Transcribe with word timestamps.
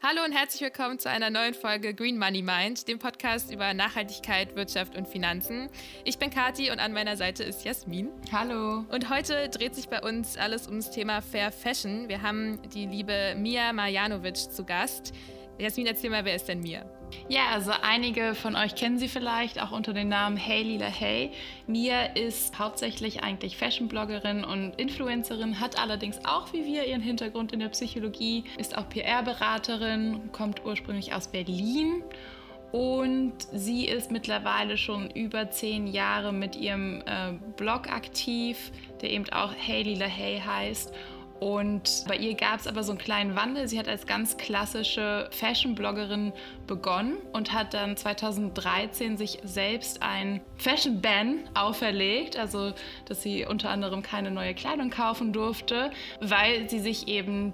Hallo 0.00 0.22
und 0.24 0.30
herzlich 0.30 0.62
willkommen 0.62 1.00
zu 1.00 1.10
einer 1.10 1.28
neuen 1.28 1.54
Folge 1.54 1.92
Green 1.92 2.18
Money 2.18 2.40
Mind, 2.40 2.86
dem 2.86 3.00
Podcast 3.00 3.52
über 3.52 3.74
Nachhaltigkeit, 3.74 4.54
Wirtschaft 4.54 4.96
und 4.96 5.08
Finanzen. 5.08 5.68
Ich 6.04 6.20
bin 6.20 6.30
Kati 6.30 6.70
und 6.70 6.78
an 6.78 6.92
meiner 6.92 7.16
Seite 7.16 7.42
ist 7.42 7.64
Jasmin. 7.64 8.08
Hallo. 8.30 8.84
Und 8.92 9.10
heute 9.10 9.48
dreht 9.48 9.74
sich 9.74 9.88
bei 9.88 10.00
uns 10.00 10.36
alles 10.36 10.68
ums 10.68 10.92
Thema 10.92 11.20
Fair 11.20 11.50
Fashion. 11.50 12.08
Wir 12.08 12.22
haben 12.22 12.60
die 12.70 12.86
liebe 12.86 13.34
Mia 13.36 13.72
Marjanovic 13.72 14.36
zu 14.36 14.64
Gast. 14.64 15.12
Jasmin, 15.58 15.88
erzähl 15.88 16.10
mal, 16.10 16.24
wer 16.24 16.36
ist 16.36 16.46
denn 16.46 16.60
Mia? 16.60 16.84
Ja, 17.28 17.48
also 17.52 17.72
einige 17.82 18.34
von 18.34 18.56
euch 18.56 18.74
kennen 18.74 18.98
sie 18.98 19.08
vielleicht 19.08 19.60
auch 19.60 19.70
unter 19.70 19.92
dem 19.92 20.08
Namen 20.08 20.36
Hey 20.36 20.62
Lila 20.62 20.86
Hey. 20.86 21.30
Mia 21.66 22.04
ist 22.14 22.58
hauptsächlich 22.58 23.22
eigentlich 23.22 23.56
Fashion-Bloggerin 23.56 24.44
und 24.44 24.72
Influencerin, 24.76 25.60
hat 25.60 25.78
allerdings 25.78 26.24
auch 26.24 26.52
wie 26.52 26.64
wir 26.64 26.86
ihren 26.86 27.02
Hintergrund 27.02 27.52
in 27.52 27.60
der 27.60 27.68
Psychologie, 27.68 28.44
ist 28.56 28.76
auch 28.76 28.88
PR-Beraterin, 28.88 30.30
kommt 30.32 30.64
ursprünglich 30.64 31.14
aus 31.14 31.28
Berlin 31.28 32.02
und 32.72 33.34
sie 33.52 33.86
ist 33.86 34.10
mittlerweile 34.10 34.76
schon 34.76 35.10
über 35.10 35.50
zehn 35.50 35.86
Jahre 35.86 36.32
mit 36.32 36.56
ihrem 36.56 37.02
äh, 37.06 37.32
Blog 37.56 37.90
aktiv, 37.90 38.70
der 39.00 39.10
eben 39.10 39.28
auch 39.30 39.52
Hey 39.56 39.82
Lila 39.82 40.06
Hey 40.06 40.42
heißt. 40.44 40.92
Und 41.40 42.04
bei 42.08 42.16
ihr 42.16 42.34
gab 42.34 42.60
es 42.60 42.66
aber 42.66 42.82
so 42.82 42.92
einen 42.92 42.98
kleinen 42.98 43.36
Wandel. 43.36 43.68
Sie 43.68 43.78
hat 43.78 43.88
als 43.88 44.06
ganz 44.06 44.36
klassische 44.36 45.28
Fashion-Bloggerin 45.30 46.32
begonnen 46.66 47.18
und 47.32 47.52
hat 47.52 47.74
dann 47.74 47.96
2013 47.96 49.16
sich 49.16 49.38
selbst 49.44 50.02
ein 50.02 50.40
Fashion-Ban 50.56 51.48
auferlegt, 51.54 52.36
also 52.36 52.72
dass 53.06 53.22
sie 53.22 53.46
unter 53.46 53.70
anderem 53.70 54.02
keine 54.02 54.30
neue 54.30 54.54
Kleidung 54.54 54.90
kaufen 54.90 55.32
durfte, 55.32 55.90
weil 56.20 56.68
sie 56.68 56.80
sich 56.80 57.08
eben 57.08 57.52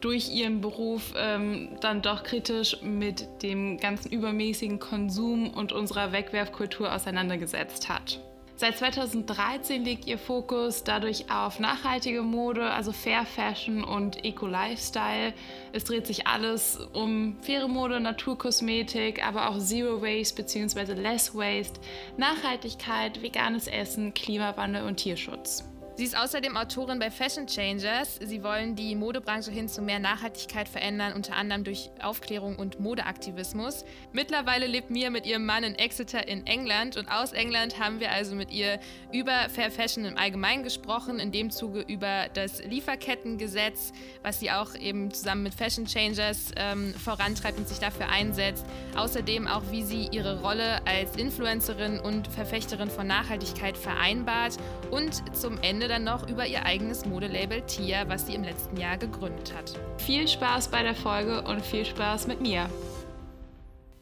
durch 0.00 0.30
ihren 0.30 0.60
Beruf 0.60 1.14
ähm, 1.16 1.76
dann 1.80 2.02
doch 2.02 2.22
kritisch 2.24 2.78
mit 2.82 3.42
dem 3.42 3.78
ganzen 3.78 4.10
übermäßigen 4.10 4.78
Konsum 4.78 5.50
und 5.50 5.72
unserer 5.72 6.12
Wegwerfkultur 6.12 6.92
auseinandergesetzt 6.92 7.88
hat. 7.88 8.20
Seit 8.58 8.78
2013 8.78 9.84
liegt 9.84 10.06
ihr 10.06 10.16
Fokus 10.16 10.82
dadurch 10.82 11.30
auf 11.30 11.60
nachhaltige 11.60 12.22
Mode, 12.22 12.70
also 12.70 12.90
Fair 12.90 13.26
Fashion 13.26 13.84
und 13.84 14.24
Eco-Lifestyle. 14.24 15.34
Es 15.74 15.84
dreht 15.84 16.06
sich 16.06 16.26
alles 16.26 16.78
um 16.94 17.36
faire 17.42 17.68
Mode, 17.68 18.00
Naturkosmetik, 18.00 19.22
aber 19.22 19.50
auch 19.50 19.58
Zero 19.58 20.00
Waste 20.00 20.42
bzw. 20.42 20.94
Less 20.94 21.34
Waste, 21.34 21.78
Nachhaltigkeit, 22.16 23.20
veganes 23.20 23.66
Essen, 23.66 24.14
Klimawandel 24.14 24.84
und 24.84 24.96
Tierschutz. 24.96 25.62
Sie 25.96 26.04
ist 26.04 26.14
außerdem 26.14 26.58
Autorin 26.58 26.98
bei 26.98 27.10
Fashion 27.10 27.46
Changers. 27.46 28.20
Sie 28.22 28.42
wollen 28.42 28.76
die 28.76 28.94
Modebranche 28.94 29.50
hin 29.50 29.66
zu 29.66 29.80
mehr 29.80 29.98
Nachhaltigkeit 29.98 30.68
verändern, 30.68 31.14
unter 31.14 31.34
anderem 31.36 31.64
durch 31.64 31.88
Aufklärung 32.02 32.56
und 32.56 32.80
Modeaktivismus. 32.80 33.86
Mittlerweile 34.12 34.66
lebt 34.66 34.90
Mia 34.90 35.08
mit 35.08 35.24
ihrem 35.24 35.46
Mann 35.46 35.64
in 35.64 35.74
Exeter 35.74 36.28
in 36.28 36.46
England 36.46 36.98
und 36.98 37.08
aus 37.08 37.32
England 37.32 37.80
haben 37.80 37.98
wir 37.98 38.12
also 38.12 38.34
mit 38.34 38.50
ihr 38.50 38.78
über 39.10 39.48
Fair 39.48 39.70
Fashion 39.70 40.04
im 40.04 40.18
Allgemeinen 40.18 40.64
gesprochen, 40.64 41.18
in 41.18 41.32
dem 41.32 41.50
Zuge 41.50 41.80
über 41.80 42.26
das 42.34 42.62
Lieferkettengesetz, 42.62 43.94
was 44.22 44.38
sie 44.38 44.50
auch 44.50 44.74
eben 44.74 45.10
zusammen 45.14 45.44
mit 45.44 45.54
Fashion 45.54 45.86
Changers 45.86 46.50
ähm, 46.56 46.92
vorantreibt 46.92 47.56
und 47.56 47.68
sich 47.68 47.78
dafür 47.78 48.10
einsetzt. 48.10 48.66
Außerdem 48.96 49.48
auch, 49.48 49.62
wie 49.70 49.82
sie 49.82 50.08
ihre 50.12 50.42
Rolle 50.42 50.86
als 50.86 51.16
Influencerin 51.16 51.98
und 52.00 52.28
Verfechterin 52.28 52.90
von 52.90 53.06
Nachhaltigkeit 53.06 53.78
vereinbart 53.78 54.58
und 54.90 55.34
zum 55.34 55.58
Ende 55.62 55.85
Ende 55.86 56.04
dann 56.04 56.18
noch 56.18 56.28
über 56.28 56.44
ihr 56.44 56.66
eigenes 56.66 57.06
Modelabel 57.06 57.62
Tia, 57.62 58.08
was 58.08 58.26
sie 58.26 58.34
im 58.34 58.42
letzten 58.42 58.76
Jahr 58.76 58.96
gegründet 58.96 59.54
hat. 59.54 59.72
Viel 59.98 60.26
Spaß 60.26 60.68
bei 60.72 60.82
der 60.82 60.96
Folge 60.96 61.42
und 61.42 61.64
viel 61.64 61.84
Spaß 61.84 62.26
mit 62.26 62.40
mir. 62.40 62.68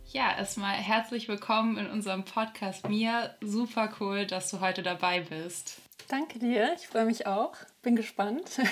Ja, 0.07 0.35
erstmal 0.35 0.77
herzlich 0.77 1.29
willkommen 1.29 1.77
in 1.77 1.91
unserem 1.91 2.25
Podcast 2.25 2.89
Mia. 2.89 3.35
Super 3.43 3.93
cool, 4.01 4.25
dass 4.27 4.51
du 4.51 4.61
heute 4.61 4.83
dabei 4.83 5.21
bist. 5.21 5.77
Danke 6.09 6.39
dir, 6.39 6.75
ich 6.75 6.87
freue 6.87 7.05
mich 7.05 7.27
auch. 7.27 7.55
Bin 7.83 7.97
gespannt. 7.97 8.61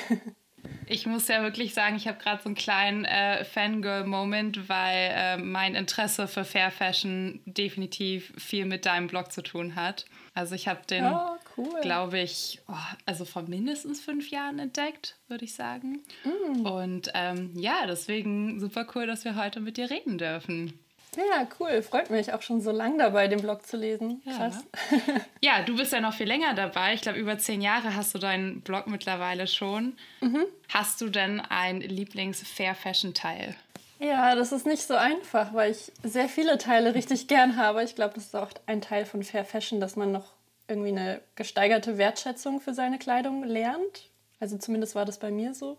Ich 0.87 1.07
muss 1.07 1.27
ja 1.27 1.43
wirklich 1.43 1.75
sagen, 1.75 1.97
ich 1.97 2.07
habe 2.07 2.19
gerade 2.19 2.41
so 2.41 2.49
einen 2.49 2.55
kleinen 2.55 3.05
äh, 3.05 3.45
Fangirl-Moment, 3.45 4.69
weil 4.69 5.11
äh, 5.13 5.37
mein 5.37 5.75
Interesse 5.75 6.29
für 6.29 6.45
Fair 6.45 6.71
Fashion 6.71 7.41
definitiv 7.47 8.33
viel 8.39 8.65
mit 8.65 8.87
deinem 8.87 9.09
Blog 9.09 9.33
zu 9.33 9.43
tun 9.43 9.75
hat. 9.75 10.05
Also 10.35 10.55
ich 10.55 10.67
habe 10.67 10.81
den, 10.89 11.05
oh, 11.05 11.37
cool. 11.59 11.81
glaube 11.83 12.19
ich, 12.19 12.61
oh, 12.69 12.75
also 13.05 13.25
vor 13.25 13.43
mindestens 13.43 14.01
fünf 14.01 14.31
Jahren 14.31 14.59
entdeckt, 14.59 15.17
würde 15.29 15.45
ich 15.45 15.55
sagen. 15.55 16.01
Mm. 16.25 16.67
Und 16.67 17.11
ähm, 17.15 17.51
ja, 17.55 17.87
deswegen 17.87 18.59
super 18.59 18.87
cool, 18.95 19.07
dass 19.07 19.25
wir 19.25 19.37
heute 19.37 19.61
mit 19.61 19.77
dir 19.77 19.91
reden 19.91 20.17
dürfen. 20.17 20.79
Ja, 21.17 21.47
cool. 21.61 21.83
Freut 21.83 22.09
mich 22.09 22.33
auch 22.33 22.41
schon 22.41 22.63
so 22.63 22.71
lange 22.71 22.97
dabei, 22.97 23.29
den 23.29 23.43
Blog 23.43 23.67
zu 23.67 23.77
lesen. 23.77 24.23
Ja. 24.25 24.37
Krass. 24.37 24.65
ja, 25.43 25.63
du 25.63 25.77
bist 25.77 25.93
ja 25.93 26.01
noch 26.01 26.15
viel 26.15 26.27
länger 26.27 26.55
dabei. 26.55 26.95
Ich 26.95 27.03
glaube, 27.03 27.19
über 27.19 27.37
zehn 27.37 27.61
Jahre 27.61 27.95
hast 27.95 28.15
du 28.15 28.19
deinen 28.19 28.63
Blog 28.63 28.87
mittlerweile 28.87 29.47
schon. 29.47 29.95
Mhm. 30.21 30.47
Hast 30.71 31.03
du 31.03 31.11
denn 31.11 31.41
ein 31.41 31.83
Lieblings-Fair-Fashion-Teil? 31.83 33.55
Ja, 34.03 34.35
das 34.35 34.51
ist 34.51 34.67
nicht 34.67 34.83
so 34.83 34.95
einfach, 34.95 35.55
weil 35.55 35.71
ich 35.71 35.93
sehr 36.03 36.29
viele 36.29 36.59
Teile 36.59 36.97
richtig 36.97 37.29
gern 37.29 37.57
habe. 37.57 37.85
Ich 37.85 37.95
glaube, 37.95 38.15
das 38.15 38.25
ist 38.25 38.35
auch 38.35 38.51
ein 38.67 38.81
Teil 38.81 39.07
von 39.07 39.23
Fair 39.23 39.45
Fashion, 39.45 39.79
dass 39.79 39.95
man 39.95 40.11
noch 40.11 40.35
irgendwie 40.67 40.89
eine 40.89 41.21
gesteigerte 41.37 41.99
Wertschätzung 41.99 42.61
für 42.61 42.75
seine 42.75 42.99
Kleidung 42.99 43.45
lernt. 43.45 44.11
Also 44.41 44.59
zumindest 44.59 44.97
war 44.97 45.05
das 45.05 45.21
bei 45.21 45.31
mir 45.31 45.55
so. 45.55 45.79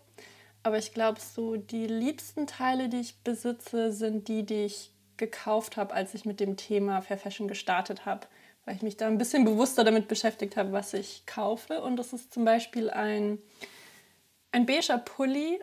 Aber 0.62 0.78
ich 0.78 0.94
glaube, 0.94 1.20
so 1.20 1.56
die 1.56 1.86
liebsten 1.86 2.46
Teile, 2.46 2.88
die 2.88 3.00
ich 3.00 3.18
besitze, 3.18 3.92
sind 3.92 4.26
die, 4.28 4.42
die 4.42 4.64
ich 4.64 4.90
gekauft 5.18 5.76
habe, 5.76 5.92
als 5.92 6.14
ich 6.14 6.24
mit 6.24 6.40
dem 6.40 6.56
Thema 6.56 7.02
Fair 7.02 7.18
Fashion 7.18 7.46
gestartet 7.46 8.06
habe, 8.06 8.26
weil 8.64 8.74
ich 8.74 8.82
mich 8.82 8.96
da 8.96 9.06
ein 9.06 9.18
bisschen 9.18 9.44
bewusster 9.44 9.84
damit 9.84 10.08
beschäftigt 10.08 10.56
habe, 10.56 10.72
was 10.72 10.94
ich 10.94 11.26
kaufe. 11.26 11.82
Und 11.82 11.96
das 11.96 12.14
ist 12.14 12.32
zum 12.32 12.46
Beispiel 12.46 12.88
ein, 12.88 13.36
ein 14.50 14.64
beiger 14.64 14.96
Pulli. 14.96 15.60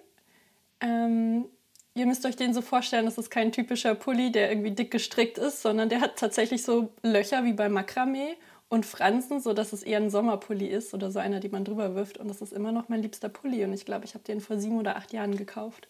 Ähm, 0.80 1.46
ihr 1.94 2.06
müsst 2.06 2.26
euch 2.26 2.36
den 2.36 2.54
so 2.54 2.62
vorstellen, 2.62 3.06
das 3.06 3.18
ist 3.18 3.30
kein 3.30 3.52
typischer 3.52 3.96
Pulli, 3.96 4.32
der 4.32 4.50
irgendwie 4.50 4.72
dick 4.72 4.92
gestrickt 4.92 5.38
ist, 5.38 5.62
sondern 5.62 5.90
der 5.90 6.02
hat 6.02 6.18
tatsächlich 6.18 6.64
so 6.64 6.94
Löcher 7.04 7.44
wie 7.44 7.54
bei 7.54 7.70
Makramee 7.70 8.36
und 8.70 8.86
Fransen, 8.86 9.42
sodass 9.42 9.74
es 9.74 9.84
eher 9.84 9.98
ein 9.98 10.10
Sommerpulli 10.10 10.68
ist 10.68 10.94
oder 10.94 11.12
so 11.12 11.20
einer, 11.20 11.42
die 11.42 11.50
man 11.50 11.66
drüber 11.66 11.94
wirft. 11.94 12.18
Und 12.18 12.30
das 12.30 12.42
ist 12.42 12.54
immer 12.54 12.72
noch 12.72 12.88
mein 12.88 13.02
liebster 13.02 13.28
Pulli. 13.28 13.64
Und 13.66 13.74
ich 13.74 13.86
glaube, 13.86 14.06
ich 14.06 14.14
habe 14.14 14.24
den 14.24 14.40
vor 14.40 14.58
sieben 14.58 14.80
oder 14.80 14.96
acht 14.96 15.12
Jahren 15.12 15.36
gekauft. 15.36 15.90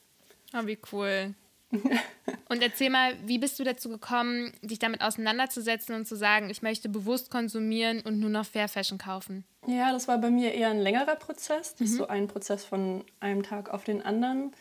Oh, 0.54 0.66
wie 0.66 0.80
cool. 0.92 1.36
und 2.50 2.62
erzähl 2.62 2.90
mal, 2.90 3.14
wie 3.26 3.38
bist 3.38 3.60
du 3.60 3.64
dazu 3.64 3.90
gekommen, 3.90 4.52
dich 4.62 4.80
damit 4.80 5.02
auseinanderzusetzen 5.02 5.96
und 5.96 6.08
zu 6.08 6.16
sagen, 6.16 6.50
ich 6.50 6.62
möchte 6.64 6.90
bewusst 6.90 7.30
konsumieren 7.30 8.02
und 8.02 8.20
nur 8.20 8.30
noch 8.30 8.46
Fair 8.46 8.68
Fashion 8.68 8.98
kaufen? 8.98 9.46
Ja, 9.68 9.92
das 9.94 10.08
war 10.08 10.18
bei 10.18 10.32
mir 10.32 10.54
eher 10.54 10.70
ein 10.70 10.80
längerer 10.80 11.16
Prozess, 11.16 11.80
nicht 11.80 11.92
mhm. 11.92 11.98
so 11.98 12.08
ein 12.08 12.28
Prozess 12.28 12.66
von 12.66 13.06
einem 13.20 13.44
Tag 13.44 13.70
auf 13.70 13.84
den 13.84 14.02
anderen, 14.02 14.52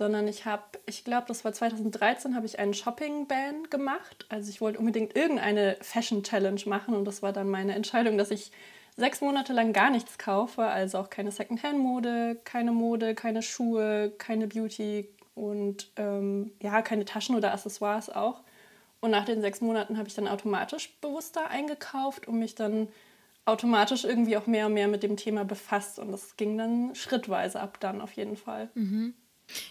sondern 0.00 0.26
ich 0.26 0.46
habe, 0.46 0.62
ich 0.86 1.04
glaube, 1.04 1.26
das 1.28 1.44
war 1.44 1.52
2013, 1.52 2.34
habe 2.34 2.46
ich 2.46 2.58
einen 2.58 2.72
Shopping-Ban 2.72 3.68
gemacht. 3.68 4.24
Also 4.30 4.48
ich 4.48 4.62
wollte 4.62 4.78
unbedingt 4.78 5.14
irgendeine 5.14 5.76
Fashion-Challenge 5.82 6.62
machen 6.64 6.94
und 6.94 7.04
das 7.04 7.22
war 7.22 7.34
dann 7.34 7.50
meine 7.50 7.74
Entscheidung, 7.74 8.16
dass 8.16 8.30
ich 8.30 8.50
sechs 8.96 9.20
Monate 9.20 9.52
lang 9.52 9.74
gar 9.74 9.90
nichts 9.90 10.16
kaufe, 10.16 10.62
also 10.62 10.98
auch 10.98 11.10
keine 11.10 11.30
Secondhand-Mode, 11.30 12.40
keine 12.44 12.72
Mode, 12.72 13.14
keine 13.14 13.42
Schuhe, 13.42 14.10
keine 14.16 14.46
Beauty, 14.46 15.06
und 15.34 15.90
ähm, 15.96 16.52
ja, 16.62 16.82
keine 16.82 17.04
Taschen 17.04 17.36
oder 17.36 17.52
Accessoires 17.52 18.10
auch. 18.10 18.42
Und 19.00 19.10
nach 19.10 19.24
den 19.24 19.40
sechs 19.40 19.60
Monaten 19.60 19.96
habe 19.96 20.08
ich 20.08 20.14
dann 20.14 20.28
automatisch 20.28 20.98
bewusster 21.00 21.48
eingekauft 21.48 22.26
und 22.26 22.38
mich 22.38 22.54
dann 22.54 22.88
automatisch 23.46 24.04
irgendwie 24.04 24.36
auch 24.36 24.46
mehr 24.46 24.66
und 24.66 24.74
mehr 24.74 24.88
mit 24.88 25.02
dem 25.02 25.16
Thema 25.16 25.44
befasst. 25.44 25.98
Und 25.98 26.12
das 26.12 26.36
ging 26.36 26.58
dann 26.58 26.94
schrittweise 26.94 27.60
ab 27.60 27.78
dann 27.80 28.00
auf 28.00 28.12
jeden 28.12 28.36
Fall. 28.36 28.68
Mhm. 28.74 29.14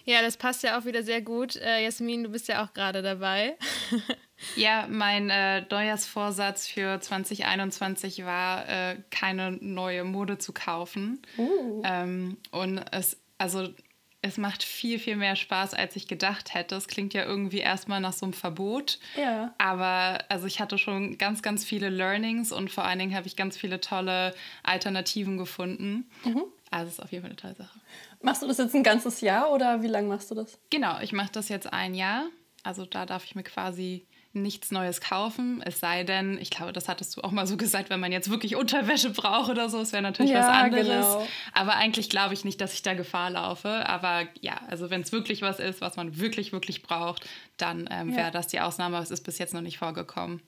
Ja, 0.06 0.22
das 0.22 0.38
passt 0.38 0.64
ja 0.64 0.80
auch 0.80 0.86
wieder 0.86 1.04
sehr 1.04 1.22
gut. 1.22 1.56
Äh, 1.56 1.84
Jasmin, 1.84 2.24
du 2.24 2.30
bist 2.30 2.48
ja 2.48 2.64
auch 2.64 2.74
gerade 2.74 3.02
dabei. 3.02 3.58
ja, 4.56 4.88
mein 4.90 5.30
äh, 5.30 5.62
Neujahrsvorsatz 5.62 6.68
für 6.68 7.00
2021 7.00 8.26
war, 8.26 8.68
äh, 8.68 8.98
keine 9.12 9.52
neue 9.52 10.04
Mode 10.04 10.38
zu 10.38 10.54
kaufen. 10.54 11.22
Uh. 11.38 11.82
Ähm, 11.86 12.38
und 12.52 12.80
es, 12.92 13.18
also 13.38 13.70
es 14.22 14.38
macht 14.38 14.64
viel, 14.64 15.00
viel 15.00 15.16
mehr 15.16 15.38
Spaß, 15.38 15.74
als 15.74 15.96
ich 15.96 16.08
gedacht 16.08 16.54
hätte. 16.54 16.76
Es 16.76 16.88
klingt 16.88 17.14
ja 17.14 17.24
irgendwie 17.24 17.60
erstmal 17.60 18.02
nach 18.02 18.12
so 18.12 18.26
einem 18.26 18.34
Verbot. 18.34 19.00
Ja. 19.16 19.54
Aber 19.58 20.20
also 20.28 20.46
ich 20.46 20.60
hatte 20.60 20.78
schon 20.78 21.18
ganz, 21.18 21.42
ganz 21.42 21.64
viele 21.64 21.90
Learnings 21.90 22.52
und 22.52 22.70
vor 22.70 22.84
allen 22.84 23.00
Dingen 23.00 23.16
habe 23.16 23.28
ich 23.28 23.38
ganz 23.38 23.58
viele 23.58 23.80
tolle 23.80 24.36
Alternativen 24.64 25.38
gefunden. 25.38 26.10
Mhm. 26.26 26.44
Also 26.72 26.88
es 26.88 26.94
ist 26.94 27.04
auf 27.04 27.12
jeden 27.12 27.24
Fall 27.24 27.32
eine 27.32 27.38
tolle 27.38 27.56
Sache. 27.56 27.80
Machst 28.22 28.42
du 28.42 28.48
das 28.48 28.58
jetzt 28.58 28.76
ein 28.76 28.84
ganzes 28.84 29.22
Jahr 29.22 29.52
oder 29.52 29.82
wie 29.82 29.88
lange 29.88 30.08
machst 30.08 30.30
du 30.30 30.36
das? 30.36 30.60
Genau, 30.70 31.00
ich 31.02 31.14
mache 31.14 31.32
das 31.32 31.50
jetzt 31.50 31.72
ein 31.72 31.96
Jahr. 31.96 32.26
Also 32.64 32.86
da 32.86 33.06
darf 33.06 33.24
ich 33.26 33.36
mir 33.36 33.44
quasi 33.44 34.06
nichts 34.34 34.70
Neues 34.70 35.02
kaufen. 35.02 35.62
Es 35.66 35.80
sei 35.80 36.04
denn, 36.04 36.38
ich 36.38 36.52
glaube, 36.52 36.72
das 36.72 36.88
hattest 36.88 37.18
du 37.18 37.22
auch 37.22 37.32
mal 37.32 37.48
so 37.48 37.58
gesagt, 37.58 37.90
wenn 37.90 38.00
man 38.00 38.12
jetzt 38.12 38.30
wirklich 38.30 38.56
Unterwäsche 38.56 39.10
braucht 39.10 39.50
oder 39.50 39.70
so, 39.70 39.80
es 39.80 39.92
wäre 39.92 40.04
natürlich 40.04 40.32
ja, 40.32 40.42
was 40.42 40.48
anderes. 40.48 40.88
Genau. 40.88 41.28
Aber 41.54 41.76
eigentlich 41.76 42.10
glaube 42.10 42.36
ich 42.36 42.46
nicht, 42.46 42.62
dass 42.62 42.74
ich 42.74 42.84
da 42.84 42.94
Gefahr 42.94 43.32
laufe. 43.32 43.70
Aber 43.88 44.28
ja, 44.42 44.62
also 44.68 44.92
wenn 44.92 45.02
es 45.02 45.12
wirklich 45.12 45.42
was 45.42 45.60
ist, 45.60 45.82
was 45.82 45.96
man 45.96 46.20
wirklich, 46.20 46.52
wirklich 46.52 46.84
braucht, 46.84 47.28
dann 47.58 47.90
ähm, 47.92 48.12
ja. 48.12 48.18
wäre 48.18 48.32
das 48.32 48.48
die 48.48 48.60
Ausnahme. 48.60 48.98
Aber 48.98 49.04
es 49.04 49.12
ist 49.12 49.24
bis 49.24 49.40
jetzt 49.40 49.54
noch 49.54 49.62
nicht 49.62 49.80
vorgekommen. 49.80 50.42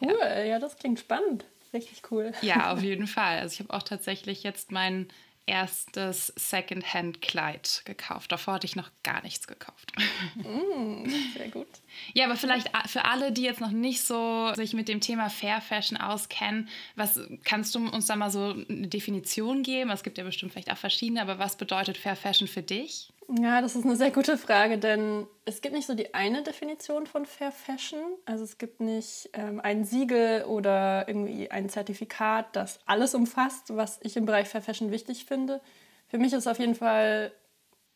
Cool, 0.00 0.18
ja, 0.20 0.42
ja 0.42 0.58
das 0.58 0.76
klingt 0.76 1.00
spannend. 1.00 1.46
Richtig 1.72 2.02
cool. 2.10 2.32
Ja, 2.42 2.72
auf 2.72 2.82
jeden 2.82 3.06
Fall. 3.06 3.38
Also 3.38 3.54
ich 3.54 3.60
habe 3.60 3.72
auch 3.72 3.82
tatsächlich 3.82 4.42
jetzt 4.42 4.72
meinen 4.72 5.08
erstes 5.46 6.32
Secondhand-Kleid 6.36 7.82
gekauft. 7.84 8.32
Davor 8.32 8.54
hatte 8.54 8.66
ich 8.66 8.76
noch 8.76 8.90
gar 9.02 9.22
nichts 9.22 9.46
gekauft. 9.46 9.92
Mm, 10.36 11.08
sehr 11.36 11.48
gut. 11.48 11.66
Ja, 12.12 12.26
aber 12.26 12.36
vielleicht 12.36 12.70
für 12.88 13.04
alle, 13.04 13.32
die 13.32 13.42
jetzt 13.42 13.60
noch 13.60 13.70
nicht 13.70 14.02
so 14.02 14.52
sich 14.54 14.74
mit 14.74 14.88
dem 14.88 15.00
Thema 15.00 15.30
Fair 15.30 15.60
Fashion 15.60 15.96
auskennen, 15.96 16.68
was 16.94 17.20
kannst 17.44 17.74
du 17.74 17.88
uns 17.88 18.06
da 18.06 18.16
mal 18.16 18.30
so 18.30 18.50
eine 18.68 18.88
Definition 18.88 19.62
geben? 19.62 19.90
Es 19.90 20.02
gibt 20.02 20.18
ja 20.18 20.24
bestimmt 20.24 20.52
vielleicht 20.52 20.70
auch 20.70 20.76
verschiedene, 20.76 21.22
aber 21.22 21.38
was 21.38 21.56
bedeutet 21.56 21.96
Fair 21.96 22.16
Fashion 22.16 22.48
für 22.48 22.62
dich? 22.62 23.12
Ja, 23.28 23.60
das 23.60 23.74
ist 23.74 23.84
eine 23.84 23.96
sehr 23.96 24.12
gute 24.12 24.38
Frage, 24.38 24.78
denn 24.78 25.26
es 25.44 25.60
gibt 25.60 25.74
nicht 25.74 25.86
so 25.86 25.94
die 25.94 26.14
eine 26.14 26.44
Definition 26.44 27.06
von 27.06 27.26
Fair 27.26 27.50
Fashion. 27.50 27.98
Also 28.24 28.44
es 28.44 28.56
gibt 28.56 28.80
nicht 28.80 29.30
ähm, 29.32 29.60
ein 29.60 29.84
Siegel 29.84 30.44
oder 30.44 31.08
irgendwie 31.08 31.50
ein 31.50 31.68
Zertifikat, 31.68 32.54
das 32.54 32.78
alles 32.86 33.14
umfasst, 33.16 33.74
was 33.74 33.98
ich 34.02 34.16
im 34.16 34.26
Bereich 34.26 34.48
Fair 34.48 34.62
Fashion 34.62 34.92
wichtig 34.92 35.24
finde. 35.24 35.60
Für 36.06 36.18
mich 36.18 36.32
ist 36.32 36.46
auf 36.46 36.60
jeden 36.60 36.76
Fall 36.76 37.32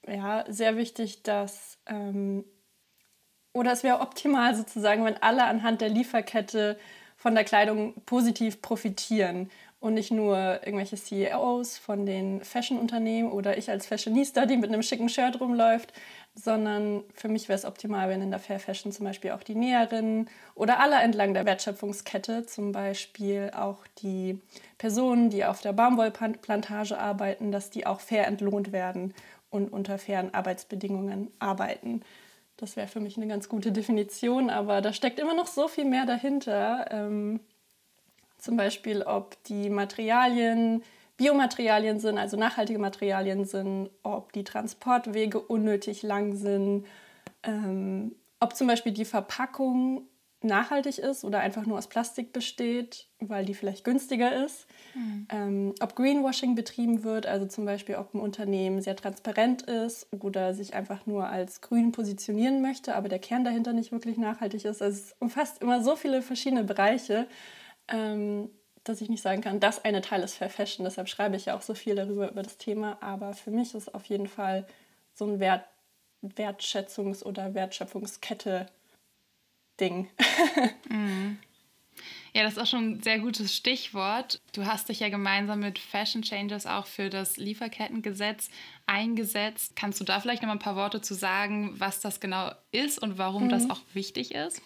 ja, 0.04 0.44
sehr 0.48 0.76
wichtig, 0.76 1.22
dass 1.22 1.78
ähm, 1.86 2.44
oder 3.52 3.72
es 3.72 3.84
wäre 3.84 4.00
optimal 4.00 4.56
sozusagen, 4.56 5.04
wenn 5.04 5.22
alle 5.22 5.44
anhand 5.44 5.80
der 5.80 5.90
Lieferkette 5.90 6.78
von 7.16 7.34
der 7.34 7.44
Kleidung 7.44 7.94
positiv 8.04 8.62
profitieren 8.62 9.50
und 9.80 9.94
nicht 9.94 10.10
nur 10.10 10.36
irgendwelche 10.64 10.96
CEOs 10.96 11.78
von 11.78 12.04
den 12.04 12.42
Fashion-Unternehmen 12.44 13.32
oder 13.32 13.56
ich 13.56 13.70
als 13.70 13.86
Fashionista, 13.86 14.44
die 14.44 14.58
mit 14.58 14.70
einem 14.70 14.82
schicken 14.82 15.08
Shirt 15.08 15.40
rumläuft, 15.40 15.94
sondern 16.34 17.02
für 17.14 17.28
mich 17.28 17.48
wäre 17.48 17.58
es 17.58 17.64
optimal, 17.64 18.10
wenn 18.10 18.20
in 18.20 18.30
der 18.30 18.40
Fair 18.40 18.60
Fashion 18.60 18.92
zum 18.92 19.06
Beispiel 19.06 19.30
auch 19.30 19.42
die 19.42 19.54
Näherinnen 19.54 20.28
oder 20.54 20.80
alle 20.80 20.96
entlang 20.96 21.32
der 21.32 21.46
Wertschöpfungskette, 21.46 22.44
zum 22.44 22.72
Beispiel 22.72 23.50
auch 23.56 23.78
die 24.02 24.38
Personen, 24.76 25.30
die 25.30 25.46
auf 25.46 25.62
der 25.62 25.72
Baumwollplantage 25.72 26.98
arbeiten, 26.98 27.50
dass 27.50 27.70
die 27.70 27.86
auch 27.86 28.00
fair 28.00 28.26
entlohnt 28.26 28.72
werden 28.72 29.14
und 29.48 29.72
unter 29.72 29.98
fairen 29.98 30.32
Arbeitsbedingungen 30.34 31.30
arbeiten. 31.38 32.02
Das 32.58 32.76
wäre 32.76 32.88
für 32.88 33.00
mich 33.00 33.16
eine 33.16 33.26
ganz 33.26 33.48
gute 33.48 33.72
Definition, 33.72 34.50
aber 34.50 34.82
da 34.82 34.92
steckt 34.92 35.18
immer 35.18 35.34
noch 35.34 35.46
so 35.46 35.66
viel 35.66 35.86
mehr 35.86 36.04
dahinter. 36.04 36.86
Ähm, 36.90 37.40
zum 38.40 38.56
Beispiel, 38.56 39.02
ob 39.02 39.42
die 39.44 39.70
Materialien 39.70 40.82
Biomaterialien 41.20 42.00
sind, 42.00 42.16
also 42.16 42.38
nachhaltige 42.38 42.78
Materialien 42.78 43.44
sind, 43.44 43.90
ob 44.02 44.32
die 44.32 44.42
Transportwege 44.42 45.38
unnötig 45.38 46.02
lang 46.02 46.34
sind, 46.34 46.86
ähm, 47.42 48.14
ob 48.40 48.56
zum 48.56 48.66
Beispiel 48.66 48.92
die 48.92 49.04
Verpackung 49.04 50.08
nachhaltig 50.42 50.98
ist 50.98 51.22
oder 51.24 51.40
einfach 51.40 51.66
nur 51.66 51.76
aus 51.76 51.88
Plastik 51.88 52.32
besteht, 52.32 53.06
weil 53.18 53.44
die 53.44 53.52
vielleicht 53.52 53.84
günstiger 53.84 54.44
ist. 54.44 54.66
Mhm. 54.94 55.26
Ähm, 55.30 55.74
ob 55.80 55.94
Greenwashing 55.94 56.54
betrieben 56.54 57.04
wird, 57.04 57.26
also 57.26 57.44
zum 57.46 57.66
Beispiel 57.66 57.96
ob 57.96 58.14
ein 58.14 58.20
Unternehmen 58.20 58.80
sehr 58.80 58.96
transparent 58.96 59.60
ist 59.62 60.06
oder 60.18 60.54
sich 60.54 60.72
einfach 60.72 61.04
nur 61.04 61.28
als 61.28 61.60
grün 61.60 61.92
positionieren 61.92 62.62
möchte, 62.62 62.94
aber 62.94 63.10
der 63.10 63.18
Kern 63.18 63.44
dahinter 63.44 63.74
nicht 63.74 63.92
wirklich 63.92 64.16
nachhaltig 64.16 64.64
ist. 64.64 64.80
Also 64.80 64.98
es 64.98 65.14
umfasst 65.18 65.60
immer 65.60 65.82
so 65.82 65.96
viele 65.96 66.22
verschiedene 66.22 66.64
Bereiche 66.64 67.26
ähm, 67.90 68.50
dass 68.84 69.00
ich 69.00 69.08
nicht 69.08 69.22
sagen 69.22 69.42
kann, 69.42 69.60
das 69.60 69.84
eine 69.84 70.00
Teil 70.00 70.22
ist 70.22 70.36
Fair 70.36 70.50
Fashion. 70.50 70.84
Deshalb 70.84 71.08
schreibe 71.08 71.36
ich 71.36 71.46
ja 71.46 71.56
auch 71.56 71.62
so 71.62 71.74
viel 71.74 71.94
darüber, 71.94 72.30
über 72.30 72.42
das 72.42 72.56
Thema. 72.56 72.98
Aber 73.00 73.34
für 73.34 73.50
mich 73.50 73.74
ist 73.74 73.94
auf 73.94 74.06
jeden 74.06 74.26
Fall 74.26 74.66
so 75.14 75.26
ein 75.26 75.40
Wert, 75.40 75.64
Wertschätzungs- 76.22 77.22
oder 77.22 77.54
Wertschöpfungskette-Ding. 77.54 80.08
mm. 80.88 81.36
Ja, 82.32 82.44
das 82.44 82.52
ist 82.52 82.58
auch 82.58 82.66
schon 82.66 82.92
ein 82.92 83.02
sehr 83.02 83.18
gutes 83.18 83.54
Stichwort. 83.54 84.40
Du 84.52 84.64
hast 84.64 84.88
dich 84.88 85.00
ja 85.00 85.08
gemeinsam 85.08 85.60
mit 85.60 85.78
Fashion 85.78 86.22
Changers 86.22 86.64
auch 86.64 86.86
für 86.86 87.10
das 87.10 87.36
Lieferkettengesetz 87.36 88.50
eingesetzt. 88.86 89.74
Kannst 89.74 90.00
du 90.00 90.04
da 90.04 90.20
vielleicht 90.20 90.42
noch 90.42 90.46
mal 90.46 90.54
ein 90.54 90.60
paar 90.60 90.76
Worte 90.76 91.00
zu 91.00 91.14
sagen, 91.14 91.74
was 91.78 92.00
das 92.00 92.20
genau 92.20 92.52
ist 92.70 93.02
und 93.02 93.18
warum 93.18 93.44
mhm. 93.44 93.50
das 93.50 93.68
auch 93.68 93.80
wichtig 93.94 94.34
ist? 94.34 94.62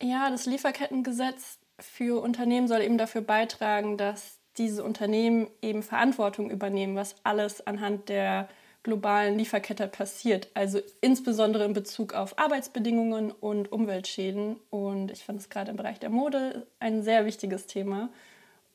Ja, 0.00 0.30
das 0.30 0.46
Lieferkettengesetz 0.46 1.58
für 1.78 2.22
Unternehmen 2.22 2.68
soll 2.68 2.82
eben 2.82 2.98
dafür 2.98 3.22
beitragen, 3.22 3.96
dass 3.96 4.38
diese 4.58 4.84
Unternehmen 4.84 5.48
eben 5.62 5.82
Verantwortung 5.82 6.50
übernehmen, 6.50 6.94
was 6.94 7.16
alles 7.24 7.66
anhand 7.66 8.08
der 8.08 8.48
globalen 8.82 9.38
Lieferkette 9.38 9.86
passiert. 9.86 10.48
Also 10.54 10.80
insbesondere 11.00 11.64
in 11.64 11.72
Bezug 11.72 12.14
auf 12.14 12.38
Arbeitsbedingungen 12.38 13.30
und 13.30 13.70
Umweltschäden. 13.70 14.56
Und 14.70 15.10
ich 15.10 15.24
fand 15.24 15.40
es 15.40 15.48
gerade 15.48 15.70
im 15.70 15.76
Bereich 15.76 16.00
der 16.00 16.10
Mode 16.10 16.66
ein 16.80 17.02
sehr 17.02 17.24
wichtiges 17.24 17.66
Thema. 17.66 18.10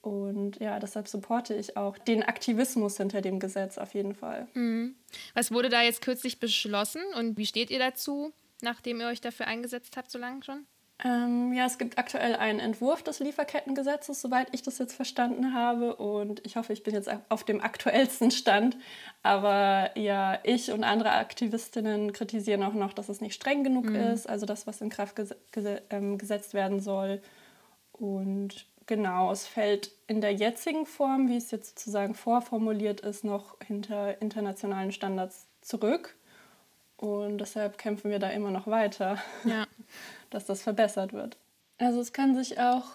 Und 0.02 0.60
ja, 0.60 0.80
deshalb 0.80 1.08
supporte 1.10 1.54
ich 1.54 1.76
auch 1.76 1.98
den 1.98 2.24
Aktivismus 2.24 2.98
hinter 2.98 3.22
dem 3.22 3.40
Gesetz 3.40 3.78
auf 3.78 3.94
jeden 3.94 4.16
Fall. 4.16 4.48
Mhm. 4.54 4.96
Was 5.34 5.52
wurde 5.52 5.70
da 5.70 5.82
jetzt 5.82 6.02
kürzlich 6.02 6.40
beschlossen 6.40 7.02
und 7.18 7.38
wie 7.38 7.46
steht 7.46 7.70
ihr 7.70 7.80
dazu, 7.80 8.32
nachdem 8.62 9.02
ihr 9.02 9.08
euch 9.08 9.20
dafür 9.20 9.48
eingesetzt 9.48 9.98
habt, 9.98 10.10
so 10.10 10.18
lange 10.18 10.44
schon? 10.44 10.66
Ähm, 11.04 11.54
ja, 11.54 11.68
es 11.68 11.78
gibt 11.78 12.00
aktuell 12.00 12.36
einen 12.36 12.60
Entwurf 12.60 13.04
des 13.04 13.20
Lieferkettengesetzes, 13.20 14.20
soweit 14.20 14.48
ich 14.52 14.64
das 14.64 14.80
jetzt 14.80 14.96
verstanden 14.96 15.54
habe. 15.54 15.96
Und 15.96 16.44
ich 16.46 16.56
hoffe, 16.56 16.74
ich 16.74 16.84
bin 16.84 16.96
jetzt 16.96 17.10
auf 17.30 17.44
dem 17.44 17.62
aktuellsten 17.62 18.32
Stand. 18.32 18.78
Aber 19.22 19.96
ja, 19.96 20.40
ich 20.44 20.72
und 20.72 20.84
andere 20.84 21.12
Aktivistinnen 21.12 22.14
kritisieren 22.14 22.64
auch 22.64 22.74
noch, 22.74 22.94
dass 22.94 23.10
es 23.10 23.22
nicht 23.22 23.36
streng 23.36 23.64
genug 23.64 23.86
mhm. 23.86 23.96
ist, 23.96 24.28
also 24.28 24.46
das, 24.48 24.66
was 24.66 24.82
in 24.82 24.90
Kraft 24.90 25.16
ges 25.16 25.36
ges 25.52 25.82
ähm, 25.92 26.18
gesetzt 26.18 26.56
werden 26.56 26.80
soll. 26.80 27.22
Und 27.92 28.66
genau, 28.88 29.32
es 29.32 29.46
fällt 29.46 29.92
in 30.08 30.20
der 30.20 30.34
jetzigen 30.34 30.88
Form, 30.88 31.30
wie 31.30 31.38
es 31.38 31.52
jetzt 31.52 31.78
sozusagen 31.78 32.16
vorformuliert 32.16 33.02
ist, 33.02 33.24
noch 33.24 33.56
hinter 33.64 34.20
internationalen 34.20 34.92
Standards 34.92 35.46
zurück. 35.62 36.16
Und 36.96 37.38
deshalb 37.38 37.78
kämpfen 37.78 38.10
wir 38.10 38.18
da 38.18 38.30
immer 38.30 38.50
noch 38.50 38.66
weiter. 38.66 39.20
Ja. 39.44 39.67
Dass 40.30 40.46
das 40.46 40.62
verbessert 40.62 41.14
wird. 41.14 41.38
Also 41.78 42.00
es 42.00 42.14
kann 42.14 42.36
sich 42.36 42.60
auch 42.60 42.86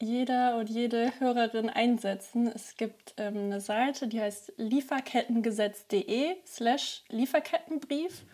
jeder 0.00 0.56
und 0.58 0.68
jede 0.68 1.12
Hörerin 1.20 1.70
einsetzen. 1.70 2.48
Es 2.54 2.76
gibt 2.76 3.14
ähm, 3.16 3.36
eine 3.36 3.60
Seite, 3.60 4.08
die 4.08 4.20
heißt 4.20 4.52
lieferkettengesetz.de 4.56 6.36
slash 6.44 7.02
Lieferkettenbrief 7.08 8.24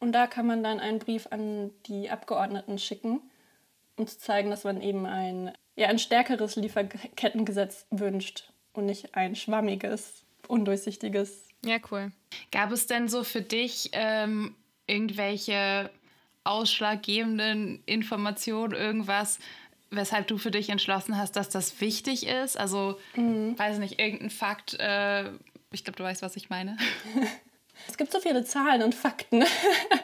und 0.00 0.12
da 0.12 0.26
kann 0.26 0.46
man 0.46 0.62
dann 0.62 0.80
einen 0.80 0.98
Brief 0.98 1.28
an 1.30 1.70
die 1.86 2.10
Abgeordneten 2.10 2.78
schicken, 2.78 3.20
um 3.96 4.06
zu 4.06 4.18
zeigen, 4.18 4.50
dass 4.50 4.64
man 4.64 4.80
eben 4.80 5.06
ein, 5.06 5.52
ja, 5.76 5.88
ein 5.88 5.98
stärkeres 5.98 6.56
Lieferkettengesetz 6.56 7.86
wünscht 7.90 8.50
und 8.72 8.86
nicht 8.86 9.14
ein 9.14 9.36
schwammiges, 9.36 10.24
undurchsichtiges. 10.48 11.48
Ja, 11.64 11.76
cool. 11.90 12.10
Gab 12.50 12.72
es 12.72 12.86
denn 12.86 13.08
so 13.08 13.22
für 13.22 13.42
dich 13.42 13.90
ähm, 13.92 14.56
irgendwelche 14.86 15.90
ausschlaggebenden 16.44 17.82
Informationen, 17.86 18.74
irgendwas, 18.74 19.38
weshalb 19.90 20.26
du 20.26 20.38
für 20.38 20.50
dich 20.50 20.70
entschlossen 20.70 21.16
hast, 21.16 21.36
dass 21.36 21.48
das 21.48 21.80
wichtig 21.80 22.26
ist? 22.26 22.58
Also, 22.58 22.98
mhm. 23.14 23.58
weiß 23.58 23.78
nicht, 23.78 24.00
irgendein 24.00 24.30
Fakt, 24.30 24.74
äh, 24.80 25.30
ich 25.70 25.84
glaube, 25.84 25.96
du 25.96 26.04
weißt, 26.04 26.22
was 26.22 26.36
ich 26.36 26.50
meine. 26.50 26.76
Es 27.88 27.96
gibt 27.96 28.12
so 28.12 28.20
viele 28.20 28.44
Zahlen 28.44 28.82
und 28.82 28.94
Fakten. 28.94 29.44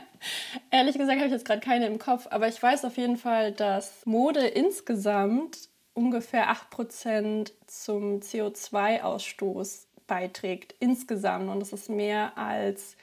Ehrlich 0.70 0.98
gesagt 0.98 1.18
habe 1.18 1.26
ich 1.26 1.32
jetzt 1.32 1.44
gerade 1.44 1.60
keine 1.60 1.86
im 1.86 1.98
Kopf, 1.98 2.26
aber 2.30 2.48
ich 2.48 2.60
weiß 2.60 2.84
auf 2.84 2.96
jeden 2.96 3.16
Fall, 3.16 3.52
dass 3.52 4.04
Mode 4.04 4.40
insgesamt 4.40 5.68
ungefähr 5.94 6.50
8% 6.50 7.52
zum 7.66 8.20
CO2-Ausstoß 8.20 9.86
beiträgt, 10.06 10.74
insgesamt. 10.80 11.48
Und 11.48 11.60
das 11.60 11.72
ist 11.72 11.88
mehr 11.88 12.36
als 12.36 12.96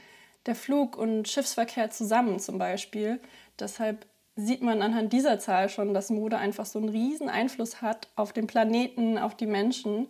der 0.46 0.56
Flug- 0.56 0.98
und 0.98 1.28
Schiffsverkehr 1.28 1.90
zusammen 1.90 2.40
zum 2.40 2.58
Beispiel. 2.58 3.20
Deshalb 3.60 4.06
sieht 4.36 4.62
man 4.62 4.82
anhand 4.82 5.14
dieser 5.14 5.40
Zahl 5.40 5.70
schon, 5.70 5.94
dass 5.94 6.10
Mode 6.10 6.38
einfach 6.38 6.66
so 6.66 6.80
einen 6.80 6.90
riesen 6.90 7.30
Einfluss 7.30 7.82
hat 7.82 8.10
auf 8.16 8.34
den 8.34 8.48
Planeten, 8.48 9.18
auf 9.18 9.36
die 9.36 9.48
Menschen. 9.48 10.08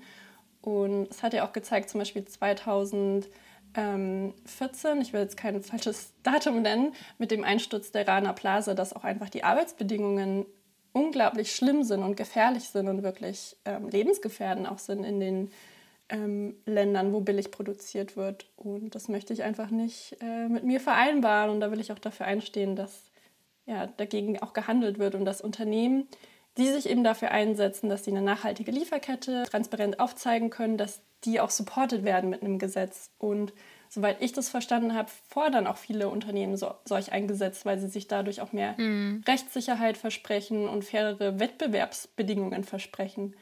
Und 0.62 1.08
es 1.12 1.22
hat 1.22 1.34
ja 1.34 1.48
auch 1.48 1.54
gezeigt, 1.54 1.89
zum 1.89 2.00
Beispiel 2.00 2.25
2014, 2.25 5.01
ich 5.01 5.13
will 5.13 5.22
jetzt 5.22 5.38
kein 5.38 5.62
falsches 5.62 6.13
Datum 6.24 6.63
nennen, 6.63 6.94
mit 7.20 7.32
dem 7.32 7.44
Einsturz 7.44 7.92
der 7.92 8.08
Rana 8.08 8.34
Plaza, 8.34 8.74
dass 8.74 8.94
auch 8.94 9.04
einfach 9.04 9.30
die 9.30 9.44
Arbeitsbedingungen 9.44 10.48
unglaublich 10.92 11.54
schlimm 11.54 11.84
sind 11.84 12.04
und 12.04 12.18
gefährlich 12.18 12.70
sind 12.70 12.88
und 12.88 13.04
wirklich 13.04 13.58
ähm, 13.65 13.89
lebensgefährdend 13.89 14.68
auch 14.68 14.80
sind 14.80 15.04
in 15.04 15.20
den 15.20 15.51
ähm, 16.09 16.55
Ländern, 16.65 17.13
wo 17.13 17.21
billig 17.21 17.51
produziert 17.51 18.15
wird. 18.15 18.47
Und 18.55 18.95
das 18.95 19.07
möchte 19.07 19.33
ich 19.33 19.43
einfach 19.43 19.69
nicht 19.69 20.17
äh, 20.21 20.47
mit 20.47 20.63
mir 20.63 20.79
vereinbaren. 20.79 21.50
Und 21.50 21.59
da 21.59 21.71
will 21.71 21.79
ich 21.79 21.91
auch 21.91 22.00
dafür 22.00 22.25
einstehen, 22.25 22.75
dass 22.75 23.12
ja, 23.65 23.88
dagegen 23.88 24.41
auch 24.41 24.53
gehandelt 24.53 25.00
wird 25.00 25.15
und 25.15 25.25
dass 25.25 25.41
Unternehmen, 25.41 26.07
die 26.57 26.67
sich 26.67 26.88
eben 26.88 27.03
dafür 27.03 27.31
einsetzen, 27.31 27.89
dass 27.89 28.05
sie 28.05 28.12
eine 28.12 28.21
nachhaltige 28.21 28.71
Lieferkette 28.71 29.43
transparent 29.50 30.00
aufzeigen 30.00 30.50
können, 30.50 30.77
dass 30.77 31.01
die 31.25 31.39
auch 31.39 31.50
supported 31.50 32.03
werden 32.03 32.29
mit 32.29 32.41
einem 32.41 32.59
Gesetz. 32.59 33.09
Und 33.17 33.53
soweit 33.89 34.21
ich 34.21 34.31
das 34.31 34.50
verstanden 34.50 34.93
habe, 34.93 35.09
fordern 35.27 35.67
auch 35.67 35.77
viele 35.77 36.09
Unternehmen 36.09 36.55
so, 36.55 36.74
solch 36.85 37.12
ein 37.12 37.27
Gesetz, 37.27 37.65
weil 37.65 37.79
sie 37.79 37.88
sich 37.88 38.07
dadurch 38.07 38.41
auch 38.41 38.53
mehr 38.53 38.75
mhm. 38.77 39.24
Rechtssicherheit 39.27 39.97
versprechen 39.97 40.69
und 40.69 40.85
fairere 40.85 41.39
Wettbewerbsbedingungen 41.39 42.63
versprechen. 42.63 43.35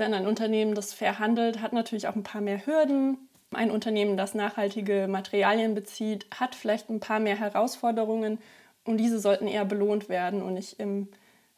Denn 0.00 0.14
ein 0.14 0.26
Unternehmen, 0.26 0.74
das 0.74 0.92
fair 0.92 1.18
handelt, 1.18 1.60
hat 1.60 1.72
natürlich 1.72 2.08
auch 2.08 2.16
ein 2.16 2.22
paar 2.22 2.40
mehr 2.40 2.66
Hürden. 2.66 3.18
Ein 3.52 3.70
Unternehmen, 3.70 4.16
das 4.16 4.34
nachhaltige 4.34 5.06
Materialien 5.08 5.74
bezieht, 5.74 6.26
hat 6.34 6.54
vielleicht 6.54 6.88
ein 6.88 7.00
paar 7.00 7.20
mehr 7.20 7.36
Herausforderungen 7.36 8.38
und 8.84 8.96
diese 8.96 9.20
sollten 9.20 9.46
eher 9.46 9.64
belohnt 9.64 10.08
werden 10.08 10.42
und 10.42 10.54
nicht 10.54 10.80
im, 10.80 11.08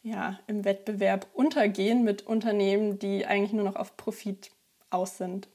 ja, 0.02 0.40
im 0.46 0.64
Wettbewerb 0.64 1.26
untergehen 1.34 2.02
mit 2.02 2.26
Unternehmen, 2.26 2.98
die 2.98 3.26
eigentlich 3.26 3.52
nur 3.52 3.64
noch 3.64 3.76
auf 3.76 3.96
Profit 3.96 4.50
aus 4.90 5.18
sind. 5.18 5.48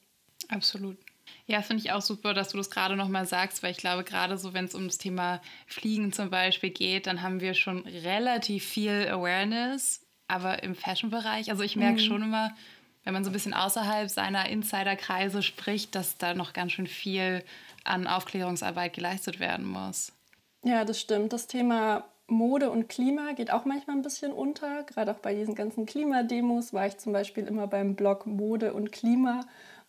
Absolut. 0.47 0.97
Ja, 1.45 1.61
finde 1.61 1.83
ich 1.83 1.91
auch 1.91 2.01
super, 2.01 2.33
dass 2.33 2.49
du 2.49 2.57
das 2.57 2.69
gerade 2.69 2.95
nochmal 2.95 3.25
sagst, 3.25 3.63
weil 3.63 3.71
ich 3.71 3.77
glaube, 3.77 4.03
gerade 4.03 4.37
so, 4.37 4.53
wenn 4.53 4.65
es 4.65 4.75
um 4.75 4.87
das 4.87 4.97
Thema 4.97 5.41
Fliegen 5.65 6.13
zum 6.13 6.29
Beispiel 6.29 6.69
geht, 6.69 7.07
dann 7.07 7.21
haben 7.21 7.41
wir 7.41 7.53
schon 7.53 7.85
relativ 7.85 8.65
viel 8.65 9.07
Awareness, 9.09 10.05
aber 10.27 10.63
im 10.63 10.75
Fashion-Bereich, 10.75 11.49
also 11.49 11.63
ich 11.63 11.75
merke 11.75 12.01
mhm. 12.01 12.05
schon 12.05 12.21
immer, 12.21 12.51
wenn 13.07 13.13
man 13.13 13.23
so 13.23 13.29
ein 13.29 13.33
bisschen 13.33 13.53
außerhalb 13.53 14.09
seiner 14.09 14.49
Insiderkreise 14.49 15.41
spricht, 15.41 15.95
dass 15.95 16.17
da 16.17 16.33
noch 16.33 16.51
ganz 16.51 16.73
schön 16.73 16.87
viel 16.87 17.41
an 17.85 18.05
Aufklärungsarbeit 18.05 18.91
geleistet 18.91 19.39
werden 19.39 19.65
muss. 19.65 20.11
Ja, 20.65 20.83
das 20.83 20.99
stimmt. 20.99 21.31
Das 21.31 21.47
Thema 21.47 22.03
Mode 22.27 22.69
und 22.69 22.89
Klima 22.89 23.31
geht 23.31 23.49
auch 23.49 23.63
manchmal 23.63 23.95
ein 23.95 24.01
bisschen 24.01 24.33
unter. 24.33 24.83
Gerade 24.83 25.11
auch 25.11 25.19
bei 25.19 25.33
diesen 25.33 25.55
ganzen 25.55 25.85
Klimademos 25.85 26.73
war 26.73 26.85
ich 26.85 26.97
zum 26.97 27.13
Beispiel 27.13 27.47
immer 27.47 27.65
beim 27.65 27.95
Blog 27.95 28.25
Mode 28.25 28.73
und 28.73 28.91
Klima. 28.91 29.45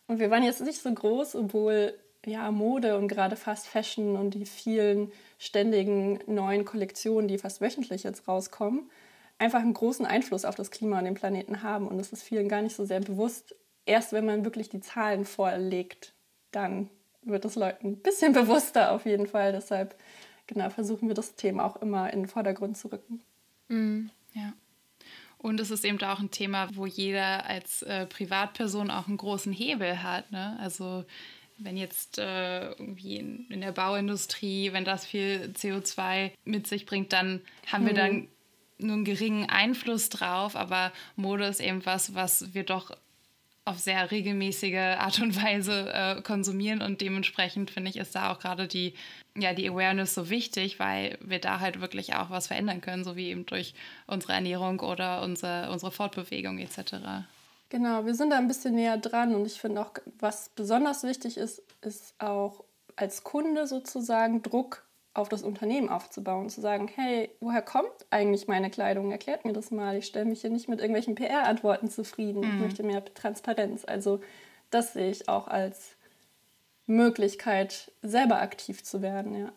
Und 0.07 0.19
wir 0.19 0.31
waren 0.31 0.43
jetzt 0.43 0.61
nicht 0.61 0.81
so 0.81 0.89
groß, 0.89 1.35
obwohl 1.35 1.99
ja 2.25 2.49
Mode 2.51 2.97
und 2.97 3.09
gerade 3.09 3.35
Fast 3.35 3.67
Fashion 3.67 4.15
und 4.15 4.33
die 4.33 4.45
vielen 4.45 5.11
ständigen 5.39 6.19
neuen 6.25 6.63
Kollektionen, 6.63 7.27
die 7.27 7.37
fast 7.37 7.59
wöchentlich 7.59 8.03
jetzt 8.03 8.29
rauskommen, 8.29 8.89
einfach 9.39 9.59
einen 9.59 9.73
großen 9.73 10.05
Einfluss 10.05 10.45
auf 10.45 10.55
das 10.55 10.69
Klima 10.69 10.99
und 10.99 11.05
den 11.05 11.15
Planeten 11.15 11.63
haben. 11.63 11.87
Und 11.87 11.97
das 11.97 12.11
ist 12.11 12.23
vielen 12.23 12.49
gar 12.49 12.61
nicht 12.61 12.75
so 12.75 12.85
sehr 12.85 12.99
bewusst. 12.99 13.55
Erst 13.85 14.13
wenn 14.13 14.25
man 14.25 14.43
wirklich 14.43 14.69
die 14.69 14.81
Zahlen 14.81 15.25
vorlegt, 15.25 16.13
dann 16.51 16.89
wird 17.23 17.45
es 17.45 17.55
Leuten 17.55 17.87
ein 17.87 17.97
bisschen 17.97 18.33
bewusster 18.33 18.91
auf 18.91 19.05
jeden 19.05 19.27
Fall. 19.27 19.53
Deshalb 19.53 19.95
genau, 20.45 20.69
versuchen 20.69 21.07
wir 21.07 21.15
das 21.15 21.35
Thema 21.35 21.65
auch 21.65 21.77
immer 21.77 22.11
in 22.11 22.23
den 22.23 22.27
Vordergrund 22.27 22.77
zu 22.77 22.89
rücken. 22.89 23.21
Mhm, 23.69 24.11
ja. 24.33 24.53
Und 25.37 25.61
es 25.61 25.71
ist 25.71 25.85
eben 25.85 26.01
auch 26.03 26.19
ein 26.19 26.31
Thema, 26.31 26.67
wo 26.75 26.85
jeder 26.85 27.45
als 27.45 27.81
äh, 27.83 28.05
Privatperson 28.05 28.91
auch 28.91 29.07
einen 29.07 29.15
großen 29.15 29.53
Hebel 29.53 30.03
hat. 30.03 30.29
Ne? 30.33 30.57
Also 30.59 31.05
wenn 31.57 31.77
jetzt 31.77 32.17
äh, 32.19 32.71
irgendwie 32.71 33.17
in, 33.17 33.47
in, 33.49 33.61
der 33.61 33.71
Bauindustrie, 33.71 34.73
wenn 34.73 34.83
das 34.83 35.05
viel 35.05 35.53
CO2 35.55 36.31
mit 36.43 36.67
sich 36.67 36.85
bringt, 36.85 37.13
dann 37.13 37.41
haben 37.67 37.85
wir 37.85 37.93
dann 37.93 38.27
nur 38.79 38.95
einen 38.95 39.05
geringen 39.05 39.49
Einfluss 39.49 40.09
drauf. 40.09 40.55
Aber 40.55 40.91
Mode 41.15 41.45
ist 41.45 41.61
eben 41.61 41.85
was, 41.85 42.15
was 42.15 42.53
wir 42.53 42.63
doch 42.63 42.91
auf 43.69 43.77
sehr 43.77 44.09
regelmäßige 44.09 44.97
Art 44.97 45.21
und 45.21 45.41
Weise 45.41 45.93
äh, 45.93 46.21
konsumieren 46.23 46.81
und 46.81 47.01
dementsprechend 47.01 47.69
finde 47.69 47.91
ich 47.91 47.97
ist 47.97 48.15
da 48.15 48.31
auch 48.31 48.39
gerade 48.39 48.67
die 48.67 48.95
ja 49.37 49.53
die 49.53 49.69
Awareness 49.69 50.15
so 50.15 50.29
wichtig, 50.29 50.79
weil 50.79 51.17
wir 51.21 51.39
da 51.39 51.59
halt 51.59 51.79
wirklich 51.79 52.15
auch 52.15 52.31
was 52.31 52.47
verändern 52.47 52.81
können, 52.81 53.03
so 53.03 53.15
wie 53.15 53.29
eben 53.29 53.45
durch 53.45 53.75
unsere 54.07 54.33
Ernährung 54.33 54.79
oder 54.79 55.21
unsere, 55.21 55.69
unsere 55.71 55.91
Fortbewegung 55.91 56.57
etc. 56.57 56.95
Genau, 57.69 58.05
wir 58.05 58.15
sind 58.15 58.31
da 58.31 58.37
ein 58.37 58.47
bisschen 58.47 58.73
näher 58.73 58.97
dran 58.97 59.35
und 59.35 59.45
ich 59.45 59.61
finde 59.61 59.81
auch, 59.81 59.91
was 60.19 60.49
besonders 60.49 61.03
wichtig 61.03 61.37
ist, 61.37 61.61
ist 61.81 62.15
auch 62.19 62.63
als 62.95 63.23
Kunde 63.23 63.67
sozusagen 63.67 64.41
Druck 64.41 64.83
auf 65.19 65.29
das 65.29 65.43
Unternehmen 65.43 65.89
aufzubauen, 65.89 66.49
zu 66.49 66.61
sagen, 66.61 66.89
hey, 66.95 67.29
woher 67.39 67.61
kommt 67.61 68.05
eigentlich 68.09 68.47
meine 68.47 68.69
Kleidung? 68.69 69.11
Erklärt 69.11 69.45
mir 69.45 69.53
das 69.53 69.71
mal. 69.71 69.97
Ich 69.97 70.05
stelle 70.05 70.25
mich 70.25 70.41
hier 70.41 70.49
nicht 70.49 70.69
mit 70.69 70.79
irgendwelchen 70.79 71.15
PR-Antworten 71.15 71.89
zufrieden. 71.89 72.41
Mhm. 72.41 72.47
Ich 72.47 72.61
möchte 72.61 72.83
mehr 72.83 73.05
Transparenz. 73.13 73.85
Also 73.85 74.21
das 74.69 74.93
sehe 74.93 75.11
ich 75.11 75.29
auch 75.29 75.47
als 75.47 75.95
Möglichkeit, 76.85 77.91
selber 78.01 78.41
aktiv 78.41 78.83
zu 78.83 79.01
werden, 79.01 79.35
ja. 79.35 79.51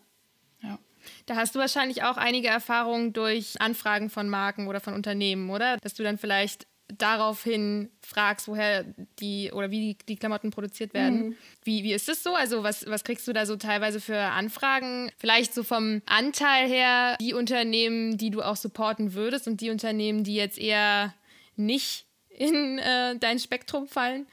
Ja. 0.61 0.79
Da 1.25 1.35
hast 1.35 1.55
du 1.55 1.59
wahrscheinlich 1.59 2.03
auch 2.03 2.17
einige 2.17 2.47
Erfahrungen 2.47 3.11
durch 3.11 3.59
Anfragen 3.59 4.09
von 4.09 4.29
Marken 4.29 4.67
oder 4.67 4.79
von 4.79 4.93
Unternehmen, 4.93 5.49
oder? 5.49 5.77
Dass 5.77 5.93
du 5.95 6.03
dann 6.03 6.17
vielleicht 6.17 6.67
daraufhin 6.87 7.89
fragst, 8.01 8.47
woher 8.47 8.85
die 9.19 9.51
oder 9.51 9.71
wie 9.71 9.93
die, 9.93 10.05
die 10.05 10.15
Klamotten 10.15 10.51
produziert 10.51 10.93
werden. 10.93 11.27
Mhm. 11.27 11.35
Wie, 11.63 11.83
wie 11.83 11.93
ist 11.93 12.07
das 12.07 12.23
so? 12.23 12.35
Also 12.35 12.63
was, 12.63 12.85
was 12.87 13.03
kriegst 13.03 13.27
du 13.27 13.33
da 13.33 13.45
so 13.45 13.55
teilweise 13.55 13.99
für 13.99 14.17
Anfragen? 14.17 15.11
Vielleicht 15.17 15.53
so 15.53 15.63
vom 15.63 16.01
Anteil 16.05 16.67
her, 16.67 17.17
die 17.19 17.33
Unternehmen, 17.33 18.17
die 18.17 18.29
du 18.29 18.41
auch 18.41 18.57
supporten 18.57 19.13
würdest 19.13 19.47
und 19.47 19.61
die 19.61 19.69
Unternehmen, 19.69 20.23
die 20.23 20.35
jetzt 20.35 20.57
eher 20.57 21.13
nicht 21.55 22.05
in 22.29 22.79
äh, 22.79 23.17
dein 23.17 23.39
Spektrum 23.39 23.87
fallen? 23.87 24.27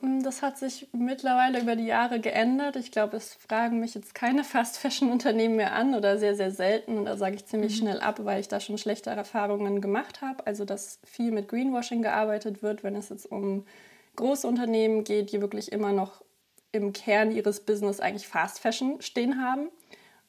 Mm, 0.00 0.22
das 0.22 0.42
hat 0.42 0.58
sich 0.58 0.88
mittlerweile 0.92 1.60
über 1.60 1.76
die 1.76 1.86
Jahre 1.86 2.20
geändert. 2.20 2.76
Ich 2.76 2.90
glaube, 2.90 3.16
es 3.16 3.34
fragen 3.34 3.80
mich 3.80 3.94
jetzt 3.94 4.14
keine 4.14 4.44
Fast-Fashion-Unternehmen 4.44 5.56
mehr 5.56 5.72
an 5.72 5.94
oder 5.94 6.18
sehr, 6.18 6.34
sehr 6.34 6.50
selten. 6.50 6.98
Und 6.98 7.04
da 7.06 7.16
sage 7.16 7.36
ich 7.36 7.46
ziemlich 7.46 7.74
mhm. 7.76 7.78
schnell 7.78 8.00
ab, 8.00 8.20
weil 8.24 8.40
ich 8.40 8.48
da 8.48 8.60
schon 8.60 8.78
schlechte 8.78 9.10
Erfahrungen 9.10 9.80
gemacht 9.80 10.22
habe. 10.22 10.46
Also, 10.46 10.64
dass 10.64 11.00
viel 11.04 11.30
mit 11.30 11.48
Greenwashing 11.48 12.02
gearbeitet 12.02 12.62
wird, 12.62 12.84
wenn 12.84 12.96
es 12.96 13.08
jetzt 13.08 13.30
um 13.30 13.64
große 14.16 14.46
Unternehmen 14.46 15.04
geht, 15.04 15.32
die 15.32 15.40
wirklich 15.40 15.70
immer 15.72 15.92
noch 15.92 16.22
im 16.72 16.92
Kern 16.92 17.30
ihres 17.30 17.60
Business 17.60 18.00
eigentlich 18.00 18.28
Fast-Fashion 18.28 19.00
stehen 19.00 19.42
haben 19.42 19.68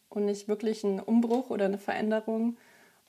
und 0.10 0.26
nicht 0.26 0.48
wirklich 0.48 0.84
einen 0.84 1.00
Umbruch 1.00 1.50
oder 1.50 1.66
eine 1.66 1.78
Veränderung. 1.78 2.58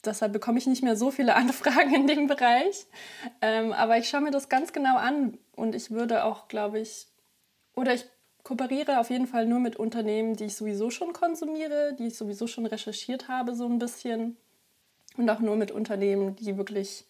Deshalb 0.04 0.32
bekomme 0.32 0.58
ich 0.58 0.66
nicht 0.66 0.82
mehr 0.82 0.96
so 0.96 1.10
viele 1.10 1.34
Anfragen 1.36 1.94
in 1.94 2.06
dem 2.06 2.26
Bereich. 2.26 2.86
Ähm, 3.40 3.72
aber 3.72 3.98
ich 3.98 4.08
schaue 4.08 4.22
mir 4.22 4.30
das 4.30 4.48
ganz 4.48 4.72
genau 4.72 4.96
an 4.96 5.38
und 5.56 5.74
ich 5.74 5.90
würde 5.90 6.24
auch, 6.24 6.48
glaube 6.48 6.80
ich, 6.80 7.06
oder 7.74 7.94
ich 7.94 8.06
kooperiere 8.42 8.98
auf 8.98 9.10
jeden 9.10 9.26
Fall 9.26 9.46
nur 9.46 9.60
mit 9.60 9.76
Unternehmen, 9.76 10.34
die 10.34 10.44
ich 10.44 10.56
sowieso 10.56 10.90
schon 10.90 11.12
konsumiere, 11.12 11.94
die 11.98 12.06
ich 12.06 12.16
sowieso 12.16 12.46
schon 12.46 12.66
recherchiert 12.66 13.28
habe, 13.28 13.54
so 13.54 13.66
ein 13.66 13.78
bisschen. 13.78 14.36
Und 15.16 15.28
auch 15.28 15.40
nur 15.40 15.56
mit 15.56 15.70
Unternehmen, 15.70 16.36
die 16.36 16.56
wirklich 16.56 17.04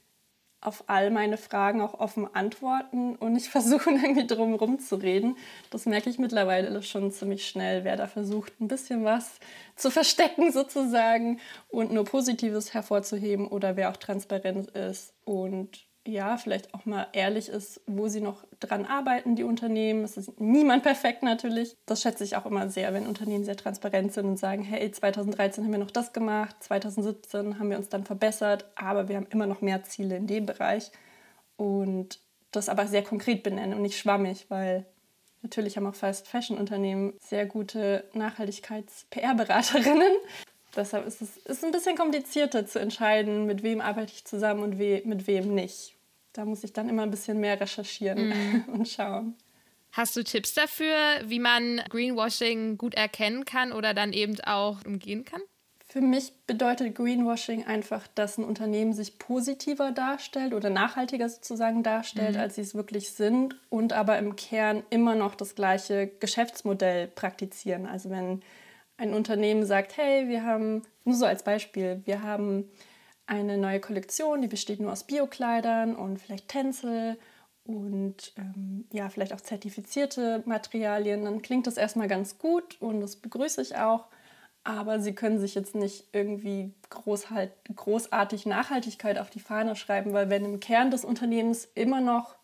auf 0.61 0.85
all 0.89 1.11
meine 1.11 1.37
Fragen 1.37 1.81
auch 1.81 1.95
offen 1.95 2.29
antworten 2.35 3.17
und 3.17 3.33
nicht 3.33 3.47
versuchen, 3.51 3.97
irgendwie 4.03 4.27
drum 4.27 4.79
zu 4.79 4.97
reden. 4.97 5.37
Das 5.71 5.87
merke 5.87 6.11
ich 6.11 6.19
mittlerweile 6.19 6.83
schon 6.83 7.11
ziemlich 7.13 7.47
schnell, 7.47 7.85
wer 7.85 7.97
da 7.97 8.07
versucht, 8.07 8.61
ein 8.61 8.69
bisschen 8.69 9.05
was 9.05 9.39
zu 9.77 9.91
verstecken 9.91 10.53
sozusagen 10.53 11.41
und 11.69 11.93
nur 11.93 12.05
Positives 12.05 12.75
hervorzuheben 12.75 13.49
oder 13.49 13.77
wer 13.77 13.91
auch 13.91 13.97
transparent 13.97 14.71
ist 14.71 15.15
und 15.25 15.90
ja, 16.07 16.39
vielleicht 16.39 16.73
auch 16.75 16.87
mal 16.87 17.09
ehrlich 17.13 17.49
ist, 17.49 17.81
wo 17.87 18.09
sie 18.09 18.21
noch 18.21 18.45
dran 18.59 18.87
arbeiten, 18.87 19.37
die 19.37 19.45
Unternehmen. 19.45 20.03
Es 20.03 20.17
ist 20.17 20.41
niemand 20.41 20.83
perfekt 20.83 21.23
natürlich. 21.23 21.77
Das 21.87 22.01
schätze 22.01 22.25
ich 22.25 22.37
auch 22.37 22.47
immer 22.47 22.71
sehr, 22.71 22.93
wenn 22.95 23.07
Unternehmen 23.07 23.45
sehr 23.45 23.57
transparent 23.57 24.13
sind 24.13 24.27
und 24.27 24.39
sagen, 24.39 24.63
hey, 24.63 24.91
2013 24.91 25.65
haben 25.65 25.73
wir 25.73 25.79
noch 25.79 25.91
das 25.91 26.13
gemacht, 26.13 26.57
2017 26.61 27.59
haben 27.59 27.71
wir 27.71 27.77
uns 27.77 27.91
dann 27.91 28.05
verbessert, 28.05 28.65
aber 28.77 29.09
wir 29.09 29.17
haben 29.17 29.29
immer 29.31 29.47
noch 29.47 29.61
mehr 29.61 29.85
Ziele 29.85 30.17
in 30.17 30.27
dem 30.27 30.47
Bereich. 30.47 30.91
Und 31.57 32.19
das 32.51 32.69
aber 32.69 32.87
sehr 32.87 33.03
konkret 33.03 33.43
benennen 33.43 33.75
und 33.75 33.83
nicht 33.83 33.99
schwammig, 33.99 34.47
weil 34.49 34.87
natürlich 35.43 35.77
haben 35.77 35.87
auch 35.87 35.95
Fast-Fashion-Unternehmen 35.95 37.13
sehr 37.21 37.45
gute 37.47 38.05
Nachhaltigkeits-PR-Beraterinnen. 38.15 40.13
Deshalb 40.77 41.07
ist 41.07 41.21
es 41.21 41.37
ist 41.39 41.65
ein 41.65 41.73
bisschen 41.73 41.97
komplizierter 41.97 42.67
zu 42.67 42.79
entscheiden, 42.79 43.47
mit 43.47 43.63
wem 43.63 43.81
arbeite 43.81 44.13
ich 44.13 44.25
zusammen 44.25 44.63
und 44.63 44.79
we 44.79 45.03
mit 45.05 45.27
wem 45.27 45.55
nicht. 45.55 45.95
Da 46.33 46.45
muss 46.45 46.63
ich 46.63 46.73
dann 46.73 46.89
immer 46.89 47.03
ein 47.03 47.11
bisschen 47.11 47.41
mehr 47.41 47.61
recherchieren 47.61 48.29
mm. 48.29 48.65
und 48.73 48.89
schauen. 48.89 49.35
Hast 49.93 50.17
du 50.17 50.23
Tipps 50.23 50.55
dafür, 50.55 50.97
wie 51.25 51.41
man 51.41 51.83
Greenwashing 51.89 52.79
gut 52.79 52.95
erkennen 52.95 53.45
kann 53.45 53.73
oder 53.73 53.93
dann 53.93 54.13
eben 54.13 54.41
auch 54.43 54.85
umgehen 54.85 55.25
kann? 55.25 55.41
Für 55.91 56.01
mich 56.01 56.33
bedeutet 56.47 56.95
Greenwashing 56.95 57.65
einfach, 57.65 58.07
dass 58.15 58.39
ein 58.39 58.45
Unternehmen 58.45 58.93
sich 58.93 59.19
positiver 59.19 59.91
darstellt 59.91 60.55
oder 60.55 60.71
nachhaltiger 60.71 61.29
sozusagen 61.29 61.83
darstellt, 61.83 62.37
mhm. 62.37 62.41
als 62.43 62.55
sie 62.55 62.61
es 62.61 62.77
wirklich 62.77 63.11
sind 63.11 63.57
und 63.71 63.93
aber 63.93 64.17
im 64.19 64.37
Kern 64.37 64.85
immer 64.91 65.17
noch 65.17 65.35
das 65.35 65.57
gleiche 65.57 66.07
Geschäftsmodell 66.07 67.09
praktizieren. 67.09 67.87
Also 67.87 68.09
wenn 68.09 68.41
ein 69.01 69.15
Unternehmen 69.15 69.65
sagt, 69.65 69.97
hey, 69.97 70.29
wir 70.29 70.45
haben, 70.45 70.83
nur 71.05 71.17
so 71.17 71.25
als 71.25 71.43
Beispiel, 71.43 72.03
wir 72.05 72.23
haben 72.23 72.71
eine 73.27 73.57
neue 73.57 73.81
Kollektion, 73.81 74.43
die 74.43 74.49
besteht 74.49 74.79
nur 74.79 74.93
aus 74.93 75.05
Biokleidern 75.05 75.97
und 75.97 76.19
vielleicht 76.19 76.49
Tänzel 76.49 77.19
und 77.65 78.35
ähm, 78.37 78.87
ja, 78.93 79.09
vielleicht 79.09 79.33
auch 79.33 79.41
zertifizierte 79.41 80.43
Materialien, 80.45 81.25
dann 81.25 81.41
klingt 81.41 81.67
das 81.67 81.79
erstmal 81.79 82.09
ganz 82.09 82.39
gut 82.39 82.77
und 82.81 83.01
das 83.01 83.17
begrüße 83.17 83.63
ich 83.63 83.77
auch. 83.77 84.07
aber 84.65 85.01
sie 85.01 85.15
können 85.15 85.39
sich 85.39 85.55
jetzt 85.55 85.75
nicht 85.75 86.09
irgendwie 86.13 86.75
großhalt, 86.91 87.53
großartig 87.75 88.45
Nachhaltigkeit 88.45 89.19
auf 89.19 89.31
die 89.31 89.41
Fahne 89.41 89.75
schreiben, 89.77 90.13
weil 90.13 90.29
wenn 90.29 90.45
im 90.45 90.61
Kern 90.61 90.91
des 90.91 91.05
Unternehmens 91.07 91.67
immer 91.75 92.03
noch 92.03 92.37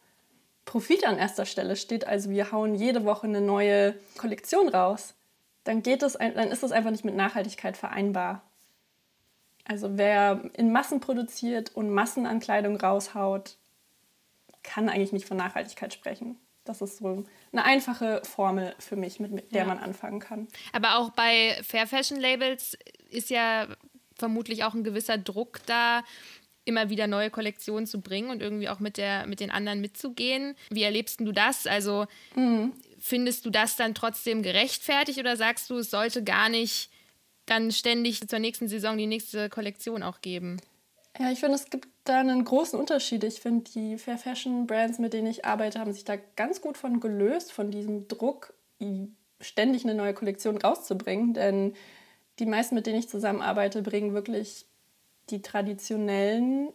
Profit 0.65 1.07
an 1.07 1.19
erster 1.19 1.45
Stelle 1.45 1.77
steht, 1.77 2.07
also 2.07 2.31
wir 2.31 2.51
hauen 2.53 2.75
jede 2.75 3.05
Woche 3.05 3.27
eine 3.27 3.43
neue 3.43 3.95
Kollektion 4.17 4.69
raus, 4.71 5.15
dann 5.67 5.83
geht 5.83 6.03
es, 6.03 6.15
dann 6.15 6.51
ist 6.51 6.63
das 6.63 6.73
einfach 6.73 6.91
nicht 6.91 7.05
mit 7.05 7.17
Nachhaltigkeit 7.17 7.77
vereinbar. 7.77 8.43
Also 9.65 9.99
wer 9.99 10.49
in 10.55 10.71
Massen 10.71 11.01
produziert 11.01 11.75
und 11.75 11.91
Massen 11.91 12.25
an 12.25 12.39
Kleidung 12.39 12.77
raushaut, 12.77 13.57
kann 14.63 14.89
eigentlich 14.89 15.13
nicht 15.13 15.27
von 15.27 15.37
Nachhaltigkeit 15.37 15.93
sprechen. 15.93 16.37
Das 16.65 16.81
ist 16.83 16.99
so 16.99 17.25
eine 17.53 17.65
einfache 17.65 18.23
Formel 18.25 18.75
für 18.79 18.97
mich, 18.97 19.21
mit, 19.21 19.33
mit 19.33 19.55
der 19.55 19.63
ja. 19.63 19.69
man 19.69 19.79
anfangen 19.79 20.21
kann. 20.21 20.49
Aber 20.73 20.99
auch 20.99 21.11
bei 21.11 21.59
Fair 21.63 21.87
Fashion 21.87 22.19
Labels 22.19 22.77
ist 23.11 23.31
ja 23.31 23.69
vermutlich 24.17 24.65
auch 24.65 24.75
ein 24.75 24.85
gewisser 24.85 25.19
Druck 25.19 25.61
da, 25.67 26.03
immer 26.65 26.91
wieder 26.91 27.07
neue 27.07 27.31
Kollektionen 27.31 27.87
zu 27.87 28.01
bringen 28.01 28.31
und 28.31 28.43
irgendwie 28.43 28.69
auch 28.69 28.81
mit, 28.81 28.97
der, 28.97 29.27
mit 29.27 29.39
den 29.39 29.51
anderen 29.51 29.81
mitzugehen. 29.81 30.57
Wie 30.71 30.83
erlebst 30.83 31.21
du 31.21 31.33
das? 31.33 31.67
Also 31.67 32.07
mhm. 32.35 32.73
Findest 32.99 33.45
du 33.47 33.51
das 33.51 33.77
dann 33.77 33.95
trotzdem 33.95 34.43
gerechtfertigt 34.43 35.19
oder 35.19 35.37
sagst 35.37 35.71
du, 35.71 35.79
es 35.79 35.91
sollte 35.91 36.25
gar 36.25 36.49
nicht 36.49 36.91
dann 37.47 37.71
ständig 37.71 38.27
zur 38.27 38.39
nächsten 38.39 38.69
Saison 38.69 38.99
die 38.99 39.07
nächste 39.07 39.49
Kollektion 39.49 40.03
auch 40.03 40.21
geben? 40.21 40.59
Ja, 41.19 41.31
ich 41.31 41.41
finde, 41.41 41.55
es 41.55 41.71
gibt 41.71 41.89
da 42.05 42.21
einen 42.21 42.45
großen 42.45 42.79
Unterschied. 42.79 43.25
Ich 43.25 43.41
finde, 43.41 43.71
die 43.71 43.97
Fair 43.97 44.19
Fashion 44.19 44.67
Brands, 44.67 44.99
mit 44.99 45.13
denen 45.13 45.29
ich 45.29 45.45
arbeite, 45.45 45.81
haben 45.81 45.93
sich 45.93 46.05
da 46.05 46.17
ganz 46.37 46.61
gut 46.61 46.77
von 46.77 47.01
gelöst, 47.01 47.53
von 47.53 47.71
diesem 47.71 48.09
Druck, 48.09 48.53
ständig 49.41 49.85
eine 49.85 49.95
neue 49.95 50.13
Kollektion 50.15 50.59
rauszubringen. 50.59 51.33
Denn 51.33 51.75
die 52.39 52.47
meisten, 52.47 52.75
mit 52.75 52.87
denen 52.87 52.99
ich 52.99 53.09
zusammenarbeite, 53.09 53.83
bringen 53.83 54.13
wirklich 54.13 54.67
die 55.31 55.41
traditionellen 55.41 56.69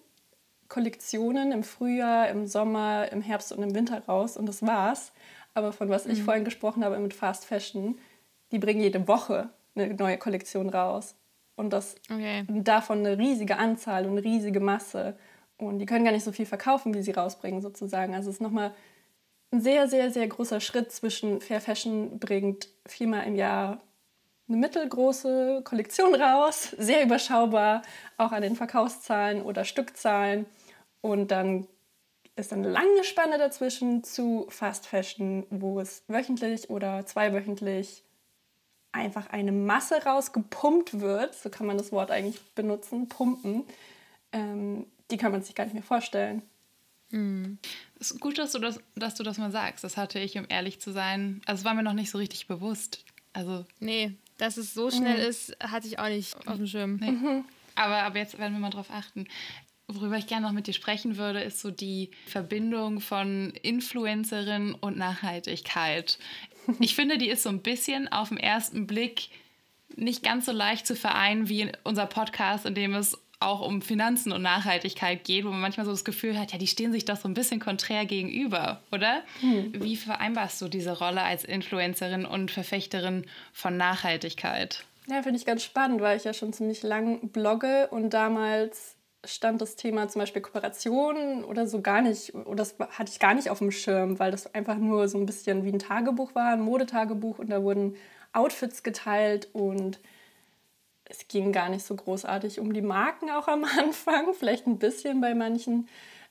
Kollektionen 0.67 1.51
im 1.51 1.63
Frühjahr, 1.63 2.29
im 2.29 2.47
Sommer, 2.47 3.11
im 3.11 3.21
Herbst 3.21 3.51
und 3.51 3.61
im 3.61 3.75
Winter 3.75 4.05
raus 4.05 4.37
und 4.37 4.47
das 4.47 4.65
war's. 4.65 5.11
Aber 5.53 5.73
von 5.73 5.89
was 5.89 6.05
mhm. 6.05 6.11
ich 6.11 6.23
vorhin 6.23 6.45
gesprochen 6.45 6.83
habe 6.83 6.97
mit 6.99 7.13
Fast 7.13 7.45
Fashion, 7.45 7.99
die 8.51 8.59
bringen 8.59 8.81
jede 8.81 9.07
Woche 9.07 9.49
eine 9.75 9.93
neue 9.93 10.17
Kollektion 10.17 10.69
raus. 10.69 11.15
Und 11.55 11.71
das 11.71 11.95
okay. 12.09 12.45
davon 12.47 12.99
eine 12.99 13.17
riesige 13.17 13.57
Anzahl 13.57 14.05
und 14.05 14.11
eine 14.11 14.23
riesige 14.23 14.59
Masse. 14.59 15.17
Und 15.57 15.79
die 15.79 15.85
können 15.85 16.05
gar 16.05 16.11
nicht 16.11 16.23
so 16.23 16.31
viel 16.31 16.45
verkaufen, 16.45 16.93
wie 16.93 17.03
sie 17.03 17.11
rausbringen, 17.11 17.61
sozusagen. 17.61 18.15
Also 18.15 18.29
es 18.29 18.37
ist 18.37 18.41
nochmal 18.41 18.73
ein 19.51 19.61
sehr, 19.61 19.87
sehr, 19.87 20.11
sehr 20.11 20.27
großer 20.27 20.59
Schritt 20.59 20.91
zwischen 20.91 21.41
Fair 21.41 21.61
Fashion 21.61 22.19
bringt 22.19 22.69
viermal 22.85 23.27
im 23.27 23.35
Jahr 23.35 23.81
eine 24.47 24.57
mittelgroße 24.57 25.61
Kollektion 25.63 26.15
raus, 26.15 26.75
sehr 26.77 27.03
überschaubar, 27.03 27.83
auch 28.17 28.31
an 28.31 28.41
den 28.41 28.55
Verkaufszahlen 28.55 29.41
oder 29.41 29.65
Stückzahlen. 29.65 30.45
Und 31.01 31.31
dann 31.31 31.67
ist 32.35 32.53
eine 32.53 32.69
lange 32.69 33.03
Spanne 33.03 33.37
dazwischen 33.37 34.03
zu 34.03 34.47
Fast 34.49 34.87
Fashion, 34.87 35.45
wo 35.49 35.79
es 35.79 36.03
wöchentlich 36.07 36.69
oder 36.69 37.05
zweiwöchentlich 37.05 38.03
einfach 38.91 39.29
eine 39.29 39.51
Masse 39.51 40.03
rausgepumpt 40.03 40.99
wird, 40.99 41.35
so 41.35 41.49
kann 41.49 41.67
man 41.67 41.77
das 41.77 41.91
Wort 41.91 42.11
eigentlich 42.11 42.41
benutzen, 42.55 43.07
pumpen, 43.07 43.63
ähm, 44.31 44.85
die 45.09 45.17
kann 45.17 45.31
man 45.31 45.41
sich 45.41 45.55
gar 45.55 45.65
nicht 45.65 45.73
mehr 45.73 45.83
vorstellen. 45.83 46.41
Mhm. 47.11 47.57
Es 47.99 48.11
ist 48.11 48.19
gut, 48.19 48.37
dass 48.37 48.53
du, 48.53 48.59
das, 48.59 48.79
dass 48.95 49.15
du 49.15 49.23
das 49.23 49.37
mal 49.37 49.51
sagst. 49.51 49.83
Das 49.83 49.97
hatte 49.97 50.19
ich, 50.19 50.37
um 50.37 50.45
ehrlich 50.49 50.79
zu 50.81 50.91
sein, 50.91 51.41
also 51.45 51.61
es 51.61 51.65
war 51.65 51.73
mir 51.73 51.83
noch 51.83 51.93
nicht 51.93 52.11
so 52.11 52.17
richtig 52.17 52.47
bewusst. 52.47 53.03
Also 53.33 53.65
nee, 53.79 54.15
dass 54.37 54.57
es 54.57 54.73
so 54.73 54.89
schnell 54.89 55.17
mhm. 55.17 55.29
ist, 55.29 55.55
hatte 55.61 55.87
ich 55.87 55.99
auch 55.99 56.07
nicht 56.07 56.35
auf 56.47 56.57
dem 56.57 56.67
Schirm. 56.67 56.95
Nee. 56.95 57.11
Mhm. 57.11 57.45
Aber, 57.75 57.97
aber 58.03 58.17
jetzt 58.17 58.37
werden 58.37 58.53
wir 58.53 58.59
mal 58.59 58.69
drauf 58.69 58.89
achten. 58.91 59.27
Worüber 59.93 60.17
ich 60.17 60.27
gerne 60.27 60.45
noch 60.45 60.53
mit 60.53 60.67
dir 60.67 60.73
sprechen 60.73 61.17
würde, 61.17 61.41
ist 61.41 61.59
so 61.59 61.69
die 61.69 62.11
Verbindung 62.25 63.01
von 63.01 63.51
Influencerin 63.61 64.73
und 64.73 64.97
Nachhaltigkeit. 64.97 66.17
Ich 66.79 66.95
finde, 66.95 67.17
die 67.17 67.29
ist 67.29 67.43
so 67.43 67.49
ein 67.49 67.61
bisschen 67.61 68.07
auf 68.07 68.29
den 68.29 68.37
ersten 68.37 68.87
Blick 68.87 69.29
nicht 69.95 70.23
ganz 70.23 70.45
so 70.45 70.51
leicht 70.51 70.87
zu 70.87 70.95
vereinen 70.95 71.49
wie 71.49 71.71
unser 71.83 72.05
Podcast, 72.05 72.65
in 72.65 72.75
dem 72.75 72.93
es 72.93 73.17
auch 73.41 73.61
um 73.61 73.81
Finanzen 73.81 74.31
und 74.31 74.43
Nachhaltigkeit 74.43 75.23
geht, 75.23 75.43
wo 75.45 75.49
man 75.49 75.61
manchmal 75.61 75.85
so 75.85 75.91
das 75.91 76.05
Gefühl 76.05 76.37
hat, 76.37 76.51
ja, 76.51 76.59
die 76.59 76.67
stehen 76.67 76.91
sich 76.91 77.05
doch 77.05 77.17
so 77.17 77.27
ein 77.27 77.33
bisschen 77.33 77.59
konträr 77.59 78.05
gegenüber, 78.05 78.81
oder? 78.91 79.23
Hm. 79.39 79.73
Wie 79.83 79.97
vereinbarst 79.97 80.61
du 80.61 80.67
diese 80.67 80.97
Rolle 80.97 81.23
als 81.23 81.43
Influencerin 81.43 82.25
und 82.25 82.51
Verfechterin 82.51 83.25
von 83.51 83.75
Nachhaltigkeit? 83.77 84.85
Ja, 85.09 85.23
finde 85.23 85.39
ich 85.39 85.45
ganz 85.45 85.63
spannend, 85.63 86.01
weil 86.01 86.17
ich 86.17 86.23
ja 86.23 86.33
schon 86.33 86.53
ziemlich 86.53 86.83
lang 86.83 87.29
blogge 87.29 87.87
und 87.89 88.11
damals 88.11 88.95
stand 89.25 89.61
das 89.61 89.75
Thema 89.75 90.07
zum 90.07 90.21
Beispiel 90.21 90.41
Kooperation 90.41 91.43
oder 91.43 91.67
so 91.67 91.81
gar 91.81 92.01
nicht, 92.01 92.33
oder 92.33 92.55
das 92.55 92.75
hatte 92.79 93.11
ich 93.11 93.19
gar 93.19 93.33
nicht 93.33 93.49
auf 93.49 93.59
dem 93.59 93.71
Schirm, 93.71 94.19
weil 94.19 94.31
das 94.31 94.53
einfach 94.53 94.77
nur 94.77 95.07
so 95.07 95.17
ein 95.17 95.25
bisschen 95.25 95.63
wie 95.63 95.71
ein 95.71 95.79
Tagebuch 95.79 96.33
war, 96.33 96.53
ein 96.53 96.61
Modetagebuch 96.61 97.39
und 97.39 97.49
da 97.49 97.61
wurden 97.63 97.95
Outfits 98.33 98.83
geteilt 98.83 99.49
und 99.53 99.99
es 101.05 101.27
ging 101.27 101.51
gar 101.51 101.69
nicht 101.69 101.85
so 101.85 101.95
großartig 101.95 102.59
um 102.59 102.73
die 102.73 102.81
Marken 102.81 103.29
auch 103.29 103.47
am 103.47 103.63
Anfang, 103.79 104.33
vielleicht 104.33 104.65
ein 104.65 104.79
bisschen 104.79 105.21
bei 105.21 105.35
manchen. 105.35 105.87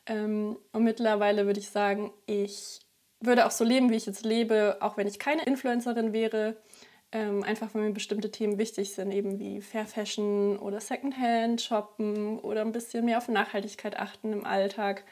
Ähm, 0.06 0.56
und 0.72 0.84
mittlerweile 0.84 1.46
würde 1.46 1.60
ich 1.60 1.68
sagen, 1.68 2.12
ich 2.26 2.80
würde 3.20 3.46
auch 3.46 3.50
so 3.50 3.64
leben, 3.64 3.90
wie 3.90 3.96
ich 3.96 4.06
jetzt 4.06 4.24
lebe, 4.24 4.78
auch 4.80 4.96
wenn 4.96 5.06
ich 5.06 5.18
keine 5.18 5.44
Influencerin 5.44 6.12
wäre 6.12 6.56
ähm, 7.12 7.42
einfach 7.42 7.74
weil 7.74 7.82
mir 7.82 7.92
bestimmte 7.92 8.30
Themen 8.30 8.58
wichtig 8.58 8.94
sind, 8.94 9.10
eben 9.10 9.38
wie 9.38 9.60
Fair 9.60 9.86
Fashion 9.86 10.58
oder 10.58 10.80
Secondhand 10.80 11.60
shoppen 11.60 12.38
oder 12.38 12.60
ein 12.62 12.72
bisschen 12.72 13.04
mehr 13.04 13.18
auf 13.18 13.28
Nachhaltigkeit 13.28 13.98
achten 13.98 14.32
im 14.32 14.44
Alltag. 14.44 15.04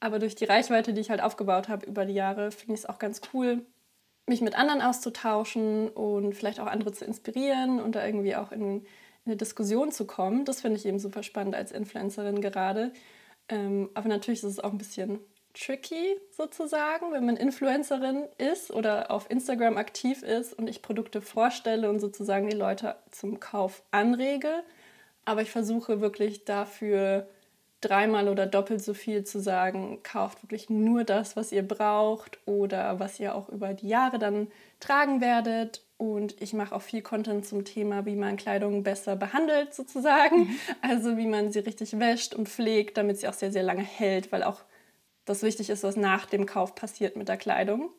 Aber 0.00 0.18
durch 0.18 0.34
die 0.34 0.44
Reichweite, 0.44 0.92
die 0.92 1.00
ich 1.00 1.10
halt 1.10 1.22
aufgebaut 1.22 1.68
habe 1.68 1.86
über 1.86 2.04
die 2.04 2.14
Jahre, 2.14 2.50
finde 2.50 2.74
ich 2.74 2.80
es 2.80 2.86
auch 2.86 2.98
ganz 2.98 3.20
cool, 3.32 3.64
mich 4.26 4.40
mit 4.40 4.56
anderen 4.58 4.82
auszutauschen 4.82 5.88
und 5.88 6.34
vielleicht 6.34 6.60
auch 6.60 6.66
andere 6.66 6.92
zu 6.92 7.04
inspirieren 7.04 7.80
und 7.80 7.94
da 7.94 8.04
irgendwie 8.04 8.36
auch 8.36 8.52
in, 8.52 8.80
in 8.80 8.86
eine 9.26 9.36
Diskussion 9.36 9.92
zu 9.92 10.06
kommen. 10.06 10.44
Das 10.44 10.62
finde 10.62 10.78
ich 10.78 10.86
eben 10.86 10.98
super 10.98 11.22
spannend 11.22 11.54
als 11.54 11.72
Influencerin 11.72 12.40
gerade. 12.40 12.92
Ähm, 13.48 13.90
aber 13.94 14.08
natürlich 14.08 14.42
ist 14.42 14.50
es 14.50 14.60
auch 14.60 14.72
ein 14.72 14.78
bisschen 14.78 15.20
tricky 15.54 16.16
sozusagen, 16.30 17.12
wenn 17.12 17.24
man 17.24 17.36
Influencerin 17.36 18.24
ist 18.38 18.70
oder 18.70 19.10
auf 19.10 19.30
Instagram 19.30 19.76
aktiv 19.76 20.22
ist 20.22 20.52
und 20.52 20.68
ich 20.68 20.82
Produkte 20.82 21.22
vorstelle 21.22 21.88
und 21.88 22.00
sozusagen 22.00 22.48
die 22.48 22.56
Leute 22.56 22.96
zum 23.10 23.40
Kauf 23.40 23.82
anrege. 23.90 24.62
Aber 25.24 25.42
ich 25.42 25.50
versuche 25.50 26.00
wirklich 26.00 26.44
dafür 26.44 27.28
dreimal 27.80 28.28
oder 28.28 28.46
doppelt 28.46 28.82
so 28.82 28.94
viel 28.94 29.24
zu 29.24 29.40
sagen, 29.40 30.00
kauft 30.02 30.42
wirklich 30.42 30.70
nur 30.70 31.04
das, 31.04 31.36
was 31.36 31.52
ihr 31.52 31.66
braucht 31.66 32.38
oder 32.46 32.98
was 32.98 33.20
ihr 33.20 33.34
auch 33.34 33.48
über 33.48 33.74
die 33.74 33.88
Jahre 33.88 34.18
dann 34.18 34.48
tragen 34.80 35.20
werdet. 35.20 35.82
Und 35.96 36.40
ich 36.42 36.52
mache 36.52 36.74
auch 36.74 36.82
viel 36.82 37.02
Content 37.02 37.46
zum 37.46 37.64
Thema, 37.64 38.04
wie 38.04 38.16
man 38.16 38.36
Kleidung 38.36 38.82
besser 38.82 39.16
behandelt 39.16 39.74
sozusagen. 39.74 40.40
Mhm. 40.40 40.58
Also 40.82 41.16
wie 41.16 41.26
man 41.26 41.52
sie 41.52 41.60
richtig 41.60 41.98
wäscht 41.98 42.34
und 42.34 42.48
pflegt, 42.48 42.96
damit 42.96 43.18
sie 43.18 43.28
auch 43.28 43.34
sehr, 43.34 43.52
sehr 43.52 43.62
lange 43.62 43.82
hält, 43.82 44.32
weil 44.32 44.42
auch 44.42 44.62
das 45.24 45.42
wichtig 45.42 45.70
ist, 45.70 45.82
was 45.82 45.96
nach 45.96 46.26
dem 46.26 46.46
Kauf 46.46 46.74
passiert 46.74 47.16
mit 47.16 47.28
der 47.28 47.36
Kleidung. 47.36 47.90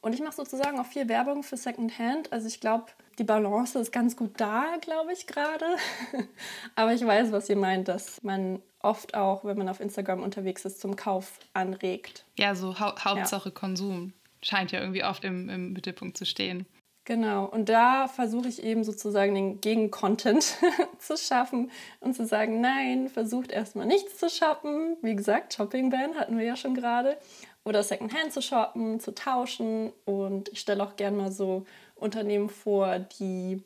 Und 0.00 0.12
ich 0.12 0.20
mache 0.20 0.36
sozusagen 0.36 0.78
auch 0.78 0.86
viel 0.86 1.08
Werbung 1.08 1.42
für 1.42 1.56
Secondhand. 1.56 2.32
Also 2.32 2.46
ich 2.46 2.60
glaube, 2.60 2.86
die 3.18 3.24
Balance 3.24 3.78
ist 3.78 3.92
ganz 3.92 4.16
gut 4.16 4.32
da, 4.36 4.76
glaube 4.80 5.12
ich 5.12 5.26
gerade. 5.26 5.64
Aber 6.76 6.92
ich 6.92 7.04
weiß, 7.04 7.32
was 7.32 7.48
ihr 7.48 7.56
meint, 7.56 7.88
dass 7.88 8.22
man 8.22 8.62
oft 8.80 9.14
auch, 9.14 9.44
wenn 9.44 9.58
man 9.58 9.68
auf 9.68 9.80
Instagram 9.80 10.22
unterwegs 10.22 10.64
ist, 10.64 10.80
zum 10.80 10.96
Kauf 10.96 11.40
anregt. 11.54 12.24
Ja, 12.36 12.54
so 12.54 12.78
hau 12.78 12.94
Hauptsache 12.98 13.48
ja. 13.48 13.54
Konsum 13.54 14.12
scheint 14.42 14.70
ja 14.70 14.80
irgendwie 14.80 15.02
oft 15.02 15.24
im, 15.24 15.48
im 15.48 15.72
Mittelpunkt 15.72 16.16
zu 16.16 16.24
stehen. 16.24 16.66
Genau, 17.06 17.44
und 17.44 17.68
da 17.68 18.08
versuche 18.08 18.48
ich 18.48 18.64
eben 18.64 18.82
sozusagen 18.82 19.32
den 19.36 19.60
Gegencontent 19.60 20.56
zu 20.98 21.16
schaffen 21.16 21.70
und 22.00 22.16
zu 22.16 22.26
sagen, 22.26 22.60
nein, 22.60 23.08
versucht 23.08 23.52
erstmal 23.52 23.86
nichts 23.86 24.18
zu 24.18 24.28
shoppen. 24.28 24.96
Wie 25.02 25.14
gesagt, 25.14 25.54
Shopping 25.54 25.88
Ban 25.88 26.16
hatten 26.16 26.36
wir 26.36 26.44
ja 26.44 26.56
schon 26.56 26.74
gerade. 26.74 27.16
Oder 27.64 27.84
Secondhand 27.84 28.32
zu 28.32 28.42
shoppen, 28.42 28.98
zu 28.98 29.14
tauschen. 29.14 29.92
Und 30.04 30.48
ich 30.48 30.58
stelle 30.58 30.82
auch 30.82 30.96
gerne 30.96 31.16
mal 31.16 31.30
so 31.30 31.64
Unternehmen 31.94 32.48
vor, 32.48 32.98
die 32.98 33.62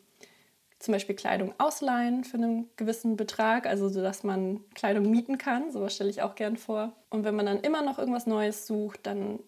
zum 0.79 0.93
Beispiel 0.93 1.15
Kleidung 1.17 1.55
ausleihen 1.57 2.25
für 2.25 2.37
einen 2.37 2.69
gewissen 2.77 3.17
Betrag, 3.17 3.67
also 3.67 3.89
so, 3.89 4.03
dass 4.03 4.23
man 4.23 4.61
Kleidung 4.75 5.11
mieten 5.11 5.39
kann. 5.39 5.73
Sowas 5.73 5.95
stelle 5.95 6.11
ich 6.11 6.21
auch 6.21 6.35
gern 6.35 6.59
vor. 6.59 6.93
Und 7.09 7.25
wenn 7.25 7.37
man 7.37 7.47
dann 7.47 7.61
immer 7.61 7.81
noch 7.81 7.99
irgendwas 7.99 8.27
Neues 8.27 8.67
sucht, 8.67 9.01
dann 9.05 9.39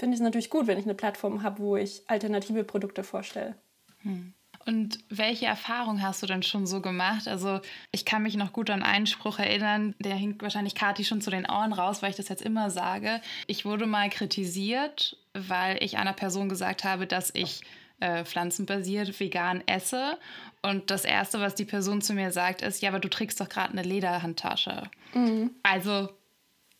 finde 0.00 0.14
ich 0.14 0.20
es 0.20 0.24
natürlich 0.24 0.50
gut, 0.50 0.66
wenn 0.66 0.78
ich 0.78 0.84
eine 0.84 0.94
Plattform 0.94 1.42
habe, 1.42 1.60
wo 1.60 1.76
ich 1.76 2.02
alternative 2.08 2.64
Produkte 2.64 3.04
vorstelle. 3.04 3.54
Hm. 4.02 4.34
Und 4.66 4.98
welche 5.08 5.46
Erfahrung 5.46 6.02
hast 6.02 6.22
du 6.22 6.26
denn 6.26 6.42
schon 6.42 6.66
so 6.66 6.80
gemacht? 6.80 7.28
Also 7.28 7.60
ich 7.92 8.04
kann 8.04 8.22
mich 8.22 8.36
noch 8.36 8.52
gut 8.52 8.68
an 8.68 8.82
einen 8.82 9.06
Spruch 9.06 9.38
erinnern, 9.38 9.94
der 9.98 10.14
hinkt 10.14 10.42
wahrscheinlich 10.42 10.74
Kati 10.74 11.04
schon 11.04 11.22
zu 11.22 11.30
den 11.30 11.48
Ohren 11.48 11.72
raus, 11.72 12.02
weil 12.02 12.10
ich 12.10 12.16
das 12.16 12.28
jetzt 12.28 12.42
immer 12.42 12.70
sage. 12.70 13.20
Ich 13.46 13.64
wurde 13.64 13.86
mal 13.86 14.10
kritisiert, 14.10 15.16
weil 15.32 15.82
ich 15.82 15.96
einer 15.96 16.12
Person 16.12 16.48
gesagt 16.48 16.84
habe, 16.84 17.06
dass 17.06 17.30
ich 17.34 17.62
äh, 18.00 18.24
pflanzenbasiert 18.24 19.18
vegan 19.18 19.62
esse. 19.66 20.18
Und 20.62 20.90
das 20.90 21.04
Erste, 21.06 21.40
was 21.40 21.54
die 21.54 21.64
Person 21.64 22.02
zu 22.02 22.12
mir 22.12 22.30
sagt, 22.30 22.60
ist, 22.60 22.82
ja, 22.82 22.90
aber 22.90 23.00
du 23.00 23.08
trägst 23.08 23.40
doch 23.40 23.48
gerade 23.48 23.72
eine 23.72 23.82
Lederhandtasche. 23.82 24.90
Mhm. 25.14 25.52
Also 25.62 26.10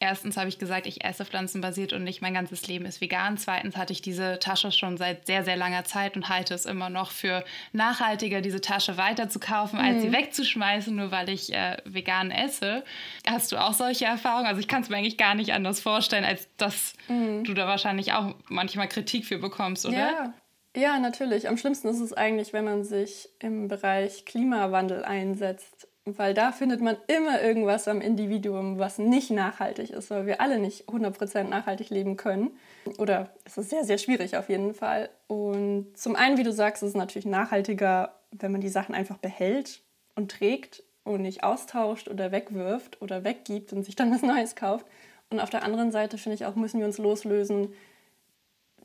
erstens 0.00 0.36
habe 0.36 0.48
ich 0.48 0.58
gesagt, 0.58 0.86
ich 0.86 1.04
esse 1.04 1.24
pflanzenbasiert 1.24 1.92
und 1.92 2.02
nicht 2.02 2.22
mein 2.22 2.34
ganzes 2.34 2.66
Leben 2.66 2.86
ist 2.86 3.00
vegan. 3.00 3.36
Zweitens 3.38 3.76
hatte 3.76 3.92
ich 3.92 4.02
diese 4.02 4.38
Tasche 4.38 4.72
schon 4.72 4.96
seit 4.96 5.26
sehr, 5.26 5.44
sehr 5.44 5.56
langer 5.56 5.84
Zeit 5.84 6.16
und 6.16 6.28
halte 6.28 6.54
es 6.54 6.64
immer 6.64 6.90
noch 6.90 7.10
für 7.10 7.44
nachhaltiger, 7.72 8.40
diese 8.40 8.60
Tasche 8.60 8.96
weiter 8.96 9.28
zu 9.28 9.38
kaufen, 9.38 9.78
als 9.78 9.98
mhm. 9.98 10.00
sie 10.00 10.12
wegzuschmeißen, 10.12 10.96
nur 10.96 11.12
weil 11.12 11.28
ich 11.28 11.52
äh, 11.52 11.76
vegan 11.84 12.30
esse. 12.30 12.82
Hast 13.26 13.52
du 13.52 13.58
auch 13.58 13.74
solche 13.74 14.06
Erfahrungen? 14.06 14.46
Also 14.46 14.60
ich 14.60 14.68
kann 14.68 14.82
es 14.82 14.88
mir 14.88 14.96
eigentlich 14.96 15.18
gar 15.18 15.34
nicht 15.34 15.52
anders 15.52 15.80
vorstellen, 15.80 16.24
als 16.24 16.48
dass 16.56 16.94
mhm. 17.08 17.44
du 17.44 17.54
da 17.54 17.68
wahrscheinlich 17.68 18.12
auch 18.12 18.34
manchmal 18.48 18.88
Kritik 18.88 19.26
für 19.26 19.38
bekommst, 19.38 19.86
oder? 19.86 19.96
Ja. 19.96 20.34
Ja, 20.76 21.00
natürlich. 21.00 21.48
Am 21.48 21.56
schlimmsten 21.56 21.88
ist 21.88 21.98
es 21.98 22.12
eigentlich, 22.12 22.52
wenn 22.52 22.64
man 22.64 22.84
sich 22.84 23.28
im 23.40 23.66
Bereich 23.66 24.24
Klimawandel 24.24 25.04
einsetzt 25.04 25.89
weil 26.04 26.34
da 26.34 26.52
findet 26.52 26.80
man 26.80 26.96
immer 27.06 27.42
irgendwas 27.42 27.86
am 27.86 28.00
Individuum, 28.00 28.78
was 28.78 28.98
nicht 28.98 29.30
nachhaltig 29.30 29.90
ist, 29.90 30.10
weil 30.10 30.26
wir 30.26 30.40
alle 30.40 30.58
nicht 30.58 30.88
100% 30.88 31.44
nachhaltig 31.44 31.90
leben 31.90 32.16
können. 32.16 32.50
Oder 32.98 33.30
es 33.44 33.58
ist 33.58 33.70
sehr, 33.70 33.84
sehr 33.84 33.98
schwierig 33.98 34.36
auf 34.36 34.48
jeden 34.48 34.74
Fall. 34.74 35.10
Und 35.26 35.96
zum 35.96 36.16
einen, 36.16 36.38
wie 36.38 36.42
du 36.42 36.52
sagst, 36.52 36.82
ist 36.82 36.90
es 36.90 36.94
natürlich 36.94 37.26
nachhaltiger, 37.26 38.14
wenn 38.30 38.52
man 38.52 38.60
die 38.60 38.68
Sachen 38.68 38.94
einfach 38.94 39.18
behält 39.18 39.82
und 40.14 40.30
trägt 40.30 40.82
und 41.04 41.22
nicht 41.22 41.44
austauscht 41.44 42.08
oder 42.08 42.32
wegwirft 42.32 43.00
oder 43.02 43.24
weggibt 43.24 43.72
und 43.72 43.84
sich 43.84 43.96
dann 43.96 44.10
was 44.14 44.22
Neues 44.22 44.56
kauft. 44.56 44.86
Und 45.28 45.38
auf 45.40 45.50
der 45.50 45.62
anderen 45.62 45.92
Seite 45.92 46.18
finde 46.18 46.34
ich 46.34 46.46
auch, 46.46 46.56
müssen 46.56 46.80
wir 46.80 46.86
uns 46.86 46.98
loslösen 46.98 47.72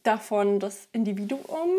davon, 0.04 0.60
das 0.60 0.88
Individuum 0.91 1.69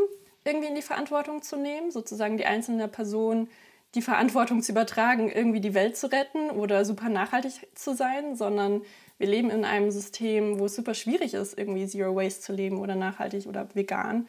irgendwie 0.44 0.68
in 0.68 0.74
die 0.74 0.82
Verantwortung 0.82 1.42
zu 1.42 1.56
nehmen, 1.56 1.90
sozusagen 1.90 2.36
die 2.36 2.46
einzelne 2.46 2.88
Person 2.88 3.48
die 3.96 4.02
Verantwortung 4.02 4.62
zu 4.62 4.72
übertragen, 4.72 5.30
irgendwie 5.30 5.60
die 5.60 5.74
Welt 5.74 5.96
zu 5.96 6.12
retten 6.12 6.50
oder 6.50 6.84
super 6.84 7.08
nachhaltig 7.08 7.66
zu 7.74 7.94
sein, 7.94 8.36
sondern 8.36 8.82
wir 9.18 9.26
leben 9.26 9.50
in 9.50 9.64
einem 9.64 9.90
System, 9.90 10.60
wo 10.60 10.66
es 10.66 10.76
super 10.76 10.94
schwierig 10.94 11.34
ist, 11.34 11.58
irgendwie 11.58 11.86
Zero 11.86 12.14
Waste 12.14 12.42
zu 12.42 12.52
leben 12.52 12.78
oder 12.78 12.94
nachhaltig 12.94 13.46
oder 13.46 13.68
vegan. 13.74 14.28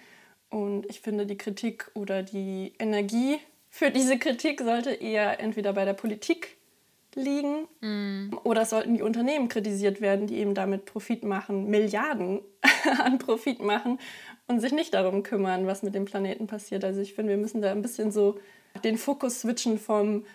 Und 0.50 0.86
ich 0.90 1.02
finde, 1.02 1.26
die 1.26 1.38
Kritik 1.38 1.92
oder 1.94 2.24
die 2.24 2.74
Energie 2.80 3.38
für 3.70 3.92
diese 3.92 4.18
Kritik 4.18 4.62
sollte 4.62 4.92
eher 4.92 5.42
entweder 5.42 5.74
bei 5.74 5.84
der 5.84 5.94
Politik 5.94 6.56
liegen 7.14 7.68
mm. 7.82 8.38
oder 8.44 8.64
sollten 8.66 8.94
die 8.94 9.02
Unternehmen 9.02 9.50
kritisiert 9.50 10.00
werden, 10.00 10.28
die 10.28 10.38
eben 10.38 10.54
damit 10.54 10.86
Profit 10.86 11.24
machen, 11.24 11.70
Milliarden 11.70 12.42
an 13.04 13.18
Profit 13.18 13.62
machen 13.62 14.00
und 14.48 14.62
sich 14.62 14.72
nicht 14.72 14.94
darum 14.94 15.24
kümmern, 15.24 15.68
was 15.68 15.84
mit 15.84 15.96
dem 15.96 16.06
Planeten 16.06 16.48
passiert. 16.48 16.86
Also 16.86 17.02
ich 17.02 17.14
finde, 17.14 17.32
wir 17.32 17.38
müssen 17.38 17.62
da 17.62 17.72
ein 17.72 17.82
bisschen 17.82 18.12
so 18.12 18.40
den 18.84 18.98
Fokus 18.98 19.42
switchen 19.42 19.80
vom 19.80 20.26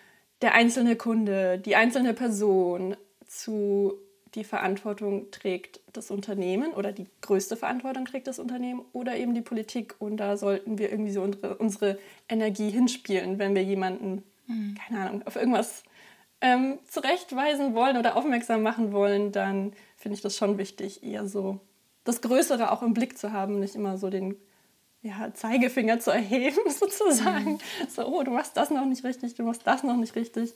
der 0.40 0.55
einzelne 0.55 0.97
Kunde, 0.97 1.59
die 1.59 1.77
einzelne 1.77 2.14
Person 2.14 2.97
zu 3.27 3.95
die 4.35 4.45
Verantwortung 4.45 5.31
trägt 5.31 5.81
das 5.92 6.11
Unternehmen 6.11 6.73
oder 6.73 6.92
die 6.92 7.07
größte 7.21 7.57
Verantwortung 7.57 8.07
trägt 8.07 8.27
das 8.27 8.38
Unternehmen 8.38 8.83
oder 8.92 9.16
eben 9.16 9.35
die 9.35 9.42
Politik. 9.42 9.95
Und 9.99 10.16
da 10.16 10.37
sollten 10.37 10.79
wir 10.79 10.90
irgendwie 10.90 11.12
so 11.12 11.23
unsere, 11.23 11.57
unsere 11.59 11.99
Energie 12.29 12.71
hinspielen, 12.71 13.38
wenn 13.38 13.55
wir 13.55 13.62
jemanden, 13.62 14.23
mhm. 14.47 14.77
keine 14.87 15.01
Ahnung, 15.07 15.27
auf 15.27 15.37
irgendwas 15.37 15.83
ähm, 16.40 16.79
zurechtweisen 16.88 17.75
wollen 17.75 17.99
oder 17.99 18.16
aufmerksam 18.16 18.62
machen 18.62 18.92
wollen, 18.92 19.33
dann 19.33 19.75
finde 19.97 20.16
ich 20.16 20.23
das 20.23 20.37
schon 20.37 20.59
wichtig, 20.59 21.03
eher 21.03 21.29
so 21.29 21.61
das 22.05 22.21
Größere 22.21 22.73
auch 22.73 22.83
im 22.83 22.95
Blick 22.95 23.18
zu 23.18 23.33
haben, 23.33 23.61
nicht 23.61 23.77
immer 23.77 23.97
so 23.99 24.11
den 24.11 24.37
ja, 25.03 25.35
Zeigefinger 25.35 25.99
zu 25.99 26.11
erheben, 26.11 26.59
sozusagen. 26.69 27.55
Mhm. 27.55 27.59
So, 27.88 28.07
oh, 28.07 28.23
du 28.23 28.31
machst 28.31 28.57
das 28.57 28.71
noch 28.71 28.87
nicht 28.87 29.05
richtig, 29.05 29.35
du 29.35 29.43
machst 29.43 29.62
das 29.67 29.83
noch 29.83 29.97
nicht 29.97 30.15
richtig. 30.15 30.55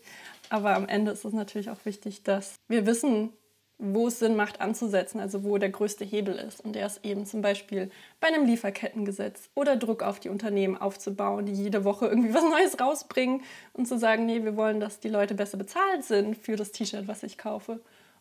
Aber 0.49 0.75
am 0.75 0.89
Ende 0.89 1.11
ist 1.11 1.25
es 1.25 1.33
natürlich 1.33 1.71
auch 1.71 1.85
wichtig, 1.85 2.23
dass 2.23 2.55
wir 2.69 2.87
wissen, 2.87 3.33
wo 3.79 4.07
es 4.07 4.21
Sinn 4.21 4.37
macht 4.37 4.61
anzusetzen, 4.61 5.21
also 5.21 5.45
wo 5.45 5.59
der 5.59 5.69
größte 5.69 6.05
Hebel 6.05 6.37
ist. 6.37 6.65
Und 6.65 6.75
der 6.75 6.87
ist 6.87 7.05
eben 7.05 7.27
zum 7.27 7.43
Beispiel 7.43 7.91
bei 8.21 8.29
einem 8.29 8.47
Lieferkettengesetz 8.47 9.51
oder 9.55 9.77
Druck 9.77 10.03
auf 10.03 10.19
die 10.19 10.31
Unternehmen 10.31 10.79
aufzubauen, 10.79 11.45
die 11.45 11.53
jede 11.53 11.85
Woche 11.85 12.07
irgendwie 12.07 12.33
was 12.35 12.45
Neues 12.45 12.81
rausbringen 12.81 13.43
und 13.73 13.87
zu 13.87 13.99
sagen, 13.99 14.27
nee, 14.27 14.45
wir 14.45 14.57
wollen, 14.57 14.81
dass 14.81 15.01
die 15.01 15.09
Leute 15.09 15.35
besser 15.35 15.59
bezahlt 15.59 16.05
sind 16.05 16.37
für 16.39 16.57
das 16.57 16.73
T-Shirt, 16.73 17.09
was 17.09 17.23
ich 17.23 17.37
kaufe. 17.37 17.81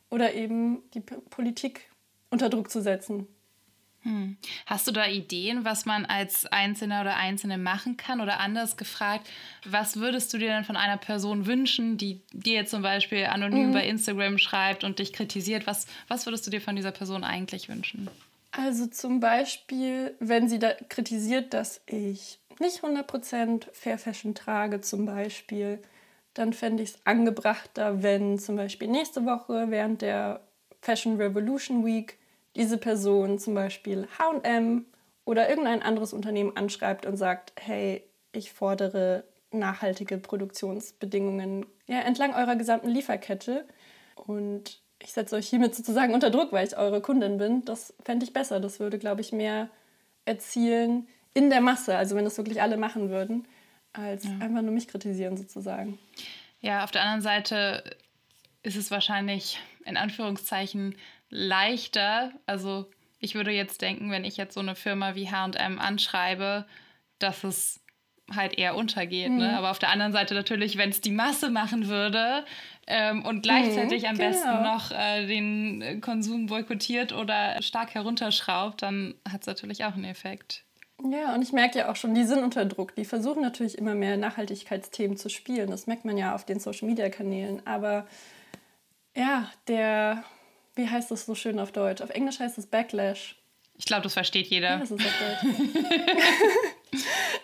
Oder 0.09 0.33
eben 0.33 0.83
die 0.93 0.99
Politik 0.99 1.89
unter 2.31 2.49
Druck 2.49 2.69
zu 2.69 2.81
setzen, 2.81 3.27
hm. 4.05 4.37
Hast 4.67 4.87
du 4.87 4.91
da 4.91 5.07
Ideen, 5.07 5.65
was 5.65 5.87
man 5.87 6.05
als 6.05 6.45
Einzelner 6.45 7.01
oder 7.01 7.15
Einzelne 7.15 7.57
machen 7.57 7.97
kann? 7.97 8.21
Oder 8.21 8.39
anders 8.39 8.77
gefragt, 8.77 9.27
was 9.65 9.97
würdest 9.97 10.31
du 10.31 10.37
dir 10.37 10.49
denn 10.49 10.63
von 10.63 10.77
einer 10.77 10.97
Person 10.97 11.47
wünschen, 11.47 11.97
die 11.97 12.21
dir 12.31 12.67
zum 12.67 12.83
Beispiel 12.83 13.25
anonym 13.25 13.69
mhm. 13.69 13.73
bei 13.73 13.87
Instagram 13.87 14.37
schreibt 14.37 14.83
und 14.83 14.99
dich 14.99 15.11
kritisiert? 15.11 15.65
Was, 15.65 15.87
was 16.07 16.27
würdest 16.27 16.45
du 16.45 16.51
dir 16.51 16.61
von 16.61 16.75
dieser 16.75 16.91
Person 16.91 17.23
eigentlich 17.23 17.67
wünschen? 17.67 18.07
Also 18.51 18.85
zum 18.85 19.19
Beispiel, 19.19 20.13
wenn 20.19 20.47
sie 20.47 20.59
da 20.59 20.73
kritisiert, 20.87 21.55
dass 21.55 21.81
ich 21.87 22.37
nicht 22.59 22.83
100% 22.83 23.65
Fair 23.73 23.97
Fashion 23.97 24.35
trage 24.35 24.81
zum 24.81 25.07
Beispiel, 25.07 25.79
dann 26.35 26.53
fände 26.53 26.83
ich 26.83 26.91
es 26.91 26.99
angebrachter, 27.05 28.03
wenn 28.03 28.37
zum 28.37 28.55
Beispiel 28.55 28.87
nächste 28.87 29.25
Woche 29.25 29.65
während 29.69 30.03
der 30.03 30.41
Fashion 30.79 31.17
Revolution 31.17 31.83
Week 31.83 32.19
diese 32.55 32.77
Person 32.77 33.39
zum 33.39 33.53
Beispiel 33.53 34.07
HM 34.17 34.85
oder 35.25 35.49
irgendein 35.49 35.81
anderes 35.81 36.13
Unternehmen 36.13 36.55
anschreibt 36.55 37.05
und 37.05 37.17
sagt, 37.17 37.53
hey, 37.59 38.03
ich 38.31 38.51
fordere 38.53 39.23
nachhaltige 39.51 40.17
Produktionsbedingungen 40.17 41.65
ja, 41.87 41.99
entlang 42.01 42.33
eurer 42.33 42.55
gesamten 42.55 42.89
Lieferkette 42.89 43.65
und 44.15 44.81
ich 45.01 45.13
setze 45.13 45.35
euch 45.35 45.47
hiermit 45.49 45.75
sozusagen 45.75 46.13
unter 46.13 46.29
Druck, 46.29 46.51
weil 46.51 46.65
ich 46.65 46.77
eure 46.77 47.01
Kundin 47.01 47.37
bin. 47.37 47.65
Das 47.65 47.93
fände 48.03 48.25
ich 48.25 48.33
besser. 48.33 48.59
Das 48.59 48.79
würde, 48.79 48.97
glaube 48.97 49.21
ich, 49.21 49.31
mehr 49.31 49.69
erzielen 50.25 51.07
in 51.33 51.49
der 51.49 51.61
Masse, 51.61 51.97
also 51.97 52.15
wenn 52.15 52.23
das 52.23 52.37
wirklich 52.37 52.61
alle 52.61 52.77
machen 52.77 53.09
würden, 53.09 53.45
als 53.93 54.23
ja. 54.23 54.31
einfach 54.39 54.61
nur 54.61 54.71
mich 54.71 54.87
kritisieren 54.87 55.37
sozusagen. 55.37 55.99
Ja, 56.61 56.83
auf 56.83 56.91
der 56.91 57.01
anderen 57.01 57.21
Seite 57.21 57.83
ist 58.63 58.77
es 58.77 58.89
wahrscheinlich 58.89 59.59
in 59.83 59.97
Anführungszeichen 59.97 60.95
leichter. 61.35 62.31
Also 62.45 62.89
ich 63.19 63.35
würde 63.35 63.51
jetzt 63.51 63.81
denken, 63.81 64.09
wenn 64.11 64.23
ich 64.23 64.37
jetzt 64.37 64.53
so 64.53 64.61
eine 64.61 64.75
Firma 64.75 65.15
wie 65.15 65.29
HM 65.29 65.79
anschreibe, 65.79 66.65
dass 67.19 67.43
es 67.43 67.81
halt 68.33 68.57
eher 68.57 68.75
untergeht. 68.75 69.29
Ne? 69.29 69.35
Mhm. 69.35 69.41
Ne? 69.41 69.57
Aber 69.57 69.71
auf 69.71 69.79
der 69.79 69.89
anderen 69.89 70.13
Seite 70.13 70.33
natürlich, 70.33 70.77
wenn 70.77 70.89
es 70.89 71.01
die 71.01 71.11
Masse 71.11 71.49
machen 71.49 71.87
würde 71.87 72.45
ähm, 72.87 73.23
und 73.23 73.43
gleichzeitig 73.43 74.03
mhm, 74.03 74.09
am 74.09 74.17
genau. 74.17 74.29
besten 74.29 74.63
noch 74.63 74.91
äh, 74.91 75.27
den 75.27 76.01
Konsum 76.01 76.47
boykottiert 76.47 77.13
oder 77.13 77.61
stark 77.61 77.93
herunterschraubt, 77.93 78.81
dann 78.81 79.15
hat 79.29 79.41
es 79.41 79.47
natürlich 79.47 79.85
auch 79.85 79.93
einen 79.93 80.05
Effekt. 80.05 80.63
Ja, 81.03 81.35
und 81.35 81.41
ich 81.41 81.51
merke 81.51 81.79
ja 81.79 81.91
auch 81.91 81.97
schon, 81.97 82.15
die 82.15 82.23
sind 82.23 82.41
unter 82.41 82.65
Druck. 82.65 82.95
Die 82.95 83.05
versuchen 83.05 83.41
natürlich 83.41 83.77
immer 83.77 83.93
mehr 83.93 84.15
Nachhaltigkeitsthemen 84.17 85.17
zu 85.17 85.29
spielen. 85.29 85.69
Das 85.69 85.87
merkt 85.87 86.05
man 86.05 86.17
ja 86.17 86.33
auf 86.33 86.45
den 86.45 86.59
Social-Media-Kanälen. 86.59 87.67
Aber 87.67 88.07
ja, 89.13 89.49
der 89.67 90.23
wie 90.75 90.89
heißt 90.89 91.11
das 91.11 91.25
so 91.25 91.35
schön 91.35 91.59
auf 91.59 91.71
Deutsch? 91.71 92.01
Auf 92.01 92.09
Englisch 92.09 92.39
heißt 92.39 92.57
es 92.57 92.67
Backlash. 92.67 93.35
Ich 93.77 93.85
glaube, 93.85 94.03
das 94.03 94.13
versteht 94.13 94.47
jeder. 94.47 94.69
Ja, 94.69 94.77
das 94.77 94.91
ist 94.91 95.05
auf 95.05 95.13
Deutsch. 95.19 95.55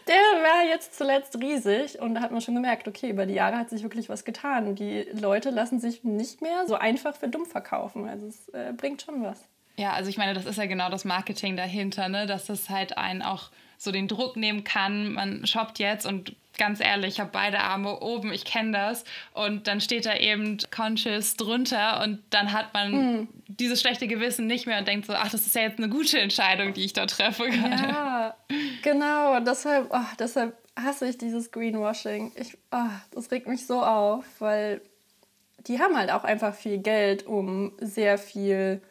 der 0.08 0.16
war 0.16 0.66
jetzt 0.70 0.98
zuletzt 0.98 1.38
riesig 1.40 2.00
und 2.00 2.16
da 2.16 2.22
hat 2.22 2.32
man 2.32 2.42
schon 2.42 2.56
gemerkt, 2.56 2.88
okay, 2.88 3.10
über 3.10 3.26
die 3.26 3.34
Jahre 3.34 3.58
hat 3.58 3.70
sich 3.70 3.84
wirklich 3.84 4.08
was 4.08 4.24
getan. 4.24 4.76
Die 4.76 5.06
Leute 5.14 5.50
lassen 5.50 5.80
sich 5.80 6.04
nicht 6.04 6.42
mehr 6.42 6.66
so 6.68 6.76
einfach 6.76 7.16
für 7.16 7.28
dumm 7.28 7.46
verkaufen. 7.46 8.08
Also 8.08 8.28
es 8.28 8.48
äh, 8.50 8.74
bringt 8.76 9.02
schon 9.02 9.24
was. 9.24 9.44
Ja, 9.78 9.94
also 9.94 10.10
ich 10.10 10.18
meine, 10.18 10.34
das 10.34 10.46
ist 10.46 10.58
ja 10.58 10.66
genau 10.66 10.90
das 10.90 11.06
Marketing 11.06 11.58
dahinter, 11.58 12.08
ne? 12.08 12.28
dass 12.28 12.46
das 12.46 12.70
halt 12.70 12.98
einen 12.98 13.22
auch 13.22 13.50
so 13.78 13.92
den 13.92 14.08
Druck 14.08 14.38
nehmen 14.38 14.64
kann. 14.64 15.14
Man 15.14 15.46
shoppt 15.46 15.80
jetzt 15.80 16.06
und 16.06 16.36
ganz 16.62 16.80
ehrlich, 16.80 17.16
ich 17.16 17.20
habe 17.20 17.32
beide 17.34 17.60
Arme 17.60 18.02
oben, 18.02 18.32
ich 18.32 18.46
kenne 18.46 18.72
das. 18.72 19.04
Und 19.34 19.66
dann 19.66 19.82
steht 19.82 20.06
da 20.06 20.16
eben 20.16 20.60
Conscious 20.70 21.36
drunter 21.36 22.04
und 22.04 22.22
dann 22.30 22.54
hat 22.54 22.72
man 22.76 22.92
mhm. 22.92 23.28
dieses 23.48 23.82
schlechte 23.82 24.06
Gewissen 24.06 24.46
nicht 24.46 24.68
mehr 24.68 24.78
und 24.78 24.88
denkt 24.88 25.08
so, 25.08 25.14
ach, 25.14 25.32
das 25.32 25.48
ist 25.48 25.56
ja 25.56 25.64
jetzt 25.64 25.80
eine 25.80 25.90
gute 25.90 26.20
Entscheidung, 26.20 26.74
die 26.74 26.86
ich 26.86 26.94
da 26.94 27.08
treffe. 27.08 27.50
Gerade. 27.50 27.88
Ja, 27.90 28.36
genau. 28.84 29.40
Deshalb, 29.40 29.88
oh, 29.90 30.06
deshalb 30.20 30.56
hasse 30.80 31.08
ich 31.08 31.18
dieses 31.18 31.52
Greenwashing. 31.52 32.32
Ich, 32.36 32.56
oh, 32.72 32.92
das 33.10 33.32
regt 33.32 33.48
mich 33.48 33.66
so 33.66 33.82
auf, 33.82 34.24
weil 34.38 34.82
die 35.66 35.80
haben 35.80 35.98
halt 35.98 36.12
auch 36.12 36.24
einfach 36.24 36.54
viel 36.54 36.78
Geld, 36.78 37.26
um 37.26 37.72
sehr 37.80 38.20
viel 38.20 38.84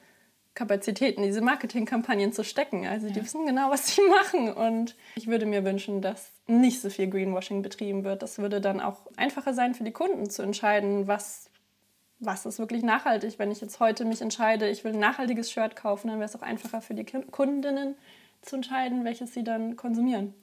Kapazitäten, 0.54 1.22
diese 1.22 1.40
Marketingkampagnen 1.40 2.32
zu 2.32 2.44
stecken. 2.44 2.86
Also 2.86 3.08
die 3.08 3.18
ja. 3.18 3.24
wissen 3.24 3.46
genau, 3.46 3.70
was 3.70 3.94
sie 3.94 4.02
machen. 4.08 4.52
Und 4.52 4.96
ich 5.14 5.26
würde 5.26 5.46
mir 5.46 5.64
wünschen, 5.64 6.02
dass 6.02 6.32
nicht 6.46 6.80
so 6.80 6.90
viel 6.90 7.08
Greenwashing 7.08 7.62
betrieben 7.62 8.04
wird. 8.04 8.22
Das 8.22 8.38
würde 8.38 8.60
dann 8.60 8.80
auch 8.80 9.06
einfacher 9.16 9.54
sein 9.54 9.74
für 9.74 9.84
die 9.84 9.92
Kunden 9.92 10.28
zu 10.28 10.42
entscheiden, 10.42 11.06
was, 11.06 11.50
was 12.18 12.46
ist 12.46 12.58
wirklich 12.58 12.82
nachhaltig. 12.82 13.38
Wenn 13.38 13.52
ich 13.52 13.60
jetzt 13.60 13.80
heute 13.80 14.04
mich 14.04 14.20
entscheide, 14.20 14.68
ich 14.68 14.84
will 14.84 14.92
ein 14.92 14.98
nachhaltiges 14.98 15.50
Shirt 15.50 15.76
kaufen, 15.76 16.08
dann 16.08 16.18
wäre 16.18 16.28
es 16.28 16.36
auch 16.36 16.42
einfacher 16.42 16.80
für 16.80 16.94
die 16.94 17.04
Kundinnen 17.04 17.94
zu 18.42 18.56
entscheiden, 18.56 19.04
welches 19.04 19.32
sie 19.32 19.44
dann 19.44 19.76
konsumieren. 19.76 20.34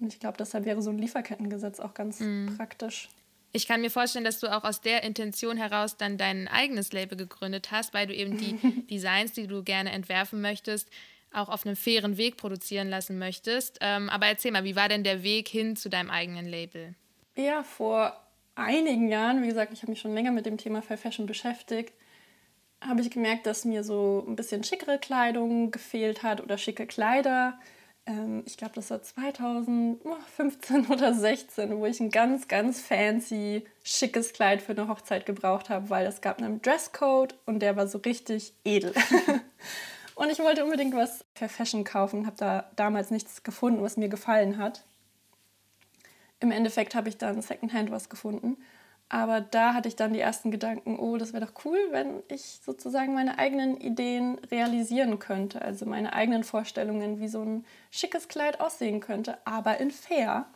Und 0.00 0.12
ich 0.12 0.20
glaube, 0.20 0.36
deshalb 0.38 0.64
wäre 0.64 0.82
so 0.82 0.90
ein 0.90 0.98
Lieferkettengesetz 0.98 1.78
auch 1.78 1.94
ganz 1.94 2.20
mhm. 2.20 2.54
praktisch. 2.56 3.10
Ich 3.52 3.68
kann 3.68 3.82
mir 3.82 3.90
vorstellen, 3.90 4.24
dass 4.24 4.40
du 4.40 4.50
auch 4.50 4.64
aus 4.64 4.80
der 4.80 5.02
Intention 5.02 5.58
heraus 5.58 5.98
dann 5.98 6.16
dein 6.16 6.48
eigenes 6.48 6.92
Label 6.92 7.16
gegründet 7.18 7.70
hast, 7.70 7.92
weil 7.92 8.06
du 8.06 8.14
eben 8.14 8.38
die 8.38 8.86
Designs, 8.90 9.32
die 9.32 9.46
du 9.46 9.62
gerne 9.62 9.92
entwerfen 9.92 10.40
möchtest, 10.40 10.88
auch 11.32 11.48
auf 11.48 11.66
einem 11.66 11.76
fairen 11.76 12.16
Weg 12.16 12.36
produzieren 12.38 12.88
lassen 12.88 13.18
möchtest. 13.18 13.78
Ähm, 13.80 14.08
aber 14.08 14.26
erzähl 14.26 14.52
mal, 14.52 14.64
wie 14.64 14.76
war 14.76 14.88
denn 14.88 15.04
der 15.04 15.22
Weg 15.22 15.48
hin 15.48 15.76
zu 15.76 15.90
deinem 15.90 16.10
eigenen 16.10 16.46
Label? 16.46 16.94
Ja, 17.36 17.62
vor 17.62 18.16
einigen 18.54 19.08
Jahren, 19.08 19.42
wie 19.42 19.48
gesagt, 19.48 19.72
ich 19.72 19.82
habe 19.82 19.92
mich 19.92 20.00
schon 20.00 20.14
länger 20.14 20.30
mit 20.30 20.46
dem 20.46 20.58
Thema 20.58 20.82
Fair 20.82 20.98
Fashion 20.98 21.26
beschäftigt, 21.26 21.92
habe 22.80 23.00
ich 23.00 23.10
gemerkt, 23.10 23.46
dass 23.46 23.64
mir 23.64 23.84
so 23.84 24.24
ein 24.26 24.36
bisschen 24.36 24.64
schickere 24.64 24.98
Kleidung 24.98 25.70
gefehlt 25.70 26.22
hat 26.22 26.40
oder 26.40 26.58
schicke 26.58 26.86
Kleider. 26.86 27.58
Ähm, 28.06 28.42
ich 28.46 28.56
glaube, 28.56 28.74
das 28.74 28.90
war 28.90 29.02
2015 29.02 30.86
oder 30.90 31.14
16, 31.14 31.78
wo 31.78 31.86
ich 31.86 32.00
ein 32.00 32.10
ganz, 32.10 32.48
ganz 32.48 32.80
fancy, 32.80 33.64
schickes 33.84 34.32
Kleid 34.32 34.62
für 34.62 34.72
eine 34.72 34.88
Hochzeit 34.88 35.26
gebraucht 35.26 35.70
habe, 35.70 35.90
weil 35.90 36.06
es 36.06 36.20
gab 36.20 36.38
einen 36.38 36.60
Dresscode 36.62 37.34
und 37.46 37.60
der 37.60 37.76
war 37.76 37.86
so 37.86 37.98
richtig 37.98 38.54
edel. 38.64 38.92
und 40.14 40.30
ich 40.30 40.40
wollte 40.40 40.64
unbedingt 40.64 40.94
was 40.94 41.24
für 41.34 41.48
Fashion 41.48 41.84
kaufen, 41.84 42.26
habe 42.26 42.36
da 42.36 42.70
damals 42.76 43.10
nichts 43.10 43.42
gefunden, 43.42 43.82
was 43.82 43.96
mir 43.96 44.08
gefallen 44.08 44.58
hat. 44.58 44.84
Im 46.40 46.50
Endeffekt 46.50 46.96
habe 46.96 47.08
ich 47.08 47.18
dann 47.18 47.40
Secondhand 47.40 47.92
was 47.92 48.08
gefunden 48.08 48.56
aber 49.12 49.42
da 49.42 49.74
hatte 49.74 49.88
ich 49.88 49.96
dann 49.96 50.14
die 50.14 50.20
ersten 50.20 50.50
Gedanken, 50.50 50.98
oh, 50.98 51.18
das 51.18 51.34
wäre 51.34 51.44
doch 51.44 51.66
cool, 51.66 51.78
wenn 51.90 52.22
ich 52.28 52.60
sozusagen 52.64 53.12
meine 53.12 53.38
eigenen 53.38 53.78
Ideen 53.78 54.38
realisieren 54.50 55.18
könnte. 55.18 55.60
Also 55.60 55.84
meine 55.84 56.14
eigenen 56.14 56.44
Vorstellungen, 56.44 57.20
wie 57.20 57.28
so 57.28 57.42
ein 57.42 57.66
schickes 57.90 58.28
Kleid 58.28 58.62
aussehen 58.62 59.00
könnte, 59.00 59.36
aber 59.44 59.78
in 59.80 59.90
fair. 59.90 60.46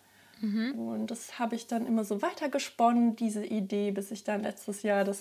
Mhm. 0.40 0.72
Und 0.72 1.10
das 1.10 1.38
habe 1.38 1.54
ich 1.54 1.66
dann 1.66 1.86
immer 1.86 2.04
so 2.04 2.22
weitergesponnen, 2.22 3.14
diese 3.14 3.44
Idee, 3.44 3.90
bis 3.90 4.10
ich 4.10 4.24
dann 4.24 4.42
letztes 4.42 4.82
Jahr 4.82 5.04
das 5.04 5.20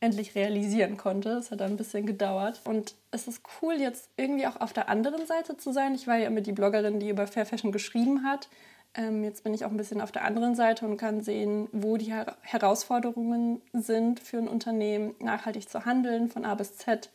endlich 0.00 0.34
realisieren 0.34 0.96
konnte. 0.96 1.32
Es 1.32 1.50
hat 1.50 1.60
dann 1.60 1.72
ein 1.72 1.76
bisschen 1.76 2.06
gedauert. 2.06 2.62
Und 2.64 2.94
es 3.10 3.28
ist 3.28 3.42
cool, 3.60 3.74
jetzt 3.74 4.08
irgendwie 4.16 4.46
auch 4.46 4.62
auf 4.62 4.72
der 4.72 4.88
anderen 4.88 5.26
Seite 5.26 5.58
zu 5.58 5.72
sein. 5.74 5.94
Ich 5.94 6.06
war 6.06 6.16
ja 6.16 6.26
immer 6.26 6.40
die 6.40 6.52
Bloggerin, 6.52 7.00
die 7.00 7.10
über 7.10 7.26
Fair 7.26 7.44
Fashion 7.44 7.70
geschrieben 7.70 8.24
hat. 8.24 8.48
Ähm, 8.96 9.22
jetzt 9.22 9.44
bin 9.44 9.52
ich 9.52 9.64
auch 9.64 9.70
ein 9.70 9.76
bisschen 9.76 10.00
auf 10.00 10.10
der 10.10 10.24
anderen 10.24 10.54
Seite 10.54 10.86
und 10.86 10.96
kann 10.96 11.20
sehen, 11.20 11.68
wo 11.72 11.98
die 11.98 12.06
Her 12.06 12.36
Herausforderungen 12.40 13.60
sind 13.74 14.20
für 14.20 14.38
ein 14.38 14.48
Unternehmen, 14.48 15.14
nachhaltig 15.20 15.68
zu 15.68 15.84
handeln, 15.84 16.28
von 16.28 16.46
A 16.46 16.54
bis 16.54 16.76
Z. 16.78 17.10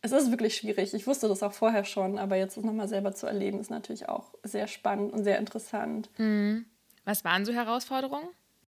Es 0.00 0.12
ist 0.12 0.30
wirklich 0.30 0.54
schwierig. 0.54 0.94
Ich 0.94 1.06
wusste 1.06 1.28
das 1.28 1.42
auch 1.42 1.52
vorher 1.52 1.84
schon, 1.84 2.18
aber 2.18 2.36
jetzt 2.36 2.56
es 2.56 2.62
nochmal 2.62 2.88
selber 2.88 3.14
zu 3.14 3.26
erleben, 3.26 3.58
ist 3.58 3.70
natürlich 3.70 4.08
auch 4.08 4.34
sehr 4.44 4.68
spannend 4.68 5.12
und 5.12 5.24
sehr 5.24 5.38
interessant. 5.38 6.08
Mhm. 6.18 6.66
Was 7.04 7.24
waren 7.24 7.44
so 7.44 7.52
Herausforderungen? 7.52 8.28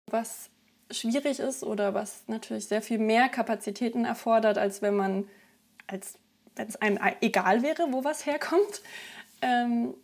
Was 0.08 0.50
schwierig 0.90 1.40
ist 1.40 1.62
oder 1.62 1.94
was 1.94 2.24
natürlich 2.26 2.66
sehr 2.66 2.82
viel 2.82 2.98
mehr 2.98 3.28
Kapazitäten 3.28 4.04
erfordert, 4.04 4.58
als 4.58 4.82
wenn 4.82 4.96
man, 4.96 5.28
als 5.86 6.18
wenn 6.56 6.68
es 6.68 6.76
einem 6.76 6.98
egal 7.20 7.62
wäre, 7.62 7.86
wo 7.90 8.04
was 8.04 8.26
herkommt, 8.26 8.82
ähm, 9.40 9.94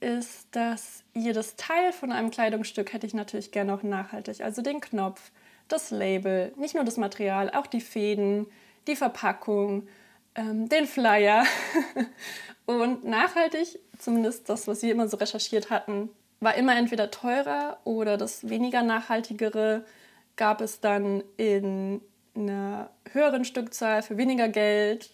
ist, 0.00 0.48
dass 0.52 1.04
jedes 1.14 1.56
Teil 1.56 1.92
von 1.92 2.12
einem 2.12 2.30
Kleidungsstück 2.30 2.92
hätte 2.92 3.06
ich 3.06 3.14
natürlich 3.14 3.50
gerne 3.50 3.74
auch 3.74 3.82
nachhaltig. 3.82 4.42
Also 4.42 4.62
den 4.62 4.80
Knopf, 4.80 5.30
das 5.68 5.90
Label, 5.90 6.52
nicht 6.56 6.74
nur 6.74 6.84
das 6.84 6.96
Material, 6.96 7.50
auch 7.50 7.66
die 7.66 7.80
Fäden, 7.80 8.46
die 8.86 8.96
Verpackung, 8.96 9.88
ähm, 10.34 10.68
den 10.68 10.86
Flyer. 10.86 11.44
und 12.66 13.04
nachhaltig, 13.04 13.78
zumindest 13.98 14.48
das, 14.48 14.66
was 14.68 14.82
wir 14.82 14.92
immer 14.92 15.08
so 15.08 15.16
recherchiert 15.16 15.70
hatten, 15.70 16.10
war 16.40 16.54
immer 16.54 16.76
entweder 16.76 17.10
teurer 17.10 17.78
oder 17.84 18.16
das 18.16 18.48
weniger 18.48 18.82
nachhaltigere 18.82 19.84
gab 20.36 20.60
es 20.60 20.80
dann 20.80 21.24
in 21.38 22.02
einer 22.34 22.90
höheren 23.12 23.44
Stückzahl 23.44 24.02
für 24.02 24.18
weniger 24.18 24.48
Geld 24.48 25.10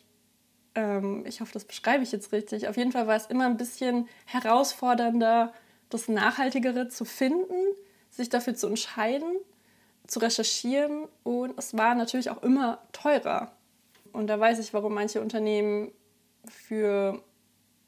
ähm, 0.74 1.24
ich 1.26 1.40
hoffe, 1.40 1.52
das 1.52 1.64
beschreibe 1.64 2.02
ich 2.02 2.12
jetzt 2.12 2.32
richtig. 2.32 2.68
Auf 2.68 2.76
jeden 2.76 2.92
Fall 2.92 3.06
war 3.06 3.16
es 3.16 3.26
immer 3.26 3.46
ein 3.46 3.56
bisschen 3.56 4.08
herausfordernder, 4.26 5.52
das 5.90 6.08
Nachhaltigere 6.08 6.88
zu 6.88 7.04
finden, 7.04 7.54
sich 8.10 8.28
dafür 8.28 8.54
zu 8.54 8.66
entscheiden, 8.66 9.36
zu 10.06 10.18
recherchieren 10.18 11.06
und 11.22 11.58
es 11.58 11.76
war 11.76 11.94
natürlich 11.94 12.30
auch 12.30 12.42
immer 12.42 12.78
teurer. 12.92 13.52
Und 14.12 14.26
da 14.26 14.38
weiß 14.38 14.58
ich, 14.58 14.74
warum 14.74 14.94
manche 14.94 15.20
Unternehmen 15.20 15.92
für 16.46 17.22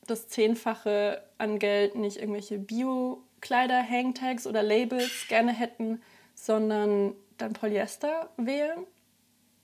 das 0.07 0.29
Zehnfache 0.29 1.23
an 1.39 1.59
Geld 1.59 1.97
nicht 1.97 2.19
irgendwelche 2.19 2.59
Bio-Kleider, 2.59 3.83
Hangtags 3.83 4.47
oder 4.47 4.63
Labels 4.63 5.27
gerne 5.29 5.53
hätten, 5.53 6.03
sondern 6.35 7.15
dann 7.39 7.53
Polyester 7.53 8.31
wählen 8.37 8.87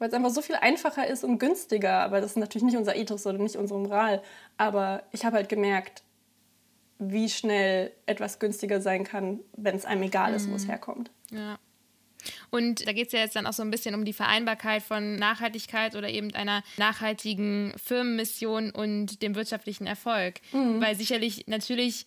weil 0.00 0.08
es 0.08 0.14
einfach 0.14 0.30
so 0.30 0.42
viel 0.42 0.56
einfacher 0.56 1.06
ist 1.06 1.22
und 1.22 1.38
günstiger. 1.38 2.00
Aber 2.00 2.20
das 2.20 2.32
ist 2.32 2.36
natürlich 2.38 2.64
nicht 2.64 2.76
unser 2.76 2.96
Ethos 2.96 3.26
oder 3.26 3.38
nicht 3.38 3.54
unsere 3.54 3.78
Moral. 3.78 4.22
Aber 4.56 5.04
ich 5.12 5.24
habe 5.24 5.36
halt 5.36 5.48
gemerkt, 5.48 6.02
wie 6.98 7.28
schnell 7.28 7.92
etwas 8.06 8.38
günstiger 8.38 8.80
sein 8.80 9.04
kann, 9.04 9.40
wenn 9.56 9.76
es 9.76 9.84
einem 9.84 10.02
egal 10.02 10.34
ist, 10.34 10.50
wo 10.50 10.54
es 10.54 10.64
mhm. 10.64 10.70
herkommt. 10.70 11.10
Ja. 11.30 11.58
Und 12.50 12.86
da 12.86 12.92
geht 12.92 13.08
es 13.08 13.12
ja 13.12 13.20
jetzt 13.20 13.36
dann 13.36 13.46
auch 13.46 13.52
so 13.52 13.62
ein 13.62 13.70
bisschen 13.70 13.94
um 13.94 14.04
die 14.04 14.12
Vereinbarkeit 14.12 14.82
von 14.82 15.16
Nachhaltigkeit 15.16 15.94
oder 15.96 16.08
eben 16.08 16.34
einer 16.34 16.62
nachhaltigen 16.78 17.72
Firmenmission 17.82 18.70
und 18.70 19.22
dem 19.22 19.34
wirtschaftlichen 19.34 19.86
Erfolg. 19.86 20.40
Mhm. 20.52 20.80
Weil 20.80 20.96
sicherlich 20.96 21.46
natürlich 21.46 22.06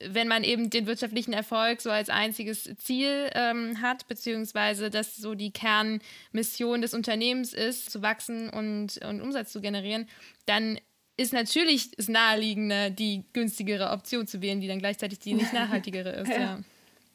wenn 0.00 0.28
man 0.28 0.44
eben 0.44 0.70
den 0.70 0.86
wirtschaftlichen 0.86 1.32
Erfolg 1.32 1.80
so 1.80 1.90
als 1.90 2.08
einziges 2.08 2.64
Ziel 2.78 3.30
ähm, 3.34 3.80
hat, 3.80 4.08
beziehungsweise 4.08 4.90
dass 4.90 5.16
so 5.16 5.34
die 5.34 5.52
Kernmission 5.52 6.82
des 6.82 6.94
Unternehmens 6.94 7.52
ist, 7.52 7.90
zu 7.90 8.02
wachsen 8.02 8.50
und, 8.50 8.98
und 9.04 9.20
Umsatz 9.20 9.52
zu 9.52 9.60
generieren, 9.60 10.08
dann 10.46 10.78
ist 11.16 11.32
natürlich 11.32 11.92
das 11.92 12.08
Naheliegende, 12.08 12.90
die 12.90 13.24
günstigere 13.32 13.90
Option 13.90 14.26
zu 14.26 14.42
wählen, 14.42 14.60
die 14.60 14.68
dann 14.68 14.80
gleichzeitig 14.80 15.20
die 15.20 15.34
nicht 15.34 15.52
nachhaltigere 15.54 16.10
ist. 16.10 16.28
ja. 16.28 16.38
ja. 16.38 16.60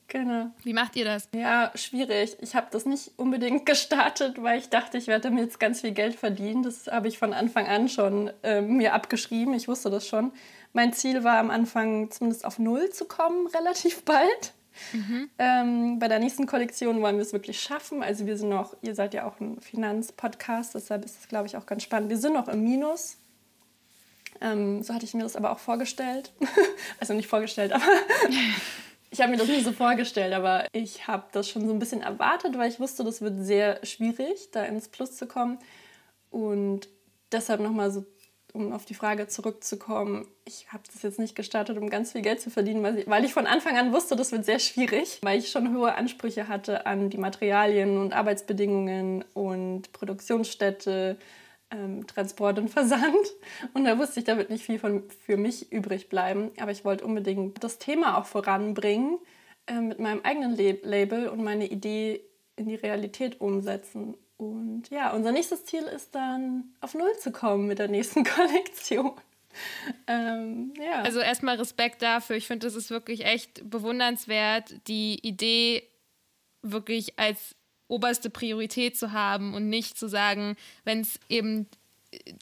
Genau. 0.10 0.50
Wie 0.64 0.74
macht 0.74 0.96
ihr 0.96 1.06
das? 1.06 1.30
Ja, 1.34 1.72
schwierig. 1.76 2.36
Ich 2.42 2.56
habe 2.56 2.68
das 2.72 2.86
nicht 2.86 3.12
unbedingt 3.16 3.66
gestartet, 3.68 4.42
weil 4.42 4.60
ich 4.60 4.70
dachte, 4.70 4.98
ich 4.98 5.08
werde 5.08 5.30
damit 5.30 5.46
jetzt 5.46 5.60
ganz 5.60 5.82
viel 5.82 5.92
Geld 5.92 6.16
verdienen. 6.16 6.64
Das 6.64 6.88
habe 6.88 7.08
ich 7.08 7.18
von 7.18 7.32
Anfang 7.32 7.68
an 7.68 7.88
schon 7.88 8.32
äh, 8.44 8.62
mir 8.62 8.94
abgeschrieben. 8.94 9.54
Ich 9.54 9.68
wusste 9.68 9.90
das 9.90 10.08
schon. 10.08 10.32
Mein 10.74 10.94
Ziel 10.94 11.24
war 11.24 11.38
am 11.38 11.52
Anfang 11.52 12.12
zumindest 12.12 12.44
auf 12.44 12.60
Null 12.60 12.90
zu 12.90 13.06
kommen, 13.06 13.48
relativ 13.56 14.04
bald. 14.04 14.54
Mhm. 14.94 15.30
Ähm, 15.38 16.00
bei 16.00 16.08
der 16.08 16.20
nächsten 16.20 16.48
Kollektion 16.48 17.02
wollen 17.02 17.18
wir 17.18 17.24
es 17.24 17.34
wirklich 17.34 17.62
schaffen. 17.62 18.02
Also 18.02 18.26
wir 18.26 18.38
sind 18.38 18.50
noch, 18.50 18.76
ihr 18.82 18.96
seid 18.96 19.14
ja 19.14 19.26
auch 19.26 19.40
ein 19.40 19.60
Finanzpodcast, 19.60 20.74
deshalb 20.74 21.06
ist 21.06 21.20
es, 21.20 21.28
glaube 21.28 21.48
ich, 21.48 21.58
auch 21.58 21.66
ganz 21.66 21.84
spannend. 21.84 22.10
Wir 22.10 22.18
sind 22.18 22.34
noch 22.34 22.48
im 22.48 22.64
Minus. 22.64 23.18
Ähm, 24.42 24.82
so 24.82 24.94
hatte 24.94 25.06
ich 25.06 25.14
mir 25.14 25.24
das 25.24 25.36
aber 25.36 25.52
auch 25.52 25.60
vorgestellt. 25.60 26.32
also 27.00 27.14
nicht 27.14 27.28
vorgestellt, 27.28 27.74
aber 27.74 27.84
ich 29.12 29.22
habe 29.22 29.32
mir 29.32 29.38
das 29.38 29.48
nicht 29.48 29.64
so 29.64 29.72
vorgestellt, 29.72 30.34
aber 30.34 30.66
ich 30.72 31.08
habe 31.08 31.26
das 31.32 31.50
schon 31.50 31.66
so 31.66 31.74
ein 31.74 31.80
bisschen 31.80 32.02
erwartet, 32.02 32.58
weil 32.58 32.70
ich 32.70 32.80
wusste, 32.80 33.04
das 33.04 33.22
wird 33.22 33.44
sehr 33.44 33.84
schwierig, 33.86 34.52
da 34.52 34.64
ins 34.64 34.88
Plus 34.88 35.16
zu 35.16 35.28
kommen. 35.28 35.60
Und 36.30 36.88
deshalb 37.32 37.60
nochmal 37.62 37.92
so 37.92 38.06
um 38.54 38.74
auf 38.74 38.86
die 38.86 38.94
Frage 38.94 39.28
zurückzukommen, 39.28 40.28
ich 40.46 40.72
habe 40.74 40.84
das 40.92 41.04
jetzt 41.04 41.20
nicht 41.20 41.36
gestartet, 41.36 41.78
um 41.78 41.90
ganz 41.90 42.14
viel 42.14 42.22
Geld 42.22 42.42
zu 42.42 42.50
verdienen, 42.50 42.82
weil 42.82 43.00
ich, 43.00 43.08
weil 43.08 43.24
ich 43.24 43.34
von 43.34 43.46
Anfang 43.46 43.78
an 43.78 43.94
wusste, 43.94 44.16
das 44.16 44.32
wird 44.32 44.46
sehr 44.46 44.60
schwierig, 44.60 45.20
weil 45.22 45.38
ich 45.40 45.52
schon 45.52 45.76
hohe 45.76 45.94
Ansprüche 45.94 46.48
hatte 46.48 46.86
an 46.86 47.10
die 47.10 47.18
Materialien 47.18 47.98
und 47.98 48.14
Arbeitsbedingungen 48.14 49.24
und 49.34 49.92
Produktionsstätte, 49.94 51.18
ähm, 51.72 52.08
Transport 52.08 52.60
und 52.60 52.70
Versand. 52.70 53.16
Und 53.74 53.86
da 53.86 53.98
wusste 53.98 54.20
ich, 54.20 54.26
da 54.26 54.38
wird 54.38 54.50
nicht 54.50 54.64
viel 54.64 54.80
von, 54.80 55.04
für 55.26 55.38
mich 55.38 55.72
übrig 55.72 56.10
bleiben. 56.10 56.52
Aber 56.60 56.72
ich 56.72 56.86
wollte 56.86 57.06
unbedingt 57.06 57.64
das 57.64 57.78
Thema 57.78 58.18
auch 58.18 58.26
voranbringen 58.26 59.20
äh, 59.68 59.80
mit 59.80 60.00
meinem 60.00 60.22
eigenen 60.24 60.56
Label 60.56 61.28
und 61.30 61.44
meine 61.44 61.68
Idee 61.68 62.22
in 62.56 62.68
die 62.68 62.76
Realität 62.76 63.40
umsetzen. 63.42 64.16
Und 64.38 64.90
ja, 64.90 65.12
unser 65.12 65.32
nächstes 65.32 65.66
Ziel 65.66 65.84
ist 65.84 66.16
dann 66.16 66.74
auf 66.80 66.94
Null 66.94 67.12
zu 67.20 67.32
kommen 67.32 67.68
mit 67.68 67.80
der 67.80 67.88
nächsten 67.88 68.24
Kollektion. 68.36 69.14
Ähm, 70.08 70.74
ja. 70.78 71.02
Also 71.02 71.20
erstmal 71.20 71.58
Respekt 71.58 72.02
dafür. 72.02 72.36
Ich 72.36 72.48
finde, 72.48 72.68
das 72.68 72.76
ist 72.76 72.90
wirklich 72.90 73.26
echt 73.26 73.70
bewundernswert, 73.70 74.76
die 74.88 75.20
Idee 75.28 75.84
wirklich 76.62 77.18
als 77.20 77.56
oberste 77.90 78.30
Priorität 78.30 78.98
zu 78.98 79.12
haben 79.12 79.54
und 79.54 79.68
nicht 79.68 79.98
zu 79.98 80.08
sagen, 80.08 80.56
wenn 80.86 81.02
es 81.02 81.20
eben 81.28 81.68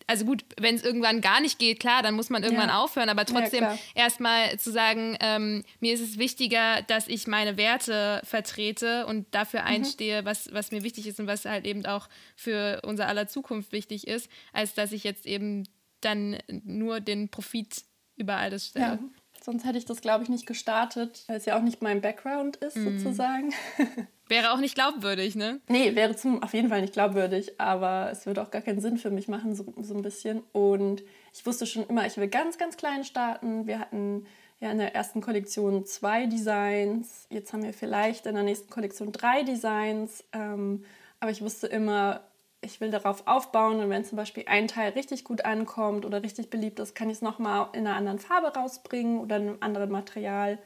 also 0.06 0.26
gut, 0.26 0.46
wenn 0.60 0.76
es 0.76 0.84
irgendwann 0.84 1.20
gar 1.20 1.42
nicht 1.42 1.60
geht, 1.60 1.80
klar, 1.80 2.02
dann 2.02 2.16
muss 2.16 2.30
man 2.30 2.44
irgendwann 2.44 2.70
ja. 2.70 2.82
aufhören, 2.82 3.10
aber 3.10 3.26
trotzdem 3.26 3.64
ja, 3.64 3.78
erstmal 3.96 4.58
zu 4.60 4.72
sagen, 4.72 5.18
ähm, 5.20 5.64
mir 5.80 5.94
ist 5.94 6.02
es 6.02 6.18
wichtiger, 6.18 6.82
dass 6.84 7.08
ich 7.08 7.28
meine 7.28 7.58
Werte 7.58 8.22
vertrete 8.24 9.06
und 9.08 9.28
dafür 9.32 9.62
mhm. 9.62 9.68
einstehe, 9.68 10.24
was, 10.26 10.50
was 10.54 10.72
mir 10.72 10.84
wichtig 10.84 11.08
ist 11.08 11.20
und 11.20 11.28
was 11.28 11.44
halt 11.44 11.66
eben 11.66 11.86
auch 11.86 12.08
für 12.36 12.82
unser 12.86 13.08
aller 13.08 13.28
Zukunft 13.28 13.74
wichtig 13.74 14.08
ist, 14.08 14.30
als 14.54 14.74
dass 14.74 14.94
ich 14.94 15.04
jetzt 15.04 15.26
eben 15.26 15.68
dann 16.00 16.38
nur 16.48 17.02
den 17.02 17.30
Profit 17.30 17.84
über 18.16 18.38
alles 18.38 18.68
stelle. 18.68 18.86
Ja, 18.86 19.00
Sonst 19.44 19.66
hätte 19.66 19.78
ich 19.78 19.86
das, 19.86 20.02
glaube 20.02 20.24
ich, 20.24 20.30
nicht 20.30 20.46
gestartet, 20.46 21.24
weil 21.28 21.38
es 21.38 21.46
ja 21.46 21.58
auch 21.58 21.62
nicht 21.62 21.82
mein 21.82 22.02
Background 22.02 22.58
ist, 22.58 22.76
mhm. 22.76 23.00
sozusagen. 23.00 23.54
Wäre 24.30 24.52
auch 24.52 24.60
nicht 24.60 24.76
glaubwürdig, 24.76 25.36
ne? 25.36 25.60
Nee, 25.68 25.96
wäre 25.96 26.16
zum, 26.16 26.44
auf 26.44 26.54
jeden 26.54 26.70
Fall 26.70 26.82
nicht 26.82 26.94
glaubwürdig, 26.94 27.60
aber 27.60 28.10
es 28.12 28.26
würde 28.26 28.42
auch 28.42 28.52
gar 28.52 28.62
keinen 28.62 28.82
Sinn 28.82 28.98
für 28.98 29.10
mich 29.10 29.28
machen, 29.28 29.56
so, 29.56 29.74
so 29.82 29.94
ein 29.94 30.02
bisschen. 30.02 30.44
Und 30.52 31.04
ich 31.34 31.46
wusste 31.46 31.66
schon 31.66 31.88
immer, 31.88 32.06
ich 32.06 32.18
will 32.18 32.28
ganz, 32.28 32.58
ganz 32.58 32.78
klein 32.78 33.04
starten. 33.04 33.68
Wir 33.68 33.80
hatten 33.80 34.26
ja 34.60 34.72
in 34.72 34.80
der 34.80 34.96
ersten 34.96 35.22
Kollektion 35.22 35.86
zwei 35.86 36.26
Designs. 36.26 37.28
Jetzt 37.30 37.54
haben 37.54 37.64
wir 37.64 37.74
vielleicht 37.74 38.26
in 38.26 38.36
der 38.36 38.44
nächsten 38.44 38.70
Kollektion 38.70 39.12
drei 39.12 39.44
Designs. 39.44 40.24
Ähm, 40.34 40.84
aber 41.20 41.32
ich 41.32 41.42
wusste 41.42 41.68
immer, 41.68 42.22
ich 42.62 42.82
will 42.82 42.90
darauf 42.90 43.28
aufbauen 43.28 43.80
und 43.80 43.90
wenn 43.90 44.04
zum 44.04 44.18
Beispiel 44.18 44.44
ein 44.48 44.68
Teil 44.68 44.92
richtig 44.92 45.24
gut 45.24 45.46
ankommt 45.46 46.06
oder 46.06 46.24
richtig 46.24 46.50
beliebt 46.50 46.80
ist, 46.80 46.96
kann 46.96 47.10
ich 47.10 47.18
es 47.18 47.22
nochmal 47.22 47.70
in 47.74 47.86
einer 47.86 47.96
anderen 47.96 48.20
Farbe 48.20 48.48
rausbringen 48.48 49.20
oder 49.20 49.38
in 49.38 49.44
einem 49.44 49.58
anderen 49.60 49.92
Material. 49.92 50.58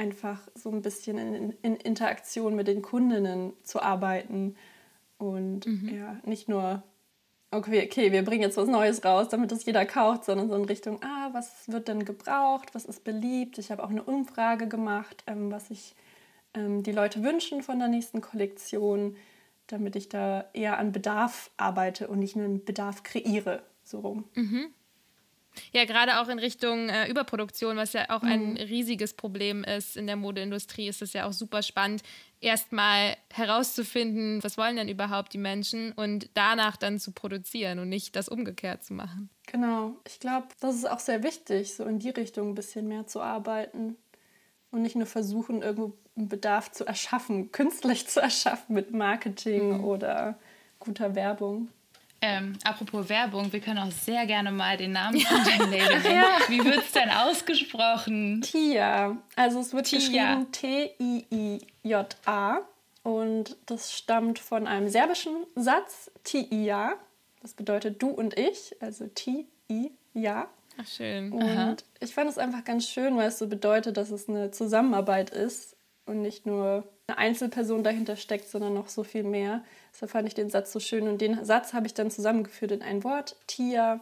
Einfach 0.00 0.40
so 0.54 0.70
ein 0.70 0.82
bisschen 0.82 1.18
in, 1.18 1.50
in 1.62 1.76
Interaktion 1.76 2.56
mit 2.56 2.68
den 2.68 2.82
Kundinnen 2.82 3.52
zu 3.62 3.82
arbeiten 3.82 4.56
und 5.18 5.66
mhm. 5.66 5.90
ja, 5.94 6.16
nicht 6.24 6.48
nur, 6.48 6.82
okay, 7.50 7.84
okay, 7.84 8.10
wir 8.10 8.24
bringen 8.24 8.42
jetzt 8.42 8.56
was 8.56 8.68
Neues 8.68 9.04
raus, 9.04 9.28
damit 9.28 9.52
das 9.52 9.64
jeder 9.64 9.84
kauft, 9.84 10.24
sondern 10.24 10.48
so 10.48 10.54
in 10.54 10.64
Richtung, 10.64 11.02
ah, 11.02 11.28
was 11.32 11.70
wird 11.70 11.88
denn 11.88 12.04
gebraucht, 12.04 12.74
was 12.74 12.86
ist 12.86 13.04
beliebt. 13.04 13.58
Ich 13.58 13.70
habe 13.70 13.82
auch 13.84 13.90
eine 13.90 14.02
Umfrage 14.02 14.68
gemacht, 14.68 15.22
ähm, 15.26 15.50
was 15.50 15.68
sich 15.68 15.94
ähm, 16.54 16.82
die 16.82 16.92
Leute 16.92 17.22
wünschen 17.22 17.62
von 17.62 17.78
der 17.78 17.88
nächsten 17.88 18.20
Kollektion 18.20 19.16
damit 19.72 19.96
ich 19.96 20.08
da 20.08 20.46
eher 20.52 20.78
an 20.78 20.92
Bedarf 20.92 21.50
arbeite 21.56 22.08
und 22.08 22.18
nicht 22.18 22.36
einen 22.36 22.64
Bedarf 22.64 23.02
kreiere, 23.02 23.62
so 23.84 24.00
rum. 24.00 24.24
Mhm. 24.34 24.68
Ja, 25.72 25.84
gerade 25.84 26.20
auch 26.20 26.28
in 26.28 26.38
Richtung 26.38 26.88
äh, 26.88 27.08
Überproduktion, 27.08 27.76
was 27.76 27.92
ja 27.92 28.10
auch 28.10 28.22
mhm. 28.22 28.28
ein 28.28 28.56
riesiges 28.56 29.14
Problem 29.14 29.64
ist 29.64 29.96
in 29.96 30.06
der 30.06 30.16
Modeindustrie, 30.16 30.88
ist 30.88 31.02
es 31.02 31.12
ja 31.12 31.26
auch 31.26 31.32
super 31.32 31.62
spannend, 31.62 32.02
erstmal 32.40 33.16
herauszufinden, 33.32 34.42
was 34.42 34.56
wollen 34.56 34.76
denn 34.76 34.88
überhaupt 34.88 35.32
die 35.32 35.38
Menschen 35.38 35.92
und 35.92 36.30
danach 36.34 36.76
dann 36.76 36.98
zu 36.98 37.12
produzieren 37.12 37.78
und 37.78 37.88
nicht 37.88 38.16
das 38.16 38.28
umgekehrt 38.28 38.82
zu 38.84 38.94
machen. 38.94 39.30
Genau, 39.46 39.96
ich 40.06 40.20
glaube, 40.20 40.48
das 40.60 40.76
ist 40.76 40.88
auch 40.88 41.00
sehr 41.00 41.22
wichtig, 41.22 41.74
so 41.74 41.84
in 41.84 41.98
die 41.98 42.10
Richtung 42.10 42.50
ein 42.50 42.54
bisschen 42.54 42.88
mehr 42.88 43.06
zu 43.06 43.20
arbeiten 43.20 43.96
und 44.70 44.82
nicht 44.82 44.96
nur 44.96 45.06
versuchen, 45.06 45.62
irgendwo 45.62 45.92
einen 46.16 46.28
Bedarf 46.28 46.70
zu 46.70 46.84
erschaffen, 46.86 47.52
künstlich 47.52 48.06
zu 48.08 48.20
erschaffen 48.20 48.74
mit 48.74 48.92
Marketing 48.92 49.78
mhm. 49.78 49.84
oder 49.84 50.38
guter 50.78 51.14
Werbung. 51.14 51.68
Ähm, 52.22 52.58
apropos 52.64 53.08
Werbung, 53.08 53.50
wir 53.52 53.60
können 53.60 53.78
auch 53.78 53.90
sehr 53.90 54.26
gerne 54.26 54.52
mal 54.52 54.76
den 54.76 54.92
Namen 54.92 55.18
von 55.20 55.42
deinem 55.44 55.70
Label 55.70 56.00
nennen. 56.02 56.16
ja. 56.16 56.26
Wie 56.48 56.62
wird 56.62 56.78
es 56.78 56.92
denn 56.92 57.08
ausgesprochen? 57.08 58.42
Tia. 58.42 59.16
Also 59.36 59.60
es 59.60 59.72
wird 59.72 59.86
Tia. 59.86 59.98
geschrieben 59.98 60.52
T-I-I-J-A. 61.42 62.60
Und 63.02 63.56
das 63.66 63.94
stammt 63.94 64.38
von 64.38 64.66
einem 64.66 64.88
serbischen 64.90 65.32
Satz, 65.54 66.10
Ti-Ja. 66.24 66.92
Das 67.40 67.54
bedeutet 67.54 68.02
du 68.02 68.08
und 68.10 68.38
ich, 68.38 68.76
also 68.80 69.06
Ti-I-Ja. 69.06 70.46
Ach, 70.78 70.86
schön. 70.86 71.32
Und 71.32 71.42
Aha. 71.42 71.76
ich 72.00 72.12
fand 72.14 72.28
es 72.28 72.36
einfach 72.36 72.64
ganz 72.64 72.86
schön, 72.86 73.16
weil 73.16 73.28
es 73.28 73.38
so 73.38 73.46
bedeutet, 73.46 73.96
dass 73.96 74.10
es 74.10 74.28
eine 74.28 74.50
Zusammenarbeit 74.50 75.30
ist 75.30 75.74
und 76.04 76.20
nicht 76.20 76.44
nur 76.44 76.86
eine 77.10 77.18
Einzelperson 77.18 77.82
dahinter 77.82 78.16
steckt, 78.16 78.48
sondern 78.48 78.74
noch 78.74 78.88
so 78.88 79.04
viel 79.04 79.22
mehr. 79.22 79.64
Deshalb 79.92 80.12
fand 80.12 80.28
ich 80.28 80.34
den 80.34 80.50
Satz 80.50 80.72
so 80.72 80.80
schön 80.80 81.08
und 81.08 81.20
den 81.20 81.44
Satz 81.44 81.72
habe 81.72 81.86
ich 81.86 81.94
dann 81.94 82.10
zusammengeführt 82.10 82.72
in 82.72 82.82
ein 82.82 83.04
Wort, 83.04 83.36
Tia 83.46 84.00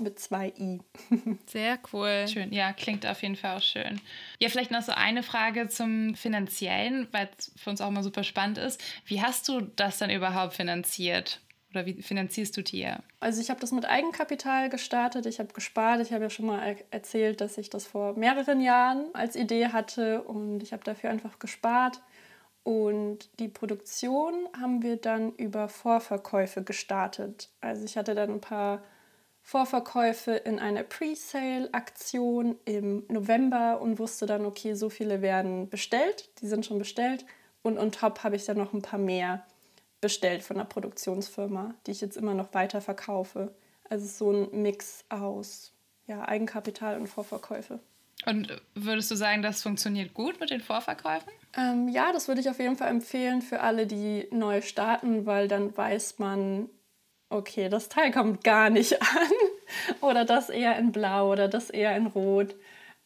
mit 0.00 0.18
zwei 0.18 0.52
I. 0.58 0.80
Sehr 1.46 1.78
cool. 1.92 2.26
Schön, 2.28 2.52
ja, 2.52 2.72
klingt 2.72 3.06
auf 3.06 3.22
jeden 3.22 3.36
Fall 3.36 3.56
auch 3.56 3.62
schön. 3.62 4.00
Ja, 4.38 4.48
vielleicht 4.48 4.70
noch 4.70 4.82
so 4.82 4.92
eine 4.92 5.22
Frage 5.22 5.68
zum 5.68 6.14
Finanziellen, 6.14 7.08
weil 7.12 7.28
es 7.36 7.52
für 7.56 7.70
uns 7.70 7.80
auch 7.80 7.88
immer 7.88 8.02
super 8.02 8.24
spannend 8.24 8.58
ist. 8.58 8.82
Wie 9.06 9.20
hast 9.20 9.48
du 9.48 9.60
das 9.60 9.98
dann 9.98 10.10
überhaupt 10.10 10.54
finanziert? 10.54 11.40
Oder 11.70 11.86
wie 11.86 12.02
finanzierst 12.02 12.56
du 12.56 12.62
Tia? 12.62 13.00
Also 13.20 13.40
ich 13.40 13.48
habe 13.48 13.60
das 13.60 13.70
mit 13.70 13.84
Eigenkapital 13.84 14.70
gestartet. 14.70 15.26
Ich 15.26 15.38
habe 15.38 15.52
gespart. 15.52 16.00
Ich 16.00 16.12
habe 16.12 16.24
ja 16.24 16.30
schon 16.30 16.46
mal 16.46 16.76
erzählt, 16.90 17.40
dass 17.40 17.58
ich 17.58 17.70
das 17.70 17.86
vor 17.86 18.18
mehreren 18.18 18.60
Jahren 18.60 19.06
als 19.12 19.36
Idee 19.36 19.68
hatte 19.68 20.22
und 20.22 20.62
ich 20.62 20.72
habe 20.72 20.82
dafür 20.82 21.10
einfach 21.10 21.38
gespart. 21.38 22.00
Und 22.62 23.28
die 23.38 23.48
Produktion 23.48 24.34
haben 24.60 24.82
wir 24.82 24.96
dann 24.96 25.32
über 25.36 25.68
Vorverkäufe 25.68 26.62
gestartet. 26.62 27.48
Also 27.60 27.84
ich 27.84 27.96
hatte 27.96 28.14
dann 28.14 28.30
ein 28.30 28.40
paar 28.40 28.82
Vorverkäufe 29.42 30.32
in 30.32 30.58
einer 30.58 30.82
Pre-Sale-Aktion 30.82 32.56
im 32.66 33.04
November 33.08 33.80
und 33.80 33.98
wusste 33.98 34.26
dann, 34.26 34.44
okay, 34.44 34.74
so 34.74 34.90
viele 34.90 35.22
werden 35.22 35.68
bestellt, 35.68 36.28
die 36.40 36.46
sind 36.46 36.66
schon 36.66 36.78
bestellt. 36.78 37.24
Und 37.62 37.78
on 37.78 37.92
top 37.92 38.22
habe 38.22 38.36
ich 38.36 38.44
dann 38.44 38.58
noch 38.58 38.72
ein 38.72 38.82
paar 38.82 38.98
mehr 38.98 39.44
bestellt 40.00 40.42
von 40.42 40.56
einer 40.56 40.66
Produktionsfirma, 40.66 41.74
die 41.86 41.90
ich 41.90 42.00
jetzt 42.00 42.16
immer 42.16 42.34
noch 42.34 42.54
weiter 42.54 42.80
verkaufe. 42.80 43.54
Also 43.88 44.06
so 44.06 44.30
ein 44.30 44.62
Mix 44.62 45.04
aus 45.08 45.72
ja, 46.06 46.26
Eigenkapital 46.26 46.98
und 46.98 47.06
Vorverkäufe. 47.06 47.80
Und 48.26 48.60
würdest 48.74 49.10
du 49.10 49.14
sagen, 49.14 49.42
das 49.42 49.62
funktioniert 49.62 50.14
gut 50.14 50.40
mit 50.40 50.50
den 50.50 50.60
Vorverkäufen? 50.60 51.32
Ähm, 51.56 51.88
ja, 51.88 52.12
das 52.12 52.28
würde 52.28 52.40
ich 52.40 52.48
auf 52.48 52.58
jeden 52.58 52.76
Fall 52.76 52.88
empfehlen 52.88 53.42
für 53.42 53.60
alle, 53.60 53.86
die 53.86 54.28
neu 54.30 54.62
starten, 54.62 55.26
weil 55.26 55.48
dann 55.48 55.76
weiß 55.76 56.18
man, 56.18 56.68
okay, 57.28 57.68
das 57.68 57.88
Teil 57.88 58.12
kommt 58.12 58.44
gar 58.44 58.70
nicht 58.70 59.00
an 59.02 59.98
oder 60.00 60.24
das 60.24 60.48
eher 60.48 60.76
in 60.78 60.92
Blau 60.92 61.32
oder 61.32 61.48
das 61.48 61.70
eher 61.70 61.96
in 61.96 62.06
Rot. 62.06 62.54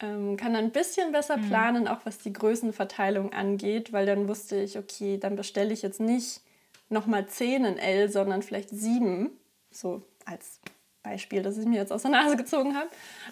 Ähm, 0.01 0.37
kann 0.37 0.55
dann 0.55 0.65
ein 0.65 0.73
bisschen 0.73 1.13
besser 1.13 1.37
mhm. 1.37 1.49
planen, 1.49 1.89
auch 1.89 2.01
was 2.05 2.19
die 2.19 2.33
Größenverteilung 2.33 3.33
angeht, 3.33 3.93
weil 3.93 4.07
dann 4.07 4.29
wusste 4.29 4.57
ich, 4.57 4.77
okay, 4.77 5.19
dann 5.19 5.37
bestelle 5.37 5.73
ich 5.73 5.83
jetzt 5.83 6.01
nicht 6.01 6.41
nochmal 6.89 7.27
10 7.27 7.65
in 7.65 7.79
L, 7.79 8.11
sondern 8.11 8.43
vielleicht 8.43 8.71
7. 8.71 9.31
So 9.71 10.03
als 10.25 10.61
Beispiel, 11.03 11.43
das 11.43 11.59
ich 11.59 11.67
mir 11.67 11.77
jetzt 11.77 11.93
aus 11.93 12.03
der 12.03 12.11
Nase 12.11 12.37
gezogen 12.37 12.75
habe. 12.77 12.89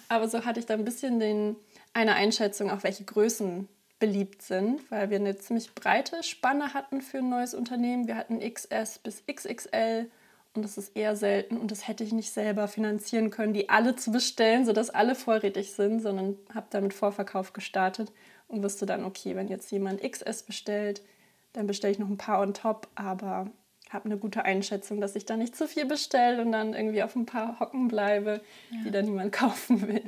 Aber 0.07 0.27
so 0.29 0.45
hatte 0.45 0.59
ich 0.59 0.65
da 0.65 0.75
ein 0.75 0.85
bisschen 0.85 1.19
den, 1.19 1.55
eine 1.93 2.15
Einschätzung, 2.15 2.71
auch 2.71 2.83
welche 2.83 3.03
Größen 3.03 3.67
beliebt 4.03 4.41
sind, 4.41 4.91
weil 4.91 5.09
wir 5.09 5.15
eine 5.15 5.37
ziemlich 5.37 5.73
breite 5.73 6.23
Spanne 6.23 6.73
hatten 6.73 6.99
für 6.99 7.19
ein 7.19 7.29
neues 7.29 7.53
Unternehmen. 7.53 8.05
Wir 8.05 8.17
hatten 8.17 8.41
XS 8.41 8.99
bis 8.99 9.23
XXL 9.25 10.11
und 10.53 10.65
das 10.65 10.77
ist 10.77 10.97
eher 10.97 11.15
selten 11.15 11.55
und 11.55 11.71
das 11.71 11.87
hätte 11.87 12.03
ich 12.03 12.11
nicht 12.11 12.29
selber 12.31 12.67
finanzieren 12.67 13.29
können, 13.29 13.53
die 13.53 13.69
alle 13.69 13.95
zu 13.95 14.11
bestellen, 14.11 14.65
sodass 14.65 14.89
alle 14.89 15.15
vorrätig 15.15 15.71
sind, 15.71 16.01
sondern 16.01 16.35
habe 16.53 16.67
damit 16.69 16.93
Vorverkauf 16.93 17.53
gestartet 17.53 18.11
und 18.49 18.61
wusste 18.61 18.85
dann, 18.85 19.05
okay, 19.05 19.37
wenn 19.37 19.47
jetzt 19.47 19.71
jemand 19.71 20.01
XS 20.01 20.43
bestellt, 20.43 21.01
dann 21.53 21.65
bestelle 21.65 21.93
ich 21.93 21.99
noch 21.99 22.09
ein 22.09 22.17
paar 22.17 22.41
on 22.41 22.53
top, 22.53 22.89
aber 22.95 23.49
habe 23.89 24.03
eine 24.03 24.17
gute 24.17 24.43
Einschätzung, 24.43 24.99
dass 24.99 25.15
ich 25.15 25.23
da 25.23 25.37
nicht 25.37 25.55
zu 25.55 25.65
viel 25.65 25.85
bestelle 25.85 26.41
und 26.41 26.51
dann 26.51 26.73
irgendwie 26.73 27.03
auf 27.03 27.15
ein 27.15 27.25
paar 27.25 27.61
Hocken 27.61 27.87
bleibe, 27.87 28.41
ja. 28.69 28.77
die 28.83 28.91
dann 28.91 29.05
niemand 29.05 29.31
kaufen 29.31 29.87
will. 29.87 30.03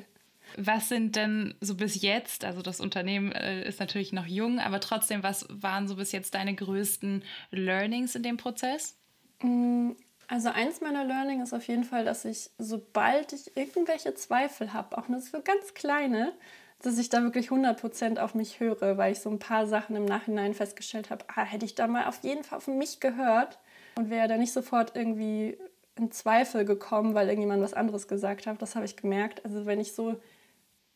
Was 0.58 0.89
sind 0.89 1.15
denn 1.15 1.55
so 1.62 1.75
bis 1.75 2.01
jetzt, 2.01 2.45
also 2.45 2.62
das 2.62 2.79
Unternehmen 2.79 3.31
äh, 3.31 3.67
ist 3.67 3.79
natürlich 3.79 4.13
noch 4.13 4.25
jung, 4.25 4.60
aber 4.60 4.79
trotzdem, 4.79 5.23
was 5.23 5.45
waren 5.49 5.88
so 5.88 5.95
bis 5.95 6.12
jetzt 6.12 6.34
deine 6.34 6.55
größten 6.55 7.23
Learnings 7.51 8.15
in 8.15 8.23
dem 8.23 8.38
Prozess? 8.38 8.97
Mm, 9.41 9.91
also 10.27 10.49
eins 10.49 10.81
meiner 10.81 11.03
Learning 11.03 11.41
ist 11.41 11.53
auf 11.53 11.67
jeden 11.67 11.84
Fall, 11.84 12.05
dass 12.05 12.25
ich, 12.25 12.49
sobald 12.58 13.34
ich 13.34 13.55
irgendwelche 13.55 14.15
Zweifel 14.15 14.73
habe, 14.73 14.97
auch 14.97 15.08
nur 15.08 15.19
so 15.19 15.41
ganz 15.41 15.73
kleine, 15.73 16.34
dass 16.81 16.97
ich 16.97 17.10
da 17.10 17.23
wirklich 17.23 17.49
100% 17.49 18.19
auf 18.19 18.36
mich 18.36 18.60
höre, 18.60 18.97
weil 18.97 19.13
ich 19.13 19.19
so 19.19 19.29
ein 19.29 19.39
paar 19.39 19.67
Sachen 19.67 19.95
im 19.95 20.05
Nachhinein 20.05 20.53
festgestellt 20.53 21.10
habe, 21.10 21.25
ah, 21.36 21.43
hätte 21.43 21.65
ich 21.65 21.75
da 21.75 21.88
mal 21.88 22.05
auf 22.05 22.23
jeden 22.23 22.43
Fall 22.43 22.58
auf 22.58 22.67
mich 22.67 22.99
gehört 22.99 23.60
und 23.97 24.10
wäre 24.10 24.27
da 24.27 24.38
nicht 24.38 24.53
sofort 24.53 24.95
irgendwie 24.95 25.58
in 25.95 26.12
Zweifel 26.12 26.65
gekommen, 26.65 27.13
weil 27.13 27.29
irgendjemand 27.29 27.63
was 27.63 27.73
anderes 27.73 28.08
gesagt 28.08 28.47
hat. 28.47 28.62
Das 28.62 28.75
habe 28.75 28.86
ich 28.86 28.97
gemerkt. 28.97 29.45
Also 29.45 29.65
wenn 29.65 29.79
ich 29.79 29.93
so 29.93 30.19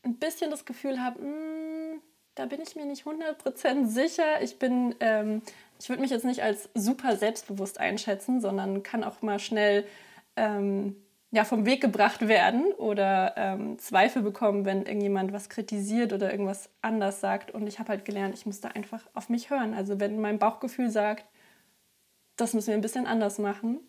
ein 0.03 0.15
bisschen 0.17 0.51
das 0.51 0.65
Gefühl 0.65 1.01
habe, 1.01 1.19
hm, 1.19 2.01
da 2.35 2.45
bin 2.45 2.61
ich 2.61 2.75
mir 2.75 2.85
nicht 2.85 3.05
100% 3.05 3.87
sicher. 3.87 4.41
Ich 4.41 4.59
bin, 4.59 4.95
ähm, 5.01 5.41
ich 5.79 5.89
würde 5.89 6.01
mich 6.01 6.11
jetzt 6.11 6.25
nicht 6.25 6.41
als 6.41 6.69
super 6.73 7.17
selbstbewusst 7.17 7.79
einschätzen, 7.79 8.39
sondern 8.39 8.83
kann 8.83 9.03
auch 9.03 9.21
mal 9.21 9.39
schnell 9.39 9.85
ähm, 10.37 10.95
ja, 11.31 11.43
vom 11.43 11.65
Weg 11.65 11.81
gebracht 11.81 12.27
werden 12.27 12.71
oder 12.73 13.35
ähm, 13.37 13.77
Zweifel 13.77 14.21
bekommen, 14.23 14.65
wenn 14.65 14.85
irgendjemand 14.85 15.31
was 15.31 15.49
kritisiert 15.49 16.11
oder 16.11 16.31
irgendwas 16.31 16.69
anders 16.81 17.19
sagt. 17.19 17.51
Und 17.51 17.67
ich 17.67 17.77
habe 17.77 17.89
halt 17.89 18.05
gelernt, 18.05 18.33
ich 18.33 18.45
muss 18.45 18.61
da 18.61 18.69
einfach 18.69 19.05
auf 19.13 19.29
mich 19.29 19.49
hören. 19.49 19.73
Also 19.73 19.99
wenn 19.99 20.19
mein 20.19 20.39
Bauchgefühl 20.39 20.89
sagt, 20.89 21.25
das 22.35 22.53
müssen 22.53 22.67
wir 22.67 22.75
ein 22.75 22.81
bisschen 22.81 23.05
anders 23.05 23.37
machen, 23.37 23.79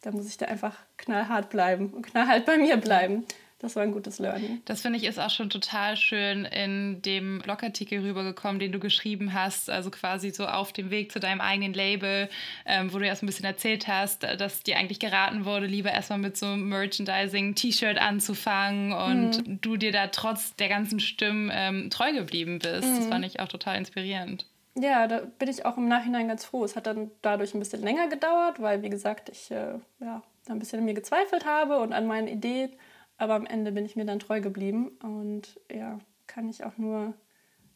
dann 0.00 0.14
muss 0.14 0.26
ich 0.26 0.36
da 0.36 0.46
einfach 0.46 0.76
knallhart 0.96 1.48
bleiben 1.48 1.90
und 1.92 2.06
knallhart 2.06 2.44
bei 2.44 2.58
mir 2.58 2.76
bleiben. 2.76 3.24
Das 3.64 3.76
war 3.76 3.82
ein 3.82 3.92
gutes 3.92 4.18
Learning. 4.18 4.60
Das 4.66 4.82
finde 4.82 4.98
ich 4.98 5.04
ist 5.04 5.18
auch 5.18 5.30
schon 5.30 5.48
total 5.48 5.96
schön 5.96 6.44
in 6.44 7.00
dem 7.00 7.38
Blogartikel 7.38 8.00
rübergekommen, 8.00 8.58
den 8.58 8.72
du 8.72 8.78
geschrieben 8.78 9.32
hast, 9.32 9.70
also 9.70 9.90
quasi 9.90 10.30
so 10.30 10.46
auf 10.46 10.72
dem 10.72 10.90
Weg 10.90 11.10
zu 11.10 11.18
deinem 11.18 11.40
eigenen 11.40 11.72
Label, 11.72 12.28
ähm, 12.66 12.92
wo 12.92 12.98
du 12.98 13.06
erst 13.06 13.22
ein 13.22 13.26
bisschen 13.26 13.46
erzählt 13.46 13.88
hast, 13.88 14.22
dass 14.22 14.62
dir 14.62 14.76
eigentlich 14.76 15.00
geraten 15.00 15.46
wurde, 15.46 15.66
lieber 15.66 15.90
erstmal 15.90 16.18
mit 16.18 16.36
so 16.36 16.46
einem 16.46 16.68
Merchandising-T-Shirt 16.68 17.98
anzufangen 17.98 18.92
und 18.92 19.48
mhm. 19.48 19.60
du 19.62 19.76
dir 19.76 19.92
da 19.92 20.08
trotz 20.08 20.54
der 20.56 20.68
ganzen 20.68 21.00
Stimmen 21.00 21.50
ähm, 21.52 21.88
treu 21.88 22.12
geblieben 22.12 22.58
bist. 22.58 22.86
Mhm. 22.86 22.96
Das 22.96 23.06
fand 23.06 23.24
ich 23.24 23.40
auch 23.40 23.48
total 23.48 23.78
inspirierend. 23.78 24.46
Ja, 24.76 25.06
da 25.06 25.20
bin 25.38 25.48
ich 25.48 25.64
auch 25.64 25.76
im 25.76 25.88
Nachhinein 25.88 26.28
ganz 26.28 26.44
froh. 26.44 26.64
Es 26.64 26.76
hat 26.76 26.86
dann 26.86 27.10
dadurch 27.22 27.54
ein 27.54 27.60
bisschen 27.60 27.82
länger 27.82 28.08
gedauert, 28.08 28.60
weil, 28.60 28.82
wie 28.82 28.90
gesagt, 28.90 29.28
ich 29.30 29.50
äh, 29.50 29.78
ja, 30.00 30.22
ein 30.48 30.58
bisschen 30.58 30.80
an 30.80 30.84
mir 30.84 30.94
gezweifelt 30.94 31.46
habe 31.46 31.78
und 31.78 31.92
an 31.92 32.06
meinen 32.06 32.28
Ideen. 32.28 32.72
Aber 33.16 33.34
am 33.34 33.46
Ende 33.46 33.72
bin 33.72 33.84
ich 33.84 33.96
mir 33.96 34.04
dann 34.04 34.18
treu 34.18 34.40
geblieben 34.40 34.88
und 35.02 35.60
ja, 35.72 35.98
kann 36.26 36.48
ich 36.48 36.64
auch 36.64 36.76
nur 36.78 37.14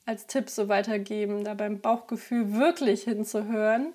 als 0.05 0.27
Tipp 0.27 0.49
so 0.49 0.69
weitergeben, 0.69 1.45
da 1.45 1.55
beim 1.55 1.81
Bauchgefühl 1.81 2.55
wirklich 2.55 3.03
hinzuhören 3.03 3.93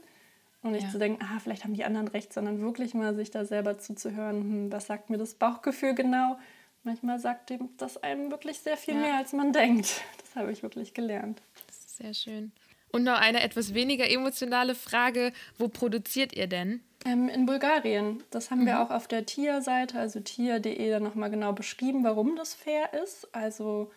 und 0.62 0.72
nicht 0.72 0.84
ja. 0.84 0.90
zu 0.92 1.00
denken, 1.00 1.24
ah, 1.24 1.40
vielleicht 1.40 1.64
haben 1.64 1.74
die 1.74 1.84
anderen 1.84 2.08
recht, 2.08 2.32
sondern 2.32 2.62
wirklich 2.62 2.94
mal 2.94 3.16
sich 3.16 3.32
da 3.32 3.46
selber 3.46 3.80
zuzuhören, 3.80 4.42
hm, 4.42 4.72
was 4.72 4.88
sagt 4.88 5.10
mir 5.10 5.18
das 5.18 5.34
Bauchgefühl 5.34 5.96
genau? 5.96 6.38
Manchmal 6.84 7.20
sagt 7.20 7.50
dem 7.50 7.70
das 7.78 8.02
einem 8.04 8.30
wirklich 8.30 8.60
sehr 8.60 8.78
viel 8.78 8.96
ja. 8.96 9.02
mehr, 9.02 9.16
als 9.18 9.34
man 9.34 9.54
denkt. 9.54 10.02
Das 10.20 10.36
habe 10.36 10.52
ich 10.52 10.64
wirklich 10.64 10.94
gelernt. 10.94 11.42
sehr 11.70 12.14
schön. 12.14 12.52
Und 12.92 13.04
noch 13.04 13.20
eine 13.20 13.42
etwas 13.42 13.74
weniger 13.74 14.10
emotionale 14.10 14.76
Frage: 14.76 15.34
Wo 15.58 15.68
produziert 15.68 16.34
ihr 16.34 16.48
denn? 16.48 16.82
Ähm, 17.06 17.28
in 17.28 17.46
Bulgarien. 17.46 18.24
Das 18.30 18.50
haben 18.50 18.62
mhm. 18.62 18.68
wir 18.68 18.82
auch 18.82 18.90
auf 18.90 19.08
der 19.08 19.26
TIA-Seite, 19.26 20.00
also 20.00 20.20
TIA.de, 20.20 20.90
dann 20.90 21.04
nochmal 21.04 21.30
genau 21.30 21.52
beschrieben, 21.52 22.04
warum 22.04 22.36
das 22.36 22.54
fair 22.54 22.94
ist. 22.94 23.28
Also 23.34 23.92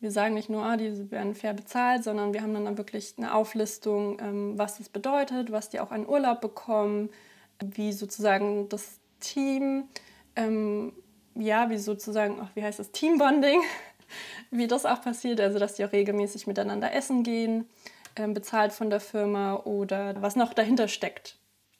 wir 0.00 0.10
sagen 0.10 0.34
nicht 0.34 0.48
nur, 0.48 0.64
ah, 0.64 0.76
die 0.76 1.10
werden 1.10 1.34
fair 1.34 1.52
bezahlt, 1.52 2.04
sondern 2.04 2.32
wir 2.32 2.40
haben 2.42 2.54
dann 2.54 2.78
wirklich 2.78 3.14
eine 3.18 3.34
Auflistung, 3.34 4.18
ähm, 4.20 4.54
was 4.56 4.78
das 4.78 4.88
bedeutet, 4.88 5.52
was 5.52 5.68
die 5.68 5.80
auch 5.80 5.90
an 5.90 6.08
Urlaub 6.08 6.40
bekommen, 6.40 7.10
wie 7.62 7.92
sozusagen 7.92 8.68
das 8.68 8.98
Team, 9.20 9.84
ähm, 10.36 10.92
ja, 11.34 11.68
wie 11.68 11.78
sozusagen, 11.78 12.38
ach, 12.40 12.50
wie 12.54 12.62
heißt 12.62 12.78
das, 12.78 12.92
Teambonding, 12.92 13.60
wie 14.50 14.68
das 14.68 14.86
auch 14.86 15.02
passiert, 15.02 15.40
also 15.40 15.58
dass 15.58 15.74
die 15.74 15.84
auch 15.84 15.92
regelmäßig 15.92 16.46
miteinander 16.46 16.94
essen 16.94 17.24
gehen, 17.24 17.68
ähm, 18.16 18.32
bezahlt 18.32 18.72
von 18.72 18.88
der 18.88 19.00
Firma 19.00 19.56
oder 19.56 20.14
was 20.22 20.34
noch 20.36 20.54
dahinter 20.54 20.88
steckt 20.88 21.36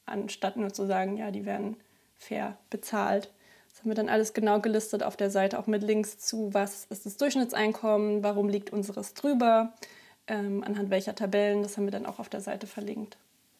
anstatt 0.08 0.56
nur 0.56 0.72
zu 0.72 0.86
sagen, 0.86 1.16
ja, 1.16 1.30
die 1.30 1.44
werden 1.44 1.76
fair 2.16 2.56
bezahlt. 2.70 3.30
Das 3.70 3.80
haben 3.80 3.90
wir 3.90 3.94
dann 3.94 4.08
alles 4.08 4.34
genau 4.34 4.60
gelistet 4.60 5.02
auf 5.02 5.16
der 5.16 5.30
Seite, 5.30 5.58
auch 5.58 5.66
mit 5.66 5.82
Links 5.82 6.18
zu, 6.18 6.52
was 6.52 6.86
ist 6.86 7.06
das 7.06 7.16
Durchschnittseinkommen, 7.16 8.24
warum 8.24 8.48
liegt 8.48 8.70
unseres 8.70 9.14
drüber, 9.14 9.72
ähm, 10.26 10.64
anhand 10.64 10.90
welcher 10.90 11.14
Tabellen. 11.14 11.62
Das 11.62 11.76
haben 11.76 11.84
wir 11.84 11.92
dann 11.92 12.06
auch 12.06 12.18
auf 12.18 12.28
der 12.28 12.40
Seite 12.40 12.66
verlinkt. 12.66 13.16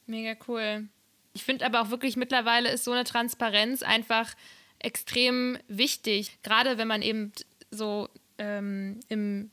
Mega 0.07 0.35
cool. 0.49 0.89
Ich 1.35 1.45
finde 1.45 1.67
aber 1.67 1.83
auch 1.83 1.91
wirklich, 1.91 2.17
mittlerweile 2.17 2.71
ist 2.71 2.85
so 2.85 2.93
eine 2.93 3.05
Transparenz 3.05 3.83
einfach 3.83 4.35
extrem 4.81 5.59
wichtig, 5.69 6.39
gerade 6.43 6.79
wenn 6.79 6.89
man 6.89 7.03
eben 7.03 7.33
so 7.71 8.09
ähm, 8.39 9.01
im 9.09 9.51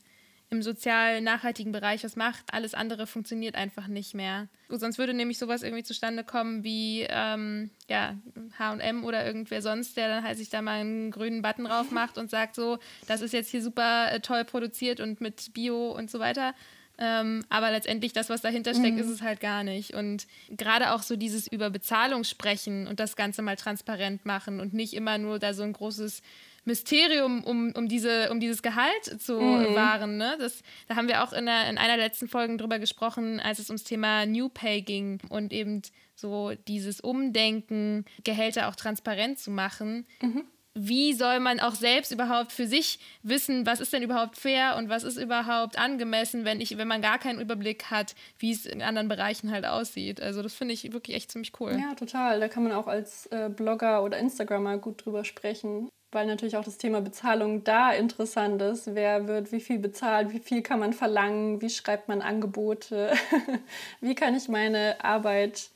im 0.48 0.62
sozial 0.62 1.20
nachhaltigen 1.20 1.72
Bereich 1.72 2.04
was 2.04 2.14
macht. 2.14 2.44
Alles 2.52 2.74
andere 2.74 3.06
funktioniert 3.06 3.56
einfach 3.56 3.88
nicht 3.88 4.14
mehr. 4.14 4.48
Sonst 4.68 4.96
würde 4.96 5.12
nämlich 5.12 5.38
sowas 5.38 5.62
irgendwie 5.62 5.82
zustande 5.82 6.22
kommen 6.22 6.62
wie 6.62 7.04
ähm, 7.08 7.70
ja, 7.88 8.16
HM 8.58 9.04
oder 9.04 9.26
irgendwer 9.26 9.60
sonst, 9.60 9.96
der 9.96 10.08
dann 10.08 10.24
halt 10.24 10.38
sich 10.38 10.48
da 10.48 10.62
mal 10.62 10.80
einen 10.80 11.10
grünen 11.10 11.42
Button 11.42 11.64
drauf 11.64 11.90
macht 11.92 12.16
und 12.16 12.30
sagt 12.30 12.54
so, 12.54 12.78
das 13.08 13.22
ist 13.22 13.32
jetzt 13.32 13.50
hier 13.50 13.62
super 13.62 14.12
äh, 14.12 14.20
toll 14.20 14.44
produziert 14.44 15.00
und 15.00 15.20
mit 15.20 15.52
Bio 15.52 15.90
und 15.90 16.10
so 16.10 16.20
weiter. 16.20 16.54
Ähm, 16.98 17.44
aber 17.50 17.70
letztendlich 17.70 18.12
das, 18.12 18.30
was 18.30 18.40
dahinter 18.40 18.72
steckt, 18.72 18.94
mhm. 18.94 19.02
ist 19.02 19.10
es 19.10 19.22
halt 19.22 19.40
gar 19.40 19.64
nicht. 19.64 19.94
Und 19.94 20.26
gerade 20.48 20.92
auch 20.92 21.02
so 21.02 21.16
dieses 21.16 21.46
über 21.46 21.70
Bezahlung 21.70 22.24
sprechen 22.24 22.86
und 22.86 23.00
das 23.00 23.16
Ganze 23.16 23.42
mal 23.42 23.56
transparent 23.56 24.24
machen 24.24 24.60
und 24.60 24.72
nicht 24.72 24.94
immer 24.94 25.18
nur 25.18 25.38
da 25.38 25.52
so 25.52 25.62
ein 25.62 25.72
großes 25.72 26.22
Mysterium 26.66 27.44
um, 27.44 27.72
um, 27.74 27.88
diese, 27.88 28.30
um 28.30 28.40
dieses 28.40 28.60
Gehalt 28.60 29.04
zu 29.20 29.40
mhm. 29.40 29.74
wahren. 29.74 30.16
Ne? 30.18 30.36
Das, 30.38 30.62
da 30.88 30.96
haben 30.96 31.08
wir 31.08 31.22
auch 31.22 31.32
in, 31.32 31.46
der, 31.46 31.70
in 31.70 31.78
einer 31.78 31.96
der 31.96 32.04
letzten 32.04 32.28
Folgen 32.28 32.58
drüber 32.58 32.78
gesprochen, 32.78 33.40
als 33.40 33.58
es 33.58 33.70
ums 33.70 33.84
Thema 33.84 34.26
New 34.26 34.48
Pay 34.48 34.82
ging 34.82 35.20
und 35.30 35.52
eben 35.52 35.82
so 36.16 36.52
dieses 36.66 37.00
Umdenken, 37.00 38.04
Gehälter 38.24 38.68
auch 38.68 38.74
transparent 38.74 39.38
zu 39.38 39.50
machen. 39.50 40.06
Mhm. 40.20 40.44
Wie 40.78 41.14
soll 41.14 41.40
man 41.40 41.58
auch 41.58 41.74
selbst 41.74 42.12
überhaupt 42.12 42.52
für 42.52 42.66
sich 42.66 42.98
wissen, 43.22 43.64
was 43.64 43.80
ist 43.80 43.94
denn 43.94 44.02
überhaupt 44.02 44.36
fair 44.36 44.76
und 44.76 44.90
was 44.90 45.04
ist 45.04 45.16
überhaupt 45.16 45.78
angemessen, 45.78 46.44
wenn, 46.44 46.60
ich, 46.60 46.76
wenn 46.76 46.88
man 46.88 47.00
gar 47.00 47.18
keinen 47.18 47.40
Überblick 47.40 47.84
hat, 47.90 48.14
wie 48.38 48.52
es 48.52 48.66
in 48.66 48.82
anderen 48.82 49.08
Bereichen 49.08 49.52
halt 49.52 49.64
aussieht? 49.64 50.20
Also 50.20 50.42
das 50.42 50.52
finde 50.52 50.74
ich 50.74 50.92
wirklich 50.92 51.16
echt 51.16 51.32
ziemlich 51.32 51.52
cool. 51.60 51.78
Ja, 51.80 51.94
total. 51.94 52.40
Da 52.40 52.48
kann 52.48 52.64
man 52.64 52.72
auch 52.72 52.88
als 52.88 53.26
äh, 53.26 53.48
Blogger 53.48 54.02
oder 54.02 54.18
Instagrammer 54.18 54.76
gut 54.76 55.06
drüber 55.06 55.24
sprechen 55.24 55.88
weil 56.12 56.26
natürlich 56.26 56.56
auch 56.56 56.64
das 56.64 56.78
Thema 56.78 57.00
Bezahlung 57.00 57.64
da 57.64 57.92
interessant 57.92 58.62
ist. 58.62 58.94
Wer 58.94 59.26
wird 59.26 59.52
wie 59.52 59.60
viel 59.60 59.78
bezahlt, 59.78 60.32
wie 60.32 60.38
viel 60.38 60.62
kann 60.62 60.78
man 60.78 60.92
verlangen, 60.92 61.60
wie 61.60 61.70
schreibt 61.70 62.08
man 62.08 62.22
Angebote, 62.22 63.12
wie 64.00 64.14
kann 64.14 64.36
ich 64.36 64.48
meine 64.48 65.02
Arbeit 65.04 65.70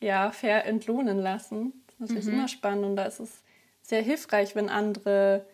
ja, 0.00 0.30
fair 0.30 0.66
entlohnen 0.66 1.18
lassen. 1.18 1.72
Das 1.86 1.94
ist 1.94 2.00
natürlich 2.00 2.26
mhm. 2.26 2.34
immer 2.34 2.48
spannend 2.48 2.84
und 2.84 2.96
da 2.96 3.04
ist 3.04 3.20
es 3.20 3.42
sehr 3.82 4.02
hilfreich, 4.02 4.54
wenn 4.54 4.68
andere 4.68 5.44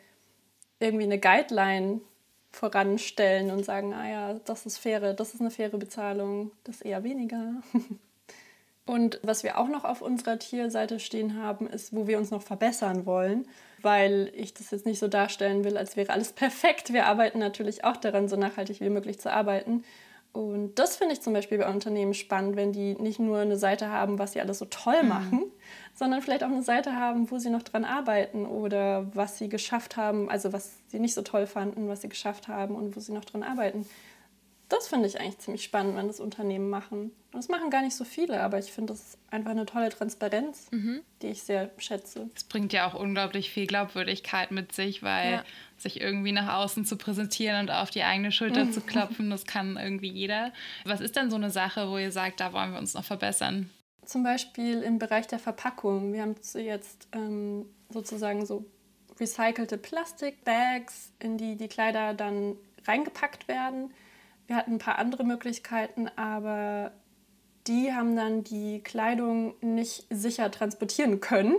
irgendwie 0.79 1.05
eine 1.05 1.19
Guideline 1.19 2.01
voranstellen 2.51 3.51
und 3.51 3.65
sagen, 3.65 3.95
ah 3.95 4.09
ja, 4.09 4.35
das 4.45 4.67
ist 4.67 4.79
faire, 4.79 5.15
das 5.15 5.35
ist 5.35 5.41
eine 5.41 5.51
faire 5.51 5.79
Bezahlung, 5.79 6.51
das 6.65 6.81
eher 6.83 7.05
weniger. 7.05 7.63
Und 8.87 9.21
was 9.23 9.45
wir 9.45 9.57
auch 9.57 9.69
noch 9.69 9.85
auf 9.85 10.03
unserer 10.03 10.41
Tierseite 10.41 10.99
stehen 10.99 11.41
haben, 11.41 11.69
ist, 11.69 11.95
wo 11.95 12.09
wir 12.09 12.19
uns 12.19 12.33
noch 12.33 12.43
verbessern 12.43 13.07
wollen 13.07 13.47
weil 13.83 14.31
ich 14.35 14.55
das 14.55 14.71
jetzt 14.71 14.87
nicht 14.87 14.99
so 14.99 15.09
darstellen 15.09 15.65
will, 15.65 15.77
als 15.77 15.97
wäre 15.97 16.13
alles 16.13 16.33
perfekt. 16.33 16.93
Wir 16.93 17.07
arbeiten 17.07 17.39
natürlich 17.39 17.85
auch 17.85 17.97
daran, 17.97 18.29
so 18.29 18.37
nachhaltig 18.37 18.81
wie 18.81 18.91
möglich 18.91 19.19
zu 19.19 19.33
arbeiten. 19.33 19.85
Und 20.33 20.77
das 20.77 20.97
finde 20.97 21.15
ich 21.15 21.23
zum 21.23 21.33
Beispiel 21.33 21.59
bei 21.59 21.69
Unternehmen 21.69 22.15
spannend, 22.15 22.55
wenn 22.55 22.73
die 22.73 22.95
nicht 22.95 23.19
nur 23.19 23.39
eine 23.39 23.57
Seite 23.57 23.89
haben, 23.89 24.21
was 24.21 24.33
sie 24.33 24.41
alles 24.41 24.59
so 24.59 24.65
toll 24.67 25.03
mhm. 25.03 25.09
machen, 25.09 25.39
mhm. 25.39 25.53
sondern 25.95 26.23
vielleicht 26.23 26.45
auch 26.45 26.49
eine 26.49 26.63
Seite 26.63 26.95
haben, 26.95 27.31
wo 27.31 27.39
sie 27.39 27.51
noch 27.51 27.63
dran 27.63 27.85
arbeiten 27.85 28.47
oder 28.47 29.11
was 29.13 29.39
sie 29.39 29.49
geschafft 29.49 29.97
haben, 29.97 30.31
also 30.31 30.53
was 30.53 30.77
sie 30.87 31.01
nicht 31.01 31.15
so 31.15 31.23
toll 31.23 31.47
fanden, 31.47 31.89
was 31.89 32.03
sie 32.03 32.09
geschafft 32.09 32.47
haben 32.47 32.77
und 32.77 32.95
wo 32.95 33.01
sie 33.01 33.13
noch 33.13 33.25
dran 33.25 33.43
arbeiten 33.43 33.87
das 34.71 34.87
finde 34.87 35.09
ich 35.09 35.21
eigentlich 35.21 35.39
ziemlich 35.39 35.65
spannend, 35.65 35.97
wenn 35.97 36.07
das 36.07 36.21
Unternehmen 36.21 36.71
machen. 36.71 37.11
Und 37.33 37.35
das 37.35 37.49
machen 37.49 37.71
gar 37.71 37.83
nicht 37.83 37.97
so 37.97 38.05
viele, 38.05 38.41
aber 38.41 38.59
ich 38.59 38.73
finde 38.73 38.93
das 38.93 39.19
einfach 39.31 39.51
eine 39.51 39.67
tolle 39.67 39.91
Transparenz, 39.91 40.69
mhm. 40.71 41.01
die 41.23 41.29
ich 41.29 41.43
sehr 41.43 41.71
schätze. 41.79 42.31
Es 42.35 42.45
bringt 42.45 42.73
ja 42.73 42.89
auch 42.89 42.95
unglaublich 42.95 43.51
viel 43.51 43.67
Glaubwürdigkeit 43.67 44.53
mit 44.53 44.73
sich, 44.73 45.03
weil 45.03 45.33
ja. 45.33 45.45
sich 45.77 46.01
irgendwie 46.01 46.33
nach 46.33 46.55
außen 46.55 46.85
zu 46.85 46.97
präsentieren 46.97 47.61
und 47.61 47.71
auf 47.71 47.91
die 47.91 48.05
eigene 48.05 48.31
Schulter 48.31 48.65
mhm. 48.65 48.73
zu 48.73 48.81
klopfen, 48.87 49.29
das 49.29 49.45
kann 49.45 49.77
irgendwie 49.77 50.11
jeder. 50.11 50.53
Was 50.85 51.01
ist 51.01 51.17
denn 51.17 51.31
so 51.31 51.37
eine 51.37 51.51
Sache, 51.51 51.89
wo 51.89 51.99
ihr 51.99 52.13
sagt, 52.13 52.39
da 52.39 52.53
wollen 52.53 52.73
wir 52.73 52.79
uns 52.79 52.95
noch 52.95 53.05
verbessern? 53.05 53.71
Zum 54.05 54.23
Beispiel 54.23 54.83
im 54.83 54.99
Bereich 54.99 55.27
der 55.27 55.41
Verpackung. 55.41 56.13
Wir 56.13 56.23
haben 56.23 56.37
jetzt 56.55 57.09
ähm, 57.13 57.67
sozusagen 57.91 58.47
so 58.47 58.65
recycelte 59.19 59.79
Plastikbags, 59.79 61.13
in 61.19 61.37
die 61.39 61.57
die 61.57 61.69
Kleider 61.69 62.15
dann 62.15 62.57
reingepackt 62.87 63.49
werden 63.49 63.91
wir 64.51 64.57
hatten 64.57 64.73
ein 64.73 64.79
paar 64.79 64.99
andere 64.99 65.23
Möglichkeiten, 65.23 66.09
aber 66.17 66.91
die 67.69 67.93
haben 67.93 68.17
dann 68.17 68.43
die 68.43 68.83
Kleidung 68.83 69.55
nicht 69.61 70.07
sicher 70.11 70.51
transportieren 70.51 71.21
können, 71.21 71.55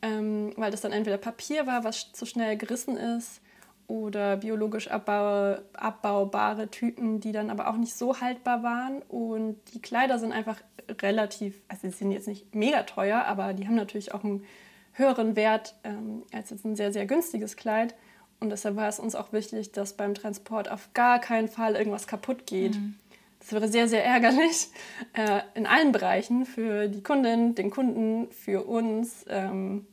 ähm, 0.00 0.54
weil 0.56 0.70
das 0.70 0.80
dann 0.80 0.92
entweder 0.92 1.18
Papier 1.18 1.66
war, 1.66 1.84
was 1.84 2.10
zu 2.12 2.24
schnell 2.24 2.56
gerissen 2.56 2.96
ist, 2.96 3.42
oder 3.86 4.38
biologisch 4.38 4.88
abbau 4.88 5.58
abbaubare 5.74 6.70
Tüten, 6.70 7.20
die 7.20 7.32
dann 7.32 7.50
aber 7.50 7.68
auch 7.68 7.76
nicht 7.76 7.94
so 7.94 8.18
haltbar 8.18 8.62
waren. 8.62 9.02
Und 9.02 9.60
die 9.74 9.82
Kleider 9.82 10.18
sind 10.18 10.32
einfach 10.32 10.56
relativ, 11.02 11.60
also 11.68 11.90
sie 11.90 11.94
sind 11.94 12.12
jetzt 12.12 12.28
nicht 12.28 12.54
mega 12.54 12.84
teuer, 12.84 13.26
aber 13.26 13.52
die 13.52 13.66
haben 13.66 13.74
natürlich 13.74 14.14
auch 14.14 14.24
einen 14.24 14.46
höheren 14.92 15.36
Wert 15.36 15.74
ähm, 15.84 16.22
als 16.32 16.48
jetzt 16.48 16.64
ein 16.64 16.76
sehr, 16.76 16.94
sehr 16.94 17.04
günstiges 17.04 17.56
Kleid. 17.56 17.94
Und 18.42 18.50
deshalb 18.50 18.74
war 18.74 18.88
es 18.88 18.98
uns 18.98 19.14
auch 19.14 19.32
wichtig, 19.32 19.70
dass 19.70 19.92
beim 19.92 20.14
Transport 20.14 20.68
auf 20.68 20.88
gar 20.94 21.20
keinen 21.20 21.46
Fall 21.46 21.76
irgendwas 21.76 22.08
kaputt 22.08 22.44
geht. 22.44 22.74
Mhm. 22.74 22.96
Das 23.38 23.52
wäre 23.52 23.68
sehr, 23.68 23.86
sehr 23.86 24.04
ärgerlich 24.04 24.66
äh, 25.12 25.42
in 25.54 25.64
allen 25.64 25.92
Bereichen 25.92 26.44
für 26.44 26.88
die 26.88 27.04
Kundin, 27.04 27.54
den 27.54 27.70
Kunden, 27.70 28.32
für 28.32 28.66
uns. 28.66 29.24
Ähm, 29.28 29.86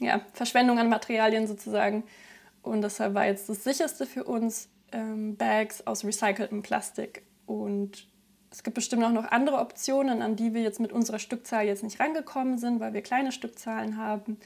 ja, 0.00 0.22
Verschwendung 0.32 0.78
an 0.78 0.88
Materialien 0.88 1.46
sozusagen. 1.46 2.04
Und 2.62 2.80
deshalb 2.80 3.12
war 3.12 3.26
jetzt 3.26 3.50
das 3.50 3.64
sicherste 3.64 4.06
für 4.06 4.24
uns 4.24 4.70
ähm, 4.92 5.36
Bags 5.36 5.86
aus 5.86 6.06
recyceltem 6.06 6.62
Plastik. 6.62 7.22
Und 7.44 8.08
es 8.50 8.62
gibt 8.62 8.76
bestimmt 8.76 9.04
auch 9.04 9.12
noch 9.12 9.30
andere 9.30 9.58
Optionen, 9.58 10.22
an 10.22 10.36
die 10.36 10.54
wir 10.54 10.62
jetzt 10.62 10.80
mit 10.80 10.90
unserer 10.90 11.18
Stückzahl 11.18 11.66
jetzt 11.66 11.82
nicht 11.82 12.00
rangekommen 12.00 12.56
sind, 12.56 12.80
weil 12.80 12.94
wir 12.94 13.02
kleine 13.02 13.30
Stückzahlen 13.30 13.98
haben. 13.98 14.38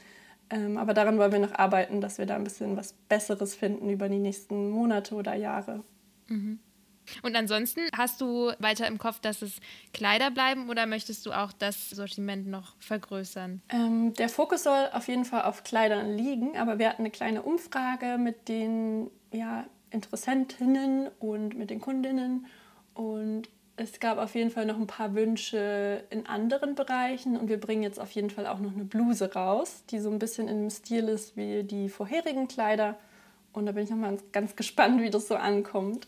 Ähm, 0.53 0.77
aber 0.77 0.93
daran 0.93 1.17
wollen 1.17 1.31
wir 1.31 1.39
noch 1.39 1.55
arbeiten, 1.55 1.99
dass 1.99 2.19
wir 2.19 2.27
da 2.27 2.35
ein 2.35 2.43
bisschen 2.43 2.77
was 2.77 2.93
Besseres 3.09 3.55
finden 3.55 3.89
über 3.89 4.07
die 4.07 4.19
nächsten 4.19 4.69
Monate 4.69 5.15
oder 5.15 5.33
Jahre. 5.33 5.83
Mhm. 6.27 6.59
Und 7.23 7.35
ansonsten 7.35 7.81
hast 7.97 8.21
du 8.21 8.51
weiter 8.59 8.87
im 8.87 8.97
Kopf, 8.97 9.19
dass 9.19 9.41
es 9.41 9.59
Kleider 9.93 10.31
bleiben 10.31 10.69
oder 10.69 10.85
möchtest 10.85 11.25
du 11.25 11.31
auch 11.33 11.51
das 11.51 11.89
Sortiment 11.89 12.47
noch 12.47 12.75
vergrößern? 12.79 13.61
Ähm, 13.69 14.13
der 14.13 14.29
Fokus 14.29 14.63
soll 14.63 14.89
auf 14.93 15.07
jeden 15.07 15.25
Fall 15.25 15.41
auf 15.41 15.63
Kleidern 15.63 16.15
liegen, 16.15 16.55
aber 16.55 16.79
wir 16.79 16.87
hatten 16.87 17.01
eine 17.01 17.11
kleine 17.11 17.41
Umfrage 17.41 18.17
mit 18.17 18.47
den 18.47 19.09
ja, 19.31 19.65
Interessentinnen 19.89 21.09
und 21.19 21.57
mit 21.57 21.71
den 21.71 21.81
Kundinnen 21.81 22.45
und 22.93 23.49
es 23.75 23.99
gab 23.99 24.17
auf 24.17 24.35
jeden 24.35 24.51
Fall 24.51 24.65
noch 24.65 24.77
ein 24.77 24.87
paar 24.87 25.15
Wünsche 25.15 26.03
in 26.09 26.27
anderen 26.27 26.75
Bereichen 26.75 27.37
und 27.37 27.49
wir 27.49 27.59
bringen 27.59 27.81
jetzt 27.81 27.99
auf 27.99 28.11
jeden 28.11 28.29
Fall 28.29 28.45
auch 28.45 28.59
noch 28.59 28.73
eine 28.73 28.85
Bluse 28.85 29.33
raus, 29.33 29.83
die 29.89 29.99
so 29.99 30.11
ein 30.11 30.19
bisschen 30.19 30.47
dem 30.47 30.69
Stil 30.69 31.07
ist 31.09 31.35
wie 31.35 31.63
die 31.63 31.89
vorherigen 31.89 32.47
Kleider. 32.47 32.97
Und 33.51 33.65
da 33.65 33.71
bin 33.71 33.83
ich 33.83 33.89
nochmal 33.89 34.17
ganz 34.31 34.55
gespannt, 34.55 35.01
wie 35.01 35.09
das 35.09 35.27
so 35.27 35.35
ankommt. 35.35 36.07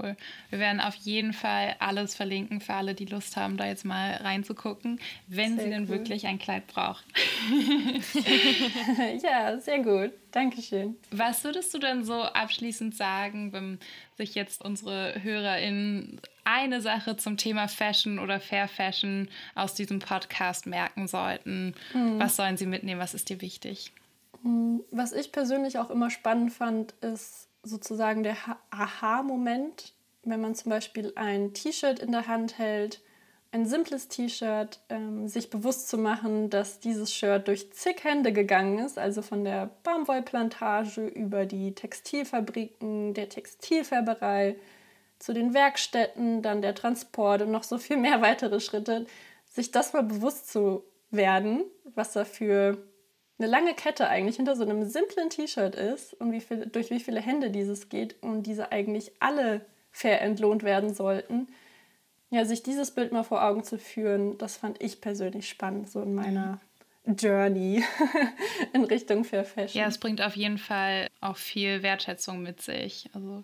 Cool. 0.00 0.16
Wir 0.48 0.58
werden 0.58 0.80
auf 0.80 0.94
jeden 0.94 1.32
Fall 1.32 1.76
alles 1.78 2.14
verlinken 2.14 2.60
für 2.60 2.74
alle, 2.74 2.94
die 2.94 3.04
Lust 3.04 3.36
haben, 3.36 3.56
da 3.56 3.66
jetzt 3.66 3.84
mal 3.84 4.12
reinzugucken, 4.14 5.00
wenn 5.26 5.56
sehr 5.56 5.64
sie 5.64 5.70
denn 5.70 5.88
wirklich 5.88 6.26
ein 6.26 6.38
Kleid 6.38 6.66
brauchen. 6.68 7.04
ja, 9.22 9.58
sehr 9.58 9.80
gut. 9.80 10.12
Dankeschön. 10.30 10.96
Was 11.10 11.44
würdest 11.44 11.74
du 11.74 11.78
denn 11.78 12.04
so 12.04 12.22
abschließend 12.22 12.96
sagen, 12.96 13.52
wenn 13.52 13.78
sich 14.16 14.34
jetzt 14.34 14.64
unsere 14.64 15.22
HörerInnen 15.22 16.20
eine 16.44 16.80
Sache 16.80 17.16
zum 17.16 17.36
Thema 17.36 17.68
Fashion 17.68 18.18
oder 18.18 18.40
Fair 18.40 18.68
Fashion 18.68 19.28
aus 19.54 19.74
diesem 19.74 19.98
Podcast 19.98 20.66
merken 20.66 21.08
sollten? 21.08 21.74
Mhm. 21.92 22.18
Was 22.18 22.36
sollen 22.36 22.56
sie 22.56 22.66
mitnehmen? 22.66 23.00
Was 23.00 23.14
ist 23.14 23.28
dir 23.28 23.40
wichtig? 23.40 23.92
Hm, 24.42 24.82
was 24.90 25.12
ich 25.12 25.32
persönlich 25.32 25.78
auch 25.78 25.90
immer 25.90 26.08
spannend 26.10 26.52
fand, 26.52 26.92
ist 27.02 27.49
sozusagen 27.62 28.22
der 28.22 28.36
Aha-Moment, 28.70 29.94
wenn 30.22 30.40
man 30.40 30.54
zum 30.54 30.70
Beispiel 30.70 31.12
ein 31.16 31.54
T-Shirt 31.54 31.98
in 31.98 32.12
der 32.12 32.26
Hand 32.26 32.58
hält, 32.58 33.00
ein 33.52 33.66
simples 33.66 34.08
T-Shirt, 34.08 34.80
ähm, 34.88 35.26
sich 35.26 35.50
bewusst 35.50 35.88
zu 35.88 35.98
machen, 35.98 36.50
dass 36.50 36.78
dieses 36.78 37.12
Shirt 37.12 37.48
durch 37.48 37.72
zig 37.72 38.04
Hände 38.04 38.32
gegangen 38.32 38.78
ist, 38.78 38.96
also 38.98 39.22
von 39.22 39.44
der 39.44 39.70
Baumwollplantage 39.82 41.06
über 41.06 41.46
die 41.46 41.74
Textilfabriken, 41.74 43.12
der 43.14 43.28
Textilfärberei 43.28 44.56
zu 45.18 45.34
den 45.34 45.52
Werkstätten, 45.52 46.42
dann 46.42 46.62
der 46.62 46.74
Transport 46.74 47.42
und 47.42 47.50
noch 47.50 47.64
so 47.64 47.78
viel 47.78 47.96
mehr 47.96 48.22
weitere 48.22 48.60
Schritte, 48.60 49.06
sich 49.46 49.72
das 49.72 49.92
mal 49.92 50.04
bewusst 50.04 50.50
zu 50.52 50.84
werden, 51.10 51.64
was 51.94 52.12
dafür 52.12 52.78
eine 53.40 53.50
lange 53.50 53.74
Kette 53.74 54.08
eigentlich 54.08 54.36
hinter 54.36 54.54
so 54.54 54.62
einem 54.62 54.84
simplen 54.84 55.30
T-Shirt 55.30 55.74
ist 55.74 56.14
und 56.14 56.32
wie 56.32 56.40
viel, 56.40 56.66
durch 56.66 56.90
wie 56.90 57.00
viele 57.00 57.20
Hände 57.20 57.50
dieses 57.50 57.88
geht 57.88 58.22
und 58.22 58.42
diese 58.44 58.70
eigentlich 58.70 59.12
alle 59.18 59.64
fair 59.90 60.20
entlohnt 60.20 60.62
werden 60.62 60.94
sollten. 60.94 61.48
Ja, 62.28 62.44
sich 62.44 62.62
dieses 62.62 62.92
Bild 62.92 63.12
mal 63.12 63.24
vor 63.24 63.42
Augen 63.42 63.64
zu 63.64 63.78
führen, 63.78 64.38
das 64.38 64.56
fand 64.56 64.80
ich 64.82 65.00
persönlich 65.00 65.48
spannend, 65.48 65.90
so 65.90 66.02
in 66.02 66.14
meiner 66.14 66.60
Journey 67.06 67.82
in 68.72 68.84
Richtung 68.84 69.24
Fair 69.24 69.44
Fashion. 69.44 69.80
Ja, 69.80 69.88
es 69.88 69.98
bringt 69.98 70.20
auf 70.20 70.36
jeden 70.36 70.58
Fall 70.58 71.08
auch 71.20 71.38
viel 71.38 71.82
Wertschätzung 71.82 72.42
mit 72.42 72.60
sich. 72.60 73.08
Also 73.14 73.42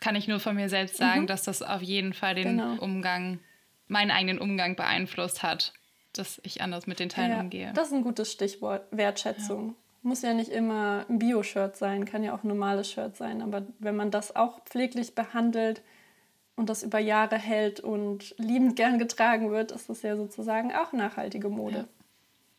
kann 0.00 0.16
ich 0.16 0.28
nur 0.28 0.40
von 0.40 0.56
mir 0.56 0.68
selbst 0.68 0.96
sagen, 0.96 1.22
mhm. 1.22 1.26
dass 1.28 1.44
das 1.44 1.62
auf 1.62 1.82
jeden 1.82 2.14
Fall 2.14 2.34
den 2.34 2.58
genau. 2.58 2.82
Umgang, 2.82 3.38
meinen 3.86 4.10
eigenen 4.10 4.38
Umgang 4.38 4.76
beeinflusst 4.76 5.42
hat 5.42 5.72
dass 6.12 6.40
ich 6.44 6.62
anders 6.62 6.86
mit 6.86 6.98
den 6.98 7.08
Teilen 7.08 7.30
ja, 7.30 7.40
umgehe. 7.40 7.72
Das 7.74 7.88
ist 7.88 7.94
ein 7.94 8.02
gutes 8.02 8.32
Stichwort, 8.32 8.86
Wertschätzung. 8.90 9.68
Ja. 9.68 9.74
Muss 10.02 10.22
ja 10.22 10.32
nicht 10.32 10.50
immer 10.50 11.04
ein 11.08 11.18
Bio-Shirt 11.18 11.76
sein, 11.76 12.06
kann 12.06 12.24
ja 12.24 12.34
auch 12.34 12.42
ein 12.42 12.48
normales 12.48 12.90
Shirt 12.90 13.16
sein. 13.16 13.42
Aber 13.42 13.66
wenn 13.78 13.96
man 13.96 14.10
das 14.10 14.34
auch 14.34 14.64
pfleglich 14.64 15.14
behandelt 15.14 15.82
und 16.56 16.70
das 16.70 16.82
über 16.82 16.98
Jahre 16.98 17.36
hält 17.36 17.80
und 17.80 18.34
liebend 18.38 18.76
gern 18.76 18.98
getragen 18.98 19.50
wird, 19.50 19.72
ist 19.72 19.90
das 19.90 20.02
ja 20.02 20.16
sozusagen 20.16 20.72
auch 20.72 20.92
nachhaltige 20.92 21.48
Mode. 21.48 21.86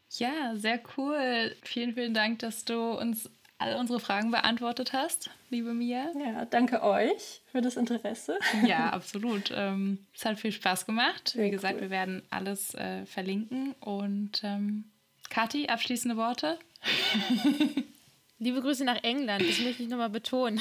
Ja. 0.10 0.30
ja, 0.30 0.56
sehr 0.56 0.80
cool. 0.98 1.56
Vielen, 1.64 1.94
vielen 1.94 2.14
Dank, 2.14 2.40
dass 2.40 2.64
du 2.64 2.92
uns 2.92 3.30
alle 3.62 3.78
unsere 3.78 4.00
Fragen 4.00 4.32
beantwortet 4.32 4.92
hast, 4.94 5.30
liebe 5.50 5.74
Mia. 5.74 6.12
Ja, 6.18 6.46
danke 6.46 6.82
euch 6.82 7.42
für 7.52 7.62
das 7.62 7.78
Interesse. 7.78 8.40
Ja, 8.66 8.90
absolut. 8.90 9.52
Ähm, 9.56 10.06
es 10.14 10.26
hat 10.26 10.40
viel 10.40 10.52
Spaß 10.52 10.86
gemacht. 10.86 11.30
Sehr 11.30 11.46
Wie 11.46 11.52
gesagt, 11.52 11.76
cool. 11.76 11.82
wir 11.82 11.90
werden 11.90 12.24
alles 12.30 12.74
äh, 12.74 13.06
verlinken. 13.06 13.74
Und 13.80 14.42
ähm, 14.44 14.86
Kathi, 15.30 15.68
abschließende 15.68 16.18
Worte? 16.18 16.58
Liebe 18.44 18.60
Grüße 18.60 18.84
nach 18.84 19.04
England, 19.04 19.48
das 19.48 19.60
möchte 19.60 19.84
ich 19.84 19.90
nochmal 19.90 20.10
betonen. 20.10 20.60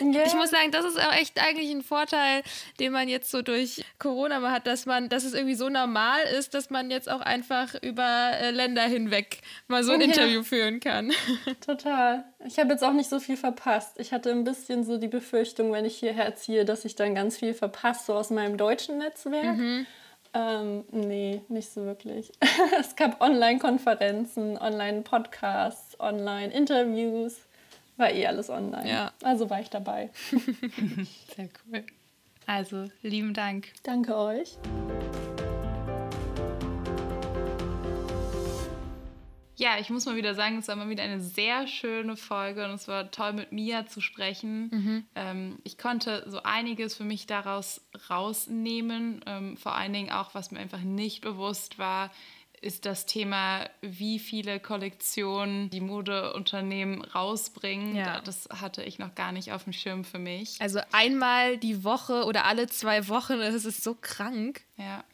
Yeah. 0.00 0.22
Ich 0.26 0.34
muss 0.34 0.50
sagen, 0.50 0.70
das 0.70 0.84
ist 0.84 0.96
auch 0.96 1.12
echt 1.12 1.42
eigentlich 1.42 1.68
ein 1.68 1.82
Vorteil, 1.82 2.42
den 2.78 2.92
man 2.92 3.08
jetzt 3.08 3.32
so 3.32 3.42
durch 3.42 3.84
Corona 3.98 4.38
mal 4.38 4.52
hat, 4.52 4.68
dass 4.68 4.86
man, 4.86 5.08
dass 5.08 5.24
es 5.24 5.34
irgendwie 5.34 5.56
so 5.56 5.68
normal 5.68 6.20
ist, 6.38 6.54
dass 6.54 6.70
man 6.70 6.88
jetzt 6.88 7.10
auch 7.10 7.20
einfach 7.20 7.74
über 7.82 8.30
äh, 8.40 8.52
Länder 8.52 8.82
hinweg 8.82 9.40
mal 9.66 9.82
so 9.82 9.90
ein 9.90 10.00
ja. 10.00 10.06
Interview 10.06 10.44
führen 10.44 10.78
kann. 10.78 11.10
Total. 11.66 12.22
Ich 12.46 12.60
habe 12.60 12.70
jetzt 12.70 12.84
auch 12.84 12.92
nicht 12.92 13.10
so 13.10 13.18
viel 13.18 13.36
verpasst. 13.36 13.98
Ich 13.98 14.12
hatte 14.12 14.30
ein 14.30 14.44
bisschen 14.44 14.84
so 14.84 14.96
die 14.96 15.08
Befürchtung, 15.08 15.72
wenn 15.72 15.84
ich 15.84 15.98
hierher 15.98 16.36
ziehe, 16.36 16.64
dass 16.64 16.84
ich 16.84 16.94
dann 16.94 17.16
ganz 17.16 17.38
viel 17.38 17.54
verpasse, 17.54 18.04
so 18.06 18.14
aus 18.14 18.30
meinem 18.30 18.56
deutschen 18.56 18.98
Netzwerk. 18.98 19.56
Mhm. 19.56 19.86
Ähm, 20.32 20.84
nee, 20.92 21.42
nicht 21.48 21.72
so 21.72 21.84
wirklich. 21.84 22.30
es 22.80 22.94
gab 22.94 23.20
Online-Konferenzen, 23.20 24.56
Online-Podcasts, 24.58 25.89
Online-Interviews. 26.00 27.36
War 27.96 28.10
eh 28.10 28.26
alles 28.26 28.48
online. 28.48 28.88
Ja. 28.88 29.12
Also 29.22 29.50
war 29.50 29.60
ich 29.60 29.70
dabei. 29.70 30.10
Sehr 31.36 31.48
cool. 31.66 31.84
Also, 32.46 32.90
lieben 33.02 33.34
Dank. 33.34 33.68
Danke 33.82 34.16
euch. 34.16 34.56
Ja, 39.60 39.78
ich 39.78 39.90
muss 39.90 40.06
mal 40.06 40.16
wieder 40.16 40.34
sagen, 40.34 40.56
es 40.56 40.68
war 40.68 40.76
mal 40.76 40.88
wieder 40.88 41.02
eine 41.02 41.20
sehr 41.20 41.66
schöne 41.66 42.16
Folge 42.16 42.64
und 42.64 42.70
es 42.70 42.88
war 42.88 43.10
toll, 43.10 43.34
mit 43.34 43.52
Mia 43.52 43.84
zu 43.86 44.00
sprechen. 44.00 44.70
Mhm. 44.72 45.04
Ähm, 45.14 45.58
ich 45.64 45.76
konnte 45.76 46.24
so 46.28 46.42
einiges 46.42 46.94
für 46.94 47.04
mich 47.04 47.26
daraus 47.26 47.82
rausnehmen. 48.08 49.20
Ähm, 49.26 49.58
vor 49.58 49.74
allen 49.74 49.92
Dingen 49.92 50.10
auch, 50.10 50.34
was 50.34 50.50
mir 50.50 50.60
einfach 50.60 50.80
nicht 50.80 51.20
bewusst 51.20 51.78
war, 51.78 52.10
ist 52.60 52.84
das 52.84 53.06
Thema, 53.06 53.68
wie 53.80 54.18
viele 54.18 54.60
Kollektionen 54.60 55.70
die 55.70 55.80
Modeunternehmen 55.80 57.02
rausbringen. 57.02 57.96
Ja. 57.96 58.20
Das 58.20 58.48
hatte 58.50 58.82
ich 58.82 58.98
noch 58.98 59.14
gar 59.14 59.32
nicht 59.32 59.52
auf 59.52 59.64
dem 59.64 59.72
Schirm 59.72 60.04
für 60.04 60.18
mich. 60.18 60.60
Also 60.60 60.80
einmal 60.92 61.56
die 61.56 61.84
Woche 61.84 62.24
oder 62.24 62.44
alle 62.44 62.66
zwei 62.66 63.08
Wochen, 63.08 63.38
das 63.38 63.64
ist 63.64 63.82
so 63.82 63.96
krank. 63.98 64.62
Ja. 64.76 65.04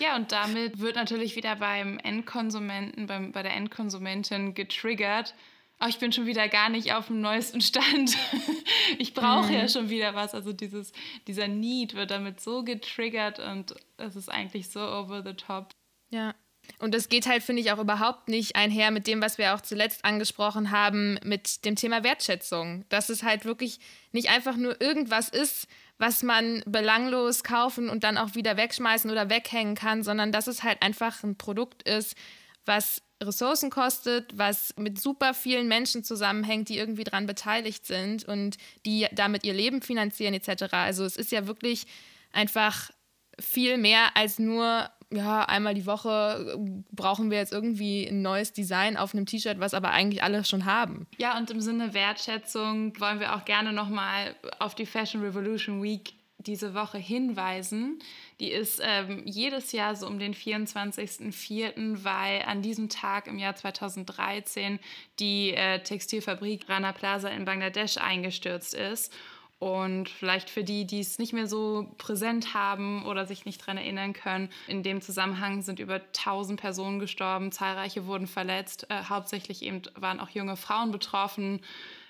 Ja, 0.00 0.16
und 0.16 0.32
damit 0.32 0.80
wird 0.80 0.96
natürlich 0.96 1.36
wieder 1.36 1.54
beim 1.54 1.98
Endkonsumenten, 2.00 3.06
beim, 3.06 3.30
bei 3.30 3.44
der 3.44 3.54
Endkonsumentin 3.54 4.54
getriggert. 4.54 5.34
Oh, 5.80 5.86
ich 5.88 5.98
bin 5.98 6.12
schon 6.12 6.26
wieder 6.26 6.48
gar 6.48 6.70
nicht 6.70 6.92
auf 6.92 7.06
dem 7.06 7.20
neuesten 7.20 7.60
Stand. 7.60 8.16
ich 8.98 9.14
brauche 9.14 9.46
mhm. 9.46 9.54
ja 9.54 9.68
schon 9.68 9.88
wieder 9.88 10.14
was. 10.14 10.34
Also 10.34 10.52
dieses, 10.52 10.92
dieser 11.28 11.46
Need 11.46 11.94
wird 11.94 12.10
damit 12.10 12.40
so 12.40 12.64
getriggert 12.64 13.38
und 13.38 13.74
es 13.96 14.16
ist 14.16 14.28
eigentlich 14.28 14.70
so 14.70 14.80
over 14.80 15.22
the 15.24 15.34
top. 15.34 15.70
Ja. 16.10 16.34
Und 16.78 16.94
das 16.94 17.08
geht 17.08 17.26
halt, 17.26 17.42
finde 17.42 17.62
ich, 17.62 17.72
auch 17.72 17.78
überhaupt 17.78 18.28
nicht 18.28 18.56
einher 18.56 18.90
mit 18.90 19.06
dem, 19.06 19.20
was 19.20 19.38
wir 19.38 19.54
auch 19.54 19.60
zuletzt 19.60 20.04
angesprochen 20.04 20.70
haben, 20.70 21.18
mit 21.24 21.64
dem 21.64 21.76
Thema 21.76 22.04
Wertschätzung. 22.04 22.84
Dass 22.88 23.08
es 23.08 23.22
halt 23.22 23.44
wirklich 23.44 23.80
nicht 24.12 24.30
einfach 24.30 24.56
nur 24.56 24.80
irgendwas 24.80 25.28
ist, 25.28 25.66
was 25.98 26.22
man 26.22 26.62
belanglos 26.66 27.44
kaufen 27.44 27.90
und 27.90 28.04
dann 28.04 28.16
auch 28.16 28.34
wieder 28.34 28.56
wegschmeißen 28.56 29.10
oder 29.10 29.28
weghängen 29.28 29.74
kann, 29.74 30.02
sondern 30.02 30.32
dass 30.32 30.46
es 30.46 30.62
halt 30.62 30.82
einfach 30.82 31.22
ein 31.22 31.36
Produkt 31.36 31.82
ist, 31.82 32.16
was 32.64 33.02
Ressourcen 33.22 33.68
kostet, 33.68 34.38
was 34.38 34.74
mit 34.78 34.98
super 34.98 35.34
vielen 35.34 35.68
Menschen 35.68 36.02
zusammenhängt, 36.02 36.70
die 36.70 36.78
irgendwie 36.78 37.04
daran 37.04 37.26
beteiligt 37.26 37.84
sind 37.84 38.24
und 38.24 38.56
die 38.86 39.06
damit 39.12 39.44
ihr 39.44 39.52
Leben 39.52 39.82
finanzieren 39.82 40.32
etc. 40.32 40.72
Also 40.72 41.04
es 41.04 41.16
ist 41.16 41.32
ja 41.32 41.46
wirklich 41.46 41.86
einfach 42.32 42.90
viel 43.38 43.76
mehr 43.76 44.16
als 44.16 44.38
nur 44.38 44.90
ja, 45.12 45.44
einmal 45.44 45.74
die 45.74 45.86
Woche 45.86 46.54
äh, 46.54 46.82
brauchen 46.92 47.30
wir 47.30 47.38
jetzt 47.38 47.52
irgendwie 47.52 48.06
ein 48.06 48.22
neues 48.22 48.52
Design 48.52 48.96
auf 48.96 49.14
einem 49.14 49.26
T-Shirt, 49.26 49.58
was 49.58 49.74
aber 49.74 49.90
eigentlich 49.90 50.22
alle 50.22 50.44
schon 50.44 50.64
haben. 50.64 51.06
Ja, 51.18 51.36
und 51.36 51.50
im 51.50 51.60
Sinne 51.60 51.94
Wertschätzung 51.94 52.98
wollen 53.00 53.20
wir 53.20 53.34
auch 53.34 53.44
gerne 53.44 53.72
nochmal 53.72 54.36
auf 54.58 54.74
die 54.74 54.86
Fashion 54.86 55.22
Revolution 55.22 55.82
Week 55.82 56.14
diese 56.46 56.74
Woche 56.74 56.98
hinweisen. 56.98 57.98
Die 58.38 58.50
ist 58.50 58.80
ähm, 58.82 59.22
jedes 59.26 59.72
Jahr 59.72 59.94
so 59.94 60.06
um 60.06 60.18
den 60.18 60.34
24.04., 60.34 62.02
weil 62.04 62.42
an 62.42 62.62
diesem 62.62 62.88
Tag 62.88 63.26
im 63.26 63.38
Jahr 63.38 63.56
2013 63.56 64.78
die 65.18 65.52
äh, 65.54 65.82
Textilfabrik 65.82 66.68
Rana 66.68 66.92
Plaza 66.92 67.28
in 67.28 67.44
Bangladesch 67.44 67.98
eingestürzt 67.98 68.74
ist. 68.74 69.12
Und 69.60 70.08
vielleicht 70.08 70.48
für 70.48 70.64
die, 70.64 70.86
die 70.86 71.00
es 71.00 71.18
nicht 71.18 71.34
mehr 71.34 71.46
so 71.46 71.86
präsent 71.98 72.54
haben 72.54 73.04
oder 73.04 73.26
sich 73.26 73.44
nicht 73.44 73.60
daran 73.60 73.76
erinnern 73.76 74.14
können, 74.14 74.48
in 74.66 74.82
dem 74.82 75.02
Zusammenhang 75.02 75.60
sind 75.60 75.80
über 75.80 75.96
1000 75.96 76.58
Personen 76.58 76.98
gestorben, 76.98 77.52
zahlreiche 77.52 78.06
wurden 78.06 78.26
verletzt, 78.26 78.86
äh, 78.88 79.04
hauptsächlich 79.04 79.62
eben 79.62 79.82
waren 79.96 80.18
auch 80.18 80.30
junge 80.30 80.56
Frauen 80.56 80.92
betroffen. 80.92 81.60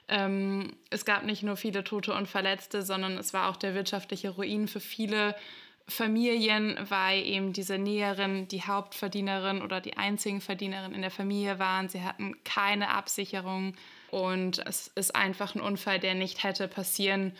Ähm, 0.06 0.76
es 0.90 1.04
gab 1.04 1.24
nicht 1.24 1.42
nur 1.42 1.56
viele 1.56 1.82
Tote 1.82 2.14
und 2.14 2.28
Verletzte, 2.28 2.82
sondern 2.82 3.18
es 3.18 3.34
war 3.34 3.50
auch 3.50 3.56
der 3.56 3.74
wirtschaftliche 3.74 4.30
Ruin 4.30 4.68
für 4.68 4.80
viele 4.80 5.34
Familien, 5.88 6.78
weil 6.88 7.24
eben 7.24 7.52
diese 7.52 7.78
Näherin 7.78 8.46
die 8.46 8.62
Hauptverdienerin 8.62 9.60
oder 9.60 9.80
die 9.80 9.96
einzigen 9.96 10.40
Verdienerin 10.40 10.94
in 10.94 11.02
der 11.02 11.10
Familie 11.10 11.58
waren. 11.58 11.88
Sie 11.88 12.02
hatten 12.02 12.36
keine 12.44 12.90
Absicherung 12.90 13.74
und 14.10 14.64
es 14.66 14.88
ist 14.88 15.14
einfach 15.14 15.54
ein 15.54 15.60
Unfall, 15.60 15.98
der 15.98 16.14
nicht 16.14 16.42
hätte 16.44 16.68
passieren 16.68 17.32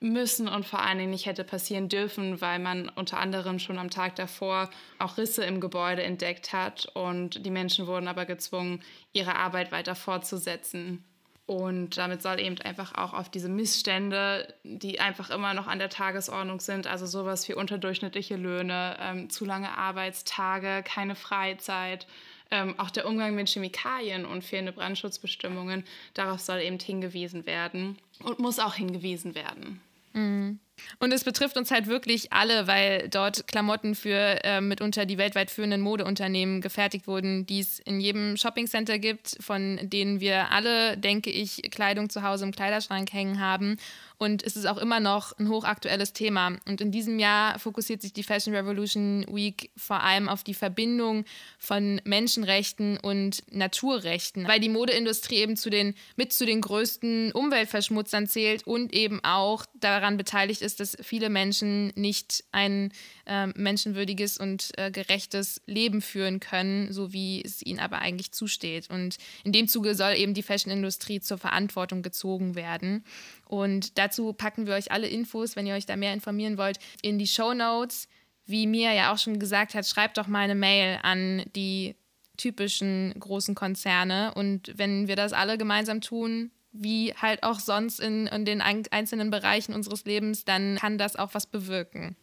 müssen 0.00 0.46
und 0.46 0.66
vor 0.66 0.80
allen 0.80 0.98
Dingen 0.98 1.10
nicht 1.10 1.26
hätte 1.26 1.44
passieren 1.44 1.88
dürfen, 1.88 2.40
weil 2.40 2.58
man 2.58 2.88
unter 2.90 3.18
anderem 3.18 3.58
schon 3.58 3.78
am 3.78 3.90
Tag 3.90 4.16
davor 4.16 4.68
auch 4.98 5.16
Risse 5.16 5.44
im 5.44 5.60
Gebäude 5.60 6.02
entdeckt 6.02 6.52
hat 6.52 6.86
und 6.94 7.44
die 7.46 7.50
Menschen 7.50 7.86
wurden 7.86 8.08
aber 8.08 8.26
gezwungen, 8.26 8.82
ihre 9.12 9.36
Arbeit 9.36 9.72
weiter 9.72 9.94
fortzusetzen. 9.94 11.02
Und 11.46 11.96
damit 11.96 12.22
soll 12.22 12.40
eben 12.40 12.60
einfach 12.60 12.94
auch 12.96 13.14
auf 13.14 13.30
diese 13.30 13.48
Missstände, 13.48 14.52
die 14.64 14.98
einfach 14.98 15.30
immer 15.30 15.54
noch 15.54 15.68
an 15.68 15.78
der 15.78 15.88
Tagesordnung 15.88 16.58
sind, 16.58 16.88
also 16.88 17.06
sowas 17.06 17.48
wie 17.48 17.54
unterdurchschnittliche 17.54 18.34
Löhne, 18.34 18.96
ähm, 19.00 19.30
zu 19.30 19.44
lange 19.44 19.78
Arbeitstage, 19.78 20.82
keine 20.82 21.14
Freizeit, 21.14 22.08
ähm, 22.50 22.78
auch 22.78 22.90
der 22.90 23.06
Umgang 23.06 23.34
mit 23.34 23.48
Chemikalien 23.48 24.24
und 24.24 24.44
fehlende 24.44 24.72
Brandschutzbestimmungen, 24.72 25.84
darauf 26.14 26.40
soll 26.40 26.60
eben 26.60 26.78
hingewiesen 26.78 27.46
werden 27.46 27.98
und 28.22 28.38
muss 28.38 28.58
auch 28.58 28.74
hingewiesen 28.74 29.34
werden. 29.34 29.80
Mhm. 30.12 30.58
Und 30.98 31.12
es 31.12 31.24
betrifft 31.24 31.56
uns 31.56 31.70
halt 31.70 31.86
wirklich 31.86 32.32
alle, 32.32 32.66
weil 32.66 33.08
dort 33.08 33.46
Klamotten 33.46 33.94
für 33.94 34.44
äh, 34.44 34.60
mitunter 34.60 35.06
die 35.06 35.18
weltweit 35.18 35.50
führenden 35.50 35.80
Modeunternehmen 35.80 36.60
gefertigt 36.60 37.06
wurden, 37.06 37.46
die 37.46 37.60
es 37.60 37.78
in 37.80 38.00
jedem 38.00 38.36
Shoppingcenter 38.36 38.98
gibt, 38.98 39.36
von 39.40 39.78
denen 39.82 40.20
wir 40.20 40.50
alle, 40.52 40.96
denke 40.96 41.30
ich, 41.30 41.62
Kleidung 41.70 42.10
zu 42.10 42.22
Hause 42.22 42.44
im 42.44 42.52
Kleiderschrank 42.52 43.12
hängen 43.12 43.40
haben. 43.40 43.78
Und 44.18 44.42
es 44.42 44.56
ist 44.56 44.66
auch 44.66 44.78
immer 44.78 44.98
noch 44.98 45.38
ein 45.38 45.48
hochaktuelles 45.48 46.14
Thema. 46.14 46.56
Und 46.66 46.80
in 46.80 46.90
diesem 46.90 47.18
Jahr 47.18 47.58
fokussiert 47.58 48.00
sich 48.00 48.14
die 48.14 48.22
Fashion 48.22 48.54
Revolution 48.54 49.26
Week 49.28 49.70
vor 49.76 50.02
allem 50.02 50.28
auf 50.30 50.42
die 50.42 50.54
Verbindung 50.54 51.26
von 51.58 52.00
Menschenrechten 52.04 52.96
und 52.96 53.42
Naturrechten, 53.50 54.48
weil 54.48 54.60
die 54.60 54.70
Modeindustrie 54.70 55.36
eben 55.36 55.56
zu 55.56 55.68
den, 55.68 55.94
mit 56.16 56.32
zu 56.32 56.46
den 56.46 56.62
größten 56.62 57.32
Umweltverschmutzern 57.32 58.26
zählt 58.26 58.66
und 58.66 58.94
eben 58.94 59.22
auch 59.22 59.66
daran 59.74 60.16
beteiligt 60.16 60.62
ist, 60.62 60.65
dass 60.74 60.96
viele 61.00 61.30
Menschen 61.30 61.92
nicht 61.94 62.42
ein 62.50 62.92
äh, 63.26 63.46
menschenwürdiges 63.46 64.38
und 64.38 64.76
äh, 64.76 64.90
gerechtes 64.90 65.62
Leben 65.66 66.02
führen 66.02 66.40
können, 66.40 66.92
so 66.92 67.12
wie 67.12 67.44
es 67.44 67.64
ihnen 67.64 67.78
aber 67.78 68.00
eigentlich 68.00 68.32
zusteht. 68.32 68.90
Und 68.90 69.18
in 69.44 69.52
dem 69.52 69.68
Zuge 69.68 69.94
soll 69.94 70.14
eben 70.14 70.34
die 70.34 70.42
Fashionindustrie 70.42 71.20
zur 71.20 71.38
Verantwortung 71.38 72.02
gezogen 72.02 72.56
werden. 72.56 73.04
Und 73.46 73.96
dazu 73.98 74.32
packen 74.32 74.66
wir 74.66 74.74
euch 74.74 74.90
alle 74.90 75.06
Infos, 75.06 75.54
wenn 75.54 75.66
ihr 75.66 75.74
euch 75.74 75.86
da 75.86 75.94
mehr 75.94 76.12
informieren 76.12 76.58
wollt, 76.58 76.78
in 77.02 77.18
die 77.18 77.28
Show 77.28 77.54
Notes. 77.54 78.08
Wie 78.46 78.66
Mia 78.66 78.92
ja 78.92 79.12
auch 79.12 79.18
schon 79.18 79.38
gesagt 79.38 79.74
hat, 79.74 79.86
schreibt 79.86 80.18
doch 80.18 80.26
mal 80.26 80.40
eine 80.40 80.54
Mail 80.54 80.98
an 81.02 81.44
die 81.54 81.94
typischen 82.36 83.14
großen 83.18 83.54
Konzerne. 83.54 84.34
Und 84.34 84.72
wenn 84.76 85.08
wir 85.08 85.16
das 85.16 85.32
alle 85.32 85.58
gemeinsam 85.58 86.00
tun, 86.00 86.50
wie 86.78 87.14
halt 87.14 87.42
auch 87.42 87.60
sonst 87.60 88.00
in, 88.00 88.26
in 88.26 88.44
den 88.44 88.60
einzelnen 88.60 89.30
Bereichen 89.30 89.74
unseres 89.74 90.04
Lebens, 90.04 90.44
dann 90.44 90.76
kann 90.76 90.98
das 90.98 91.16
auch 91.16 91.34
was 91.34 91.46
bewirken. 91.46 92.16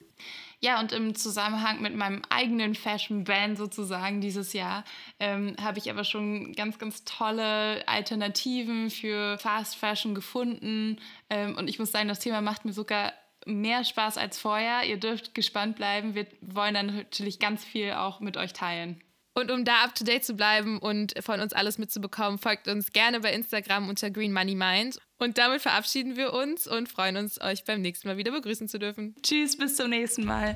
Ja, 0.60 0.80
und 0.80 0.94
im 0.94 1.14
Zusammenhang 1.14 1.82
mit 1.82 1.94
meinem 1.94 2.22
eigenen 2.30 2.74
Fashion 2.74 3.26
Band 3.26 3.58
sozusagen 3.58 4.22
dieses 4.22 4.54
Jahr 4.54 4.86
ähm, 5.20 5.58
habe 5.62 5.78
ich 5.78 5.90
aber 5.90 6.06
schon 6.06 6.54
ganz, 6.54 6.80
ganz 6.80 7.04
tolle 7.04 7.86
Alternativen 7.86 8.90
für 8.90 9.38
Fast 9.40 9.76
Fashion 9.76 10.16
gefunden. 10.16 11.02
Ähm, 11.30 11.58
und 11.58 11.70
ich 11.70 11.80
muss 11.80 11.92
sagen, 11.92 12.08
das 12.08 12.20
Thema 12.20 12.40
macht 12.40 12.64
mir 12.64 12.72
sogar 12.72 13.12
mehr 13.46 13.84
Spaß 13.84 14.18
als 14.18 14.40
vorher. 14.40 14.86
Ihr 14.86 14.98
dürft 14.98 15.36
gespannt 15.36 15.76
bleiben. 15.76 16.16
Wir 16.16 16.28
wollen 16.40 16.74
dann 16.74 16.96
natürlich 16.96 17.40
ganz 17.40 17.66
viel 17.66 17.92
auch 17.92 18.22
mit 18.22 18.38
euch 18.38 18.54
teilen. 18.54 19.02
Und 19.36 19.50
um 19.50 19.66
da 19.66 19.84
up 19.84 19.96
to 19.96 20.04
date 20.04 20.24
zu 20.24 20.36
bleiben 20.36 20.78
und 20.78 21.14
von 21.24 21.40
uns 21.40 21.54
alles 21.54 21.80
mitzubekommen, 21.80 22.38
folgt 22.38 22.68
uns 22.68 22.92
gerne 22.92 23.20
bei 23.20 23.34
Instagram 23.34 23.90
unter 23.90 24.12
Green 24.12 24.32
Money 24.32 24.56
Mind. 24.56 25.00
Und 25.18 25.38
damit 25.38 25.62
verabschieden 25.62 26.16
wir 26.18 26.34
uns 26.34 26.68
und 26.68 26.88
freuen 26.88 27.18
uns, 27.18 27.42
euch 27.42 27.64
beim 27.64 27.82
nächsten 27.82 28.08
Mal 28.08 28.18
wieder 28.18 28.32
begrüßen 28.32 28.68
zu 28.68 28.78
dürfen. 28.78 29.16
Tschüss, 29.24 29.58
bis 29.58 29.76
zum 29.76 29.90
nächsten 29.90 30.26
Mal. 30.26 30.56